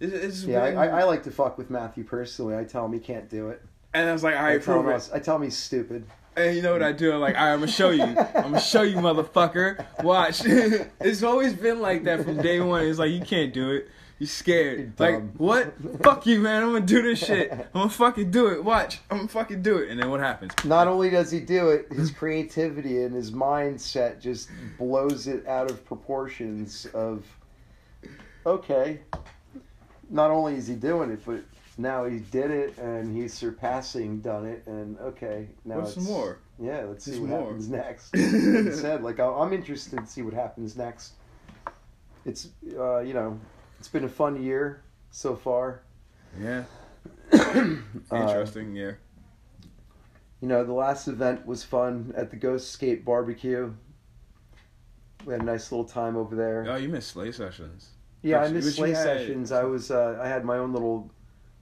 It's, 0.00 0.12
it's 0.12 0.44
Yeah, 0.44 0.62
I, 0.62 0.72
I, 0.72 0.86
I 1.00 1.04
like 1.04 1.22
to 1.24 1.30
fuck 1.30 1.58
with 1.58 1.70
Matthew 1.70 2.04
personally. 2.04 2.56
I 2.56 2.64
tell 2.64 2.84
him 2.86 2.92
he 2.92 2.98
can't 3.00 3.28
do 3.28 3.48
it. 3.50 3.62
and 3.92 4.08
I 4.08 4.12
was 4.12 4.22
like, 4.22 4.34
all 4.34 4.44
I 4.44 4.52
right, 4.54 4.62
prove 4.62 4.88
it. 4.88 5.10
I 5.12 5.18
tell 5.18 5.36
him 5.36 5.42
he's 5.42 5.56
stupid. 5.58 6.06
And 6.40 6.56
you 6.56 6.62
know 6.62 6.72
what 6.72 6.82
I 6.82 6.92
do? 6.92 7.12
I'm 7.12 7.20
like, 7.20 7.36
all 7.36 7.44
right, 7.44 7.52
I'm 7.52 7.60
gonna 7.60 7.70
show 7.70 7.90
you. 7.90 8.02
I'm 8.02 8.14
gonna 8.14 8.60
show 8.60 8.82
you, 8.82 8.96
motherfucker. 8.96 9.84
Watch. 10.02 10.42
it's 11.00 11.22
always 11.22 11.52
been 11.52 11.80
like 11.80 12.04
that 12.04 12.24
from 12.24 12.40
day 12.40 12.60
one. 12.60 12.86
It's 12.86 12.98
like 12.98 13.10
you 13.10 13.20
can't 13.20 13.52
do 13.52 13.70
it. 13.70 13.88
You're 14.18 14.26
scared. 14.26 14.92
You're 14.98 15.12
like 15.12 15.32
what? 15.36 15.74
Fuck 16.02 16.26
you, 16.26 16.40
man. 16.40 16.62
I'm 16.62 16.72
gonna 16.72 16.86
do 16.86 17.02
this 17.02 17.24
shit. 17.24 17.52
I'm 17.52 17.66
gonna 17.72 17.90
fucking 17.90 18.30
do 18.30 18.48
it. 18.48 18.64
Watch. 18.64 19.00
I'm 19.10 19.18
gonna 19.18 19.28
fucking 19.28 19.62
do 19.62 19.78
it. 19.78 19.90
And 19.90 20.00
then 20.00 20.10
what 20.10 20.20
happens? 20.20 20.52
Not 20.64 20.88
only 20.88 21.10
does 21.10 21.30
he 21.30 21.40
do 21.40 21.70
it, 21.70 21.92
his 21.92 22.10
creativity 22.10 23.02
and 23.02 23.14
his 23.14 23.30
mindset 23.30 24.20
just 24.20 24.50
blows 24.78 25.26
it 25.26 25.46
out 25.46 25.70
of 25.70 25.84
proportions. 25.84 26.86
Of 26.94 27.24
okay, 28.46 29.00
not 30.08 30.30
only 30.30 30.56
is 30.56 30.66
he 30.66 30.74
doing 30.74 31.10
it, 31.10 31.20
but 31.24 31.42
now 31.80 32.04
he 32.04 32.18
did 32.18 32.50
it 32.50 32.76
and 32.78 33.16
he's 33.16 33.32
surpassing 33.34 34.20
done 34.20 34.46
it. 34.46 34.62
And 34.66 34.98
okay, 34.98 35.48
now 35.64 35.76
What's 35.78 35.96
it's, 35.96 36.06
more? 36.06 36.38
Yeah, 36.62 36.84
let's 36.88 37.04
see 37.04 37.12
There's 37.12 37.20
what 37.22 37.30
more. 37.30 37.40
happens 37.46 37.68
next. 37.68 38.14
like 38.16 38.74
said, 38.74 39.02
like 39.02 39.18
I'm 39.18 39.52
interested 39.52 39.98
to 40.00 40.06
see 40.06 40.22
what 40.22 40.34
happens 40.34 40.76
next. 40.76 41.12
It's 42.26 42.48
uh, 42.78 42.98
you 43.00 43.14
know, 43.14 43.38
it's 43.78 43.88
been 43.88 44.04
a 44.04 44.08
fun 44.08 44.42
year 44.42 44.82
so 45.10 45.34
far. 45.34 45.82
Yeah. 46.40 46.64
Uh, 48.12 48.16
Interesting. 48.16 48.74
yeah. 48.74 48.92
you 50.40 50.48
know, 50.48 50.64
the 50.64 50.72
last 50.72 51.06
event 51.06 51.46
was 51.46 51.62
fun 51.62 52.12
at 52.16 52.30
the 52.30 52.36
Ghost 52.36 52.70
Skate 52.72 53.04
Barbecue. 53.04 53.72
We 55.24 55.32
had 55.32 55.42
a 55.42 55.44
nice 55.44 55.70
little 55.70 55.84
time 55.84 56.16
over 56.16 56.34
there. 56.34 56.66
Oh, 56.68 56.76
you 56.76 56.88
missed 56.88 57.10
sleigh 57.10 57.30
sessions. 57.32 57.90
yeah, 58.22 58.40
I 58.42 58.48
missed 58.50 58.76
sleigh 58.76 58.90
had- 58.90 59.04
sessions. 59.04 59.52
I 59.52 59.62
was 59.62 59.90
uh, 59.90 60.18
I 60.20 60.26
had 60.28 60.44
my 60.44 60.58
own 60.58 60.72
little 60.72 61.10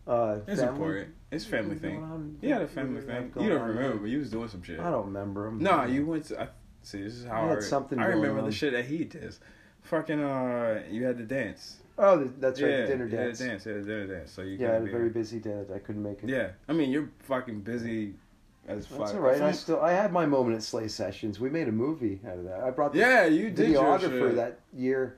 uh, 0.09 0.38
It's 0.47 0.61
family. 0.61 0.73
important. 0.75 1.14
It's 1.31 1.44
family 1.44 1.77
thing. 1.77 2.03
on- 2.03 2.38
Yeah, 2.40 2.59
the 2.61 2.66
family 2.66 2.94
what 2.94 3.01
do 3.03 3.07
we 3.07 3.12
have 3.12 3.33
thing. 3.33 3.42
You 3.44 3.49
don't 3.51 3.68
remember, 3.68 3.99
but 3.99 4.09
you 4.11 4.18
was 4.18 4.31
doing 4.31 4.49
some 4.49 4.62
shit. 4.62 4.81
I 4.81 4.90
don't 4.90 5.07
remember. 5.07 5.51
No, 5.53 5.85
you 5.85 6.07
went 6.07 6.25
to. 6.27 6.42
I, 6.42 6.49
see, 6.83 7.03
this 7.03 7.14
is 7.14 7.27
how 7.27 7.42
I 7.42 7.44
I, 7.44 7.49
had 7.51 7.62
something 7.62 7.99
I 7.99 8.07
remember 8.07 8.40
on. 8.40 8.47
the 8.47 8.53
shit 8.53 8.73
that 8.73 8.87
he 8.87 9.05
did. 9.05 9.35
Fucking, 9.83 10.21
uh, 10.21 10.83
you 10.90 11.05
had 11.05 11.18
to 11.18 11.25
dance. 11.25 11.77
Oh, 12.01 12.25
that's 12.38 12.61
right, 12.62 12.71
yeah, 12.71 12.81
the 12.83 12.87
dinner 12.87 13.07
you 13.07 13.16
had 13.16 13.25
dance. 13.27 13.38
the 13.38 13.47
dance. 13.47 13.66
Yeah, 13.66 13.73
dinner 13.75 14.07
dance. 14.07 14.31
So 14.33 14.42
you 14.42 14.57
Yeah, 14.57 14.71
I 14.71 14.75
had 14.75 14.83
a 14.83 14.90
very 14.90 15.09
busy 15.11 15.40
day. 15.40 15.64
I 15.75 15.79
couldn't 15.79 16.03
make 16.03 16.23
it. 16.23 16.29
Yeah, 16.29 16.51
I 16.68 16.73
mean 16.73 16.90
you're 16.90 17.11
fucking 17.25 17.61
busy 17.62 18.14
as 18.68 18.87
fuck. 18.87 18.99
That's 19.01 19.12
all 19.14 19.21
right. 19.21 19.40
I 19.42 19.51
still 19.53 19.81
I 19.81 19.92
had 19.92 20.12
my 20.12 20.25
moment 20.25 20.57
at 20.57 20.62
Slay 20.62 20.87
Sessions. 20.88 21.40
We 21.40 21.51
made 21.51 21.66
a 21.68 21.73
movie 21.73 22.21
out 22.27 22.38
of 22.38 22.44
that. 22.44 22.61
I 22.61 22.71
brought 22.71 22.92
the 22.92 23.01
yeah, 23.01 23.27
you 23.27 23.51
did 23.51 23.71
your 23.71 23.83
videographer 23.99 24.35
that 24.37 24.61
year. 24.73 25.16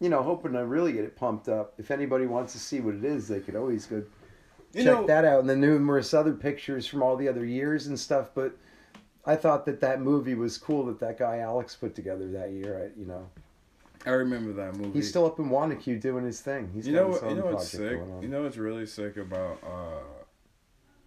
You 0.00 0.08
know, 0.08 0.22
hoping 0.22 0.52
to 0.52 0.64
really 0.64 0.92
get 0.92 1.04
it 1.04 1.16
pumped 1.16 1.48
up. 1.48 1.74
If 1.78 1.90
anybody 1.90 2.26
wants 2.26 2.52
to 2.52 2.58
see 2.58 2.80
what 2.80 2.94
it 2.94 3.04
is, 3.04 3.26
they 3.28 3.40
could 3.40 3.56
always 3.56 3.86
go 3.86 4.04
You 4.72 4.84
check 4.84 5.00
know, 5.00 5.06
that 5.06 5.24
out. 5.24 5.40
And 5.40 5.48
the 5.48 5.56
numerous 5.56 6.14
other 6.14 6.32
pictures 6.32 6.86
from 6.86 7.02
all 7.02 7.16
the 7.16 7.28
other 7.28 7.44
years 7.44 7.88
and 7.88 7.98
stuff. 7.98 8.30
But 8.34 8.56
I 9.24 9.34
thought 9.36 9.66
that 9.66 9.80
that 9.80 10.00
movie 10.00 10.34
was 10.34 10.56
cool 10.56 10.86
that 10.86 11.00
that 11.00 11.18
guy 11.18 11.38
Alex 11.38 11.74
put 11.74 11.94
together 11.94 12.30
that 12.30 12.52
year. 12.52 12.90
I, 12.94 12.98
you 12.98 13.06
know, 13.06 13.28
I 14.06 14.10
remember 14.10 14.52
that 14.52 14.76
movie. 14.76 14.92
he's 14.92 15.08
still 15.08 15.26
up 15.26 15.38
in 15.38 15.50
Wanaque 15.50 16.00
doing 16.00 16.24
his 16.24 16.40
thing. 16.40 16.70
He's 16.72 16.86
you 16.86 16.94
know 16.94 17.08
what? 17.08 17.28
You 17.28 17.34
know 17.34 17.46
what's 17.46 17.68
sick? 17.68 18.00
You 18.22 18.28
know 18.28 18.44
what's 18.44 18.56
really 18.56 18.86
sick 18.86 19.16
about? 19.16 19.58
uh 19.64 20.24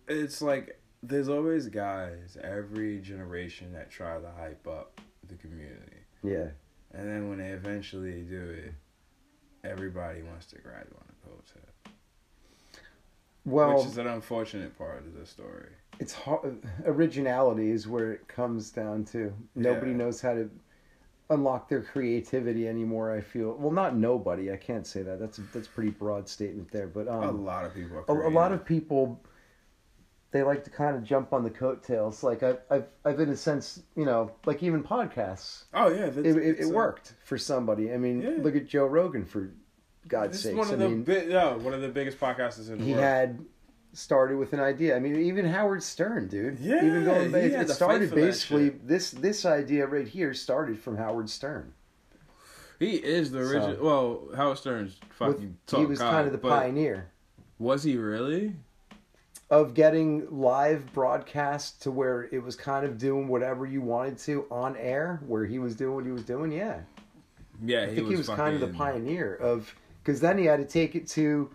It's 0.08 0.42
like 0.42 0.80
there's 1.02 1.30
always 1.30 1.68
guys 1.68 2.38
every 2.44 3.00
generation 3.00 3.74
that 3.74 3.90
try 3.90 4.20
to 4.20 4.30
hype 4.38 4.68
up 4.68 5.02
the 5.28 5.36
community, 5.36 5.98
yeah, 6.24 6.48
and 6.94 7.08
then 7.08 7.30
when 7.30 7.38
they 7.38 7.50
eventually 7.50 8.22
do 8.24 8.50
it, 8.50 8.74
everybody 9.64 10.22
wants 10.24 10.46
to 10.48 10.58
grab 10.60 10.88
on 10.96 11.06
the 11.08 11.30
coattail, 11.30 11.94
well, 13.46 13.78
which 13.78 13.86
is 13.88 13.98
an 13.98 14.08
unfortunate 14.08 14.78
part 14.78 15.00
of 15.06 15.14
the 15.18 15.26
story. 15.26 15.70
it's 16.00 16.14
hard, 16.14 16.62
originality 16.86 17.72
is 17.72 17.88
where 17.88 18.12
it 18.14 18.28
comes 18.28 18.72
down 18.72 19.06
to. 19.06 19.34
Nobody 19.56 19.92
Yeah. 19.92 19.98
knows 19.98 20.22
how 20.22 20.34
to 20.34 20.50
unlock 21.30 21.70
their 21.70 21.82
creativity 21.82 22.68
anymore. 22.68 23.12
I 23.12 23.22
feel 23.22 23.54
well, 23.54 23.72
not 23.72 23.96
nobody. 23.96 24.52
I 24.52 24.58
can't 24.58 24.86
say 24.86 25.02
that. 25.04 25.20
That's 25.20 25.38
a, 25.38 25.42
that's 25.54 25.68
a 25.68 25.72
pretty 25.72 25.92
broad 25.92 26.28
statement 26.28 26.72
there. 26.72 26.88
But 26.88 27.08
a 27.08 27.14
um, 27.14 27.46
lot 27.46 27.66
of 27.66 27.74
people. 27.74 28.04
Are 28.08 28.24
a, 28.24 28.30
a 28.30 28.32
lot 28.32 28.52
of 28.52 28.66
people 28.66 29.22
they 30.32 30.44
like 30.44 30.64
to 30.64 30.70
kind 30.70 30.96
of 30.96 31.04
jump 31.04 31.34
on 31.34 31.44
the 31.44 31.50
coattails. 31.50 32.24
Like 32.24 32.42
I've 32.44 32.60
I've 32.70 32.86
I've 33.06 33.20
in 33.20 33.30
a 33.30 33.36
sense, 33.38 33.82
you 33.96 34.06
know, 34.06 34.32
like 34.46 34.64
even 34.64 34.84
podcasts. 34.84 35.64
Oh 35.74 35.90
yeah, 35.90 36.06
It, 36.06 36.26
it, 36.26 36.60
it 36.62 36.66
worked 36.68 37.14
for 37.24 37.38
somebody. 37.38 37.94
I 37.94 37.98
mean, 37.98 38.22
Yeah. 38.22 38.32
look 38.44 38.56
at 38.56 38.68
Joe 38.68 38.86
Rogan 38.86 39.26
for 39.26 39.52
God's 40.08 40.36
It's 40.36 40.44
sakes. 40.44 40.58
one 40.58 40.68
of 40.68 40.74
I 40.74 40.76
the 40.84 40.90
mean, 40.90 41.04
bi- 41.04 41.26
no, 41.28 41.58
one 41.58 41.74
of 41.74 41.82
the 41.82 41.90
biggest 41.90 42.20
podcasters 42.20 42.70
in 42.72 42.78
the 42.80 42.84
he 42.86 42.92
world. 42.94 43.04
He 43.04 43.10
had 43.10 43.46
started 43.94 44.38
with 44.38 44.54
an 44.54 44.60
idea. 44.62 44.96
I 44.96 45.00
mean, 45.00 45.18
even 45.18 45.46
Howard 45.46 45.84
Stern, 45.84 46.28
dude. 46.30 46.60
Yeah, 46.60 46.78
even 46.86 47.04
going 47.04 47.32
back, 47.32 47.44
it 47.44 47.70
started 47.70 48.10
basically 48.16 48.70
this 48.70 49.12
this 49.12 49.46
idea 49.46 49.86
right 49.86 50.08
here 50.08 50.34
started 50.34 50.80
from 50.80 50.96
Howard 50.98 51.30
Stern. 51.30 51.74
He 52.80 52.96
is 52.96 53.32
the 53.32 53.40
original. 53.40 53.76
So- 53.76 53.84
well, 53.84 54.36
Howard 54.38 54.58
Stern's 54.58 54.98
fucking 55.12 55.58
With- 55.72 55.80
he 55.80 55.86
was 55.86 56.00
kind 56.00 56.26
of 56.26 56.32
the 56.32 56.40
pioneer 56.40 57.12
Was 57.60 57.84
he 57.84 57.98
really? 57.98 58.56
Of 59.52 59.74
getting 59.74 60.26
live 60.32 60.92
broadcast 60.94 61.82
to 61.82 61.92
where 61.92 62.30
it 62.32 62.42
was 62.42 62.56
kind 62.56 62.86
of 62.86 62.98
doing 62.98 63.28
whatever 63.28 63.66
you 63.66 63.82
wanted 63.82 64.18
to 64.18 64.48
on 64.50 64.78
air, 64.78 65.22
where 65.28 65.46
he 65.46 65.60
was 65.60 65.76
doing 65.76 65.94
what 65.94 66.06
he 66.06 66.12
was 66.12 66.24
doing. 66.24 66.54
Yeah, 66.54 66.80
Yeah, 67.64 67.84
I 67.84 67.94
think 67.94 68.08
he 68.08 68.16
was 68.16 68.30
kind 68.30 68.56
of 68.56 68.62
the 68.62 68.76
pioneer 68.76 69.36
of 69.36 69.76
because 70.02 70.22
then 70.22 70.38
he 70.38 70.46
had 70.46 70.58
to 70.58 70.66
take 70.66 70.96
it 70.96 71.06
to 71.10 71.52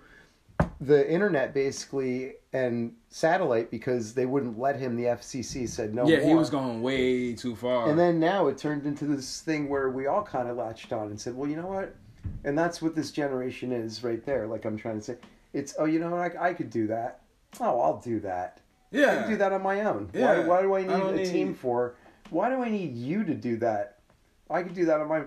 the 0.81 1.11
internet 1.11 1.55
basically 1.55 2.35
and 2.53 2.95
satellite 3.09 3.71
because 3.71 4.13
they 4.13 4.27
wouldn't 4.27 4.59
let 4.59 4.79
him. 4.79 4.95
The 4.97 5.05
FCC 5.05 5.67
said 5.67 5.95
no. 5.95 6.07
yeah, 6.07 6.21
he 6.21 6.35
was 6.35 6.51
going 6.51 6.83
way 6.83 7.33
too 7.33 7.57
far. 7.57 7.89
And 7.89 7.99
then 7.99 8.21
now 8.21 8.47
it 8.49 8.59
turned 8.59 8.85
into 8.85 9.07
this 9.07 9.41
thing 9.41 9.71
where 9.71 9.89
we 9.89 10.07
all 10.07 10.23
kind 10.23 10.51
of 10.51 10.59
latched 10.59 10.93
on 10.93 11.07
and 11.07 11.19
said, 11.19 11.35
well, 11.35 11.49
you 11.49 11.57
know 11.57 11.67
what? 11.67 11.95
And 12.45 12.59
that's 12.59 12.83
what 12.83 12.95
this 12.95 13.11
generation 13.11 13.73
is 13.73 14.05
right 14.05 14.25
there. 14.27 14.47
Like 14.47 14.67
I'm 14.67 14.77
trying 14.77 14.99
to 14.99 15.03
say, 15.03 15.17
It's 15.55 15.75
oh, 15.79 15.87
you 15.87 15.99
know 15.99 16.11
what? 16.11 16.37
I, 16.37 16.51
I 16.51 16.55
could 16.55 16.69
do 16.69 16.87
that. 16.89 17.21
Oh, 17.61 17.81
I'll 17.81 18.01
do 18.01 18.21
that. 18.21 18.61
Yeah. 18.91 19.11
I 19.13 19.15
can 19.23 19.31
do 19.31 19.37
that 19.39 19.53
on 19.53 19.63
my 19.63 19.81
own. 19.83 20.11
Yeah. 20.13 20.41
Why, 20.41 20.47
why 20.47 20.63
do 20.63 20.73
I 20.75 20.79
I 20.79 20.83
need 20.83 20.89
don't 20.89 21.15
a 21.15 21.17
need- 21.17 21.31
team 21.33 21.55
for? 21.55 21.95
Why 22.31 22.49
do 22.49 22.63
I 22.63 22.69
need 22.69 22.95
you 22.97 23.25
to 23.25 23.35
do 23.35 23.57
that? 23.59 23.99
I 24.51 24.63
could 24.63 24.75
do 24.75 24.85
that 24.87 25.01
on 25.01 25.09
my. 25.09 25.23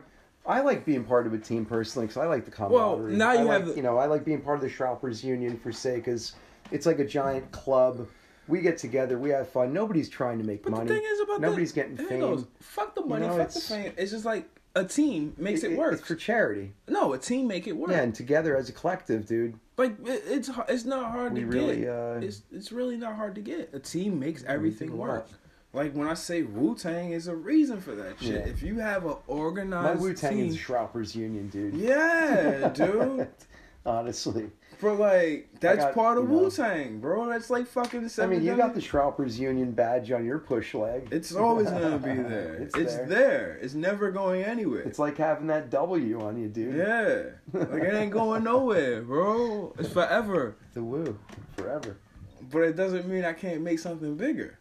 I 0.46 0.62
like 0.62 0.86
being 0.86 1.04
part 1.04 1.28
of 1.28 1.34
a 1.34 1.38
team 1.38 1.66
personally 1.66 2.08
because 2.08 2.22
I 2.22 2.26
like 2.26 2.46
the 2.46 2.52
camaraderie. 2.52 3.10
Well, 3.12 3.18
now 3.18 3.30
I 3.32 3.34
you 3.36 3.44
like, 3.44 3.60
have 3.60 3.68
the- 3.70 3.76
you 3.76 3.84
know 3.84 3.98
I 3.98 4.06
like 4.06 4.24
being 4.26 4.42
part 4.42 4.58
of 4.58 4.62
the 4.62 4.70
Shroupers 4.70 5.24
Union 5.24 5.58
for 5.58 5.72
say 5.72 5.96
because 5.98 6.34
it's 6.72 6.86
like 6.86 7.00
a 7.00 7.06
giant 7.06 7.52
club. 7.52 8.08
We 8.48 8.62
get 8.62 8.80
together, 8.80 9.20
we 9.20 9.30
have 9.30 9.48
fun. 9.48 9.72
Nobody's 9.74 10.10
trying 10.10 10.40
to 10.40 10.44
make 10.44 10.64
But 10.64 10.72
money. 10.72 10.88
the 10.88 10.96
thing 10.96 11.04
is 11.06 11.20
about 11.20 11.40
Nobody's 11.40 11.72
the, 11.72 11.82
getting 11.82 11.98
fame. 11.98 12.20
goes. 12.22 12.48
Fuck 12.62 12.96
the 12.96 13.06
money. 13.06 13.28
know, 13.28 13.38
fuck 13.38 13.50
the 13.52 13.58
it's- 13.60 13.70
fame. 13.70 13.94
It's 13.96 14.12
just 14.12 14.26
like 14.26 14.46
a 14.76 14.84
team 14.86 15.34
makes 15.38 15.64
it, 15.64 15.78
work. 15.78 15.94
It's 15.94 16.08
for 16.08 16.16
charity. 16.16 16.74
no, 16.88 17.14
a 17.14 17.18
team 17.18 17.48
make 17.48 17.68
it 17.68 17.74
work. 17.76 17.92
Yeah, 17.92 18.02
and 18.02 18.14
together 18.16 18.56
as 18.56 18.70
a 18.70 18.72
collective, 18.74 19.26
dude. 19.26 19.60
Like 19.78 19.94
it, 20.06 20.24
it's 20.28 20.50
it's 20.68 20.86
not 20.86 21.12
hard 21.12 21.34
We 21.34 21.42
to 21.42 21.46
really, 21.48 21.82
get. 21.82 21.90
uh, 21.90 22.20
it's 22.22 22.42
it's 22.52 22.72
really 22.72 22.98
not 22.98 23.16
hard 23.16 23.36
to 23.36 23.42
get. 23.42 23.70
A 23.74 23.80
team 23.80 24.20
makes 24.20 24.44
everything 24.44 24.98
work. 24.98 25.28
Like 25.72 25.94
when 25.94 26.08
I 26.08 26.16
say 26.16 26.42
Wu 26.44 26.76
Tang, 26.76 27.12
is 27.12 27.28
a 27.28 27.36
reason 27.36 27.80
for 27.80 27.94
that 27.96 28.20
shit. 28.20 28.34
Yeah. 28.46 28.52
If 28.52 28.64
you 28.64 28.80
have 28.80 29.04
an 29.06 29.10
My 29.12 29.16
organized 29.28 30.02
Wu 30.02 30.14
Tang 30.14 30.40
is 30.40 30.58
Shroupers 30.58 31.16
Union, 31.16 31.48
dude. 31.50 31.76
yeah, 31.76 32.70
dude. 32.74 33.28
Honestly, 33.86 34.50
But 34.82 34.98
like 34.98 35.50
that's 35.60 35.84
got, 35.84 35.94
part 35.94 36.18
of 36.18 36.24
you 36.26 36.30
know- 36.30 36.44
Wu 36.44 36.50
Tang, 36.52 37.00
bro. 37.00 37.28
That's 37.28 37.50
like 37.50 37.68
fucking. 37.68 38.06
I 38.06 38.08
Seven 38.08 38.38
mean, 38.38 38.46
you 38.48 38.56
got 38.56 38.74
the 38.74 38.80
Shroupers 38.80 39.38
Union 39.38 39.72
badge 39.72 40.10
on 40.12 40.24
your 40.26 40.40
push 40.40 40.74
leg. 40.74 41.10
It's 41.12 41.36
always 41.36 41.70
gonna 41.70 41.98
be 42.00 42.14
there. 42.30 42.54
it's, 42.56 42.78
it's 42.78 42.96
there. 42.96 43.06
there. 43.08 43.60
It's 43.62 43.74
never 43.74 44.10
going 44.12 44.44
anywhere. 44.44 44.82
It's 44.84 45.00
like 45.00 45.18
having 45.18 45.48
that 45.48 45.70
W 45.70 46.22
on 46.22 46.42
you, 46.42 46.48
dude. 46.48 46.76
Yeah. 46.76 47.24
Like 47.52 47.84
it 47.84 47.94
ain't 47.94 48.12
going 48.12 48.44
nowhere, 48.46 49.02
bro. 49.02 49.74
It's 49.78 49.90
forever. 49.92 50.56
The 50.74 50.84
woo, 50.84 51.18
forever. 51.58 51.98
But 52.52 52.60
it 52.60 52.76
doesn't 52.76 53.08
mean 53.08 53.26
I 53.26 53.34
can't 53.34 53.62
make 53.62 53.80
something 53.80 54.16
bigger. 54.16 54.60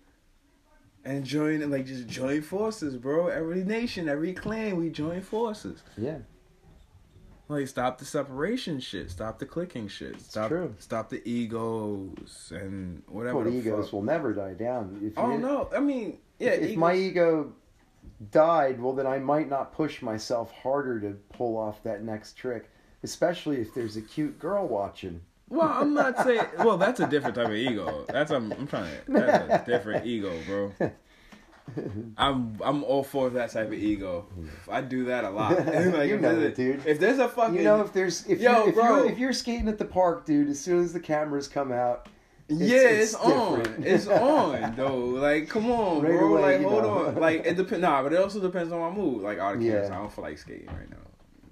And 1.05 1.25
join 1.25 1.71
like 1.71 1.87
just 1.87 2.09
join 2.09 2.43
forces, 2.43 2.97
bro. 2.97 3.29
Every 3.29 3.63
nation, 3.63 4.09
every 4.09 4.33
clan, 4.33 4.77
we 4.77 4.91
join 4.91 5.21
forces. 5.21 5.83
Yeah, 5.97 6.19
Like 7.51 7.67
stop 7.69 7.97
the 7.99 8.05
separation 8.05 8.79
shit, 8.79 9.11
stop 9.11 9.39
the 9.39 9.47
clicking 9.47 9.89
shit, 9.89 10.21
stop 10.21 10.49
true. 10.49 10.75
stop 10.79 11.09
the 11.09 11.27
egos 11.29 12.53
and 12.55 13.03
whatever. 13.09 13.39
well, 13.39 13.49
egos 13.49 13.87
fuck. 13.87 13.93
will 13.95 14.03
never 14.03 14.35
die 14.35 14.53
down. 14.55 15.01
If 15.03 15.15
Oh 15.19 15.33
you, 15.33 15.39
no, 15.39 15.71
I 15.75 15.81
mean, 15.81 16.19
yeah. 16.39 16.51
if 16.51 16.63
egos- 16.65 16.77
my 16.77 16.95
ego 16.95 17.53
died, 18.31 18.81
well, 18.81 18.93
then 18.93 19.07
I 19.07 19.19
might 19.19 19.49
not 19.49 19.73
push 19.73 20.03
myself 20.03 20.53
harder 20.53 21.01
to 21.01 21.17
pull 21.33 21.57
off 21.57 21.83
that 21.85 22.03
next 22.03 22.35
trick, 22.35 22.69
especially 23.03 23.61
if 23.61 23.73
there's 23.75 23.97
a 23.97 24.03
cute 24.03 24.39
girl 24.39 24.67
watching. 24.69 25.21
Well, 25.49 25.69
I'm 25.69 25.95
not 25.95 26.23
saying. 26.25 26.43
Well, 26.59 26.77
that's 26.77 27.01
a 27.01 27.07
different 27.07 27.37
type 27.37 27.47
of 27.47 27.55
ego. 27.55 28.05
That's 28.09 28.31
I'm, 28.31 28.53
I'm 28.53 28.67
trying 28.67 28.91
to. 29.07 29.11
That's 29.13 29.67
a 29.67 29.71
different 29.71 30.05
ego, 30.07 30.33
bro. 30.47 30.73
I'm 32.19 32.59
I'm 32.65 32.85
all 32.85 33.03
for 33.03 33.31
that 33.31 33.51
type 33.51 33.69
of 33.69 33.75
ego. 33.75 34.27
Mm. 34.39 34.49
I 34.71 34.81
do 34.81 35.05
that 35.07 35.25
a 35.25 35.31
lot. 35.31 35.53
like, 35.67 36.09
You 36.09 36.15
if 36.17 36.21
know 36.21 36.41
it, 36.41 36.55
dude. 36.55 36.87
If 36.87 36.99
there's 37.01 37.19
a 37.19 37.29
fucking, 37.29 37.57
You 37.57 37.65
know, 37.65 37.81
if 37.83 37.93
there's 37.93 38.27
if 38.27 38.41
Yo, 38.41 38.51
you're, 38.61 38.69
if 38.71 38.75
bro. 38.75 38.97
you're 38.97 39.11
if 39.13 39.19
you're 39.19 39.33
skating 39.33 39.69
at 39.69 39.79
the 39.79 39.85
park, 39.85 40.27
dude, 40.27 40.49
as 40.49 40.61
soon 40.61 40.83
as 40.83 40.93
the 40.93 41.01
cameras 41.01 41.49
come 41.49 41.73
out, 41.73 42.09
yeah, 42.49 42.77
it's 42.79 43.13
it's, 43.13 43.15
on. 43.15 43.83
It's 43.85 44.07
on 44.07 44.75
though. 44.77 44.97
Like, 44.99 45.49
come 45.49 45.71
on, 45.71 46.03
Right 46.03 46.13
bro. 46.13 46.37
away, 46.37 46.41
like, 46.59 46.63
hold 46.67 46.83
know. 46.83 47.07
on. 47.09 47.15
Like, 47.17 47.45
it 47.45 47.57
depends. 47.57 47.83
Nah, 47.83 48.03
but 48.03 48.13
it 48.13 48.19
also 48.19 48.41
depends 48.41 48.73
on 48.73 48.81
my 48.81 48.91
mood. 48.91 49.23
Like, 49.23 49.39
all 49.39 49.53
the 49.55 49.59
cameras, 49.65 49.89
Yeah. 49.91 49.97
I 49.97 49.99
don't 50.01 50.13
feel 50.13 50.25
like 50.25 50.39
skating 50.39 50.67
right 50.69 50.89
now. 50.91 50.97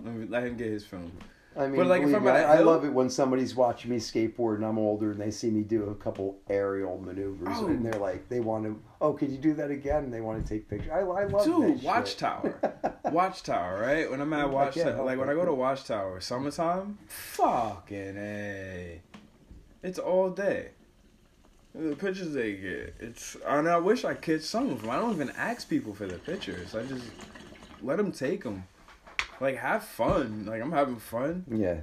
Let 0.02 0.14
me 0.14 0.26
let 0.26 0.42
him 0.44 0.56
get 0.56 0.68
his 0.68 0.84
film. 0.86 1.12
I 1.58 1.66
mean, 1.68 1.76
But, 1.76 1.86
like, 1.86 2.02
if 2.02 2.14
I'm 2.14 2.24
me, 2.24 2.30
I, 2.30 2.60
love 2.60 2.84
it 2.84 2.92
when 2.92 3.08
somebody's 3.08 3.54
watching 3.54 3.90
me 3.90 3.96
skateboard 3.96 4.56
and 4.56 4.64
I'm 4.64 4.78
older 4.78 5.12
and 5.12 5.20
they 5.20 5.30
see 5.30 5.50
me 5.50 5.62
do 5.62 5.84
a 5.84 5.94
couple 5.94 6.36
aerial 6.50 6.98
maneuvers 6.98 7.48
Oh. 7.50 7.66
and 7.66 7.84
they're 7.84 7.98
like, 7.98 8.28
they 8.28 8.40
want 8.40 8.64
to, 8.64 8.78
oh, 9.00 9.14
could 9.14 9.30
you 9.30 9.38
do 9.38 9.54
that 9.54 9.70
again? 9.70 10.04
And 10.04 10.12
they 10.12 10.20
want 10.20 10.42
to 10.44 10.48
take 10.48 10.68
pictures. 10.68 10.90
I, 10.92 10.98
I 10.98 11.24
love 11.24 11.44
Dude. 11.46 11.82
Watchtower. 11.82 12.54
Watchtower, 13.04 13.80
right? 13.80 14.10
When 14.10 14.20
I'm 14.20 14.32
at 14.34 14.50
Watchtower, 14.50 15.02
like 15.02 15.18
when. 15.18 15.30
I 15.30 15.34
go 15.34 15.46
to 15.46 15.54
Watchtower, 15.54 16.20
summertime, 16.20 16.98
fucking 17.08 18.16
a, 18.18 19.00
it's 19.82 19.98
all 19.98 20.28
day. 20.30 20.70
The 21.74 21.94
pictures 21.96 22.32
they 22.32 22.54
get, 22.54 22.94
it's 23.00 23.36
and 23.46 23.68
I 23.68 23.76
wish 23.76 24.04
I 24.04 24.14
catch 24.14 24.40
some 24.42 24.70
of 24.70 24.80
them. 24.82 24.90
I 24.90 24.96
don't 24.96 25.12
even 25.12 25.30
ask 25.36 25.68
people 25.68 25.94
for 25.94 26.06
the 26.06 26.18
pictures. 26.18 26.74
I 26.74 26.82
just 26.84 27.04
let 27.82 27.98
them 27.98 28.12
take 28.12 28.44
them. 28.44 28.64
Like 29.40 29.56
have 29.58 29.84
fun. 29.84 30.46
Like 30.46 30.62
I'm 30.62 30.72
having 30.72 30.96
fun. 30.96 31.44
Yeah. 31.50 31.80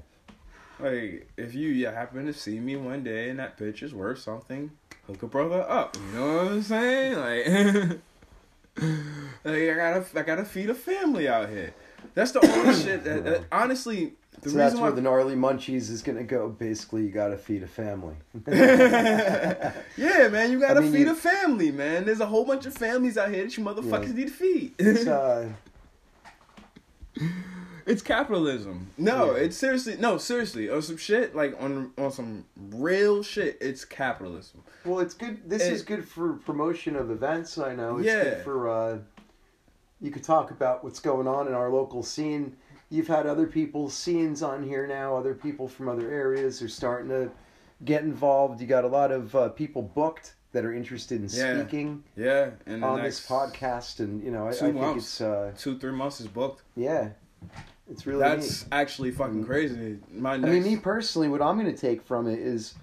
Like 0.80 1.30
if 1.38 1.54
you 1.54 1.70
yeah, 1.70 1.91
happen 1.91 2.26
to 2.26 2.34
see 2.34 2.60
me 2.60 2.76
one 2.76 3.04
day 3.04 3.30
and 3.30 3.39
that 3.39 3.58
bitch 3.58 3.84
is 3.84 3.93
worth 3.93 4.20
something, 4.20 4.72
hook 5.08 5.24
a 5.24 5.28
brother 5.28 5.66
up. 5.68 5.95
You 5.95 6.20
know 6.20 6.36
what 6.38 6.51
I'm 6.54 6.62
saying? 6.62 7.16
Like, 7.16 7.99
like 9.43 9.56
I 9.56 9.74
gotta 9.76 10.06
I 10.16 10.22
gotta 10.24 10.45
feed 10.45 10.70
a 10.70 10.76
family 10.76 11.28
out 11.28 11.49
here. 11.49 11.74
That's 12.16 12.32
the 12.32 12.45
only 12.45 12.74
shit 12.84 13.04
that, 13.04 13.24
that 13.24 13.43
honestly 13.51 14.14
the 14.41 14.49
so 14.49 14.58
that's 14.58 14.76
where 14.76 14.91
the 14.91 15.01
gnarly 15.01 15.36
munchies 15.36 15.89
is 15.89 16.01
to 16.01 16.24
go. 16.24 16.49
Basically, 16.49 17.04
you 17.04 17.12
got 17.12 17.30
to 17.30 17.38
feed 17.38 17.64
a 17.64 17.68
family. 17.68 18.16
yeah, 18.47 20.28
man, 20.30 20.51
you 20.51 20.60
gotta 20.60 20.80
I 20.80 20.84
mean, 20.84 20.91
feed 20.91 21.08
you- 21.08 21.12
a 21.12 21.16
family, 21.16 21.72
man. 21.72 22.06
There's 22.06 22.20
a 22.20 22.26
whole 22.26 22.43
bunch 22.43 22.66
of 22.66 22.74
families 22.74 23.18
out 23.18 23.32
here 23.32 23.43
that 23.43 23.56
you 23.58 23.64
motherfuckers 23.64 24.08
Yeah. 24.08 24.14
need 24.14 24.28
to 24.28 24.34
feed. 24.34 24.74
It's, 24.80 25.08
uh, 25.08 25.49
It's 27.86 28.01
capitalism. 28.01 28.91
No, 28.97 29.36
Yeah. 29.36 29.43
it's 29.43 29.57
seriously 29.57 29.97
no, 29.99 30.18
seriously. 30.18 30.70
On 30.70 30.82
some 30.82 30.95
shit, 30.97 31.36
like 31.36 31.55
on 31.61 31.91
on 31.97 32.11
some 32.11 32.45
real 32.72 33.24
shit, 33.24 33.57
it's 33.59 33.84
capitalism. 33.84 34.64
well, 34.86 34.99
it's 34.99 35.14
good. 35.14 35.49
This 35.49 35.64
It- 35.64 35.74
is 35.74 35.82
good 35.82 36.07
for 36.07 36.34
promotion 36.34 36.95
of 36.95 37.11
events. 37.11 37.57
I 37.57 37.76
know. 37.76 37.97
It's 37.97 38.07
Yeah. 38.07 38.24
good 38.24 38.38
for. 38.43 38.70
Uh, 38.70 38.97
you 39.99 40.11
could 40.11 40.24
talk 40.24 40.49
about 40.51 40.84
what's 40.84 40.99
going 40.99 41.28
on 41.28 41.47
in 41.47 41.53
our 41.53 41.70
local 41.70 42.03
scene. 42.03 42.55
You've 42.89 43.07
had 43.07 43.26
other 43.26 43.47
people's 43.47 43.93
scenes 43.93 44.41
on 44.43 44.64
here 44.64 44.86
now. 44.88 45.16
Other 45.18 45.34
people 45.34 45.68
from 45.68 45.89
other 45.89 46.09
areas 46.09 46.61
are 46.61 46.68
starting 46.70 47.09
to 47.09 47.32
get 47.84 48.03
involved. 48.03 48.61
You 48.61 48.68
got 48.68 48.86
a 48.86 48.88
lot 48.89 49.11
of 49.11 49.36
uh, 49.36 49.49
people 49.49 49.82
booked 49.82 50.36
that 50.54 50.64
are 50.64 50.74
interested 50.74 51.22
in 51.22 51.28
Yeah. 51.30 51.60
speaking 51.62 52.04
Yeah, 52.16 52.51
and 52.66 52.84
on 52.84 53.01
next 53.01 53.20
this 53.20 53.28
podcast, 53.28 53.99
and 53.99 54.24
you 54.24 54.32
know, 54.32 54.45
I, 54.47 54.51
I 54.51 54.54
think 54.54 54.76
months. 54.76 55.06
it's 55.06 55.22
uh, 55.22 55.51
two 55.58 55.78
three 55.78 55.91
months 55.91 56.22
is 56.22 56.28
booked. 56.28 56.62
yeah, 56.76 57.10
it's 57.91 58.06
really 58.08 58.22
That's 58.22 58.62
neat. 58.64 58.70
actually 58.72 59.12
fucking 59.12 59.45
crazy. 59.45 59.99
My 60.14 60.36
I 60.36 60.38
mean, 60.38 60.64
me 60.64 60.78
personally, 60.78 61.28
what 61.28 61.41
I'm 61.41 61.60
going 61.60 61.74
to 61.74 61.80
take 61.80 62.01
from 62.04 62.28
it 62.28 62.39
is, 62.39 62.76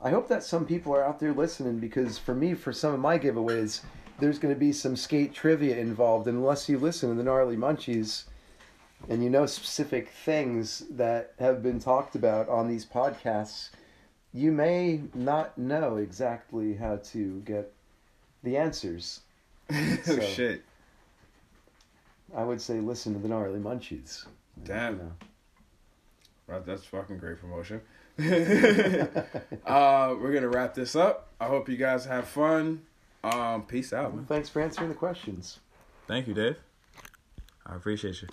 I 0.00 0.10
hope 0.10 0.28
that 0.28 0.42
some 0.42 0.64
people 0.64 0.94
are 0.94 1.04
out 1.04 1.18
there 1.20 1.32
listening 1.34 1.78
because 1.78 2.16
for 2.18 2.34
me, 2.34 2.54
for 2.54 2.72
some 2.72 2.94
of 2.94 3.00
my 3.00 3.18
giveaways, 3.18 3.82
there's 4.20 4.38
going 4.38 4.54
to 4.54 4.58
be 4.58 4.72
some 4.72 4.96
skate 4.96 5.34
trivia 5.34 5.76
involved. 5.76 6.26
Unless 6.28 6.68
you 6.68 6.78
listen 6.78 7.10
to 7.10 7.14
the 7.16 7.22
gnarly 7.24 7.56
munchies, 7.56 8.24
and 9.08 9.22
you 9.24 9.28
know 9.30 9.44
specific 9.46 10.10
things 10.24 10.84
that 10.90 11.32
have 11.40 11.62
been 11.62 11.78
talked 11.80 12.14
about 12.14 12.48
on 12.48 12.68
these 12.68 12.86
podcasts, 12.86 13.70
you 14.32 14.52
may 14.52 15.02
not 15.14 15.56
know 15.58 15.96
exactly 15.96 16.74
how 16.74 16.96
to 16.96 17.40
get 17.44 17.72
the 18.42 18.56
answers. 18.56 19.20
oh 19.72 19.98
so- 20.04 20.20
shit, 20.20 20.62
I 22.36 22.44
would 22.44 22.60
say 22.60 22.80
listen 22.80 23.14
to 23.14 23.18
the 23.18 23.28
gnarly 23.28 23.58
munchies. 23.58 24.26
damn, 24.64 24.94
You 24.96 25.02
know. 25.02 25.12
Right, 26.46 26.64
that's 26.64 26.84
fucking 26.84 27.18
great 27.18 27.38
promotion. 27.40 27.80
uh, 28.18 30.14
we're 30.20 30.32
gonna 30.32 30.48
wrap 30.48 30.74
this 30.74 30.96
up. 30.96 31.28
I 31.40 31.46
hope 31.46 31.68
you 31.68 31.76
guys 31.76 32.04
have 32.06 32.26
fun. 32.26 32.82
Um, 33.22 33.62
peace 33.62 33.92
out, 33.92 34.14
man. 34.14 34.24
Thanks 34.24 34.48
for 34.48 34.62
answering 34.62 34.88
the 34.88 34.94
questions. 34.94 35.58
Thank 36.06 36.26
you, 36.26 36.34
Dave. 36.34 36.56
I 37.66 37.74
appreciate 37.76 38.22
you. 38.22 38.28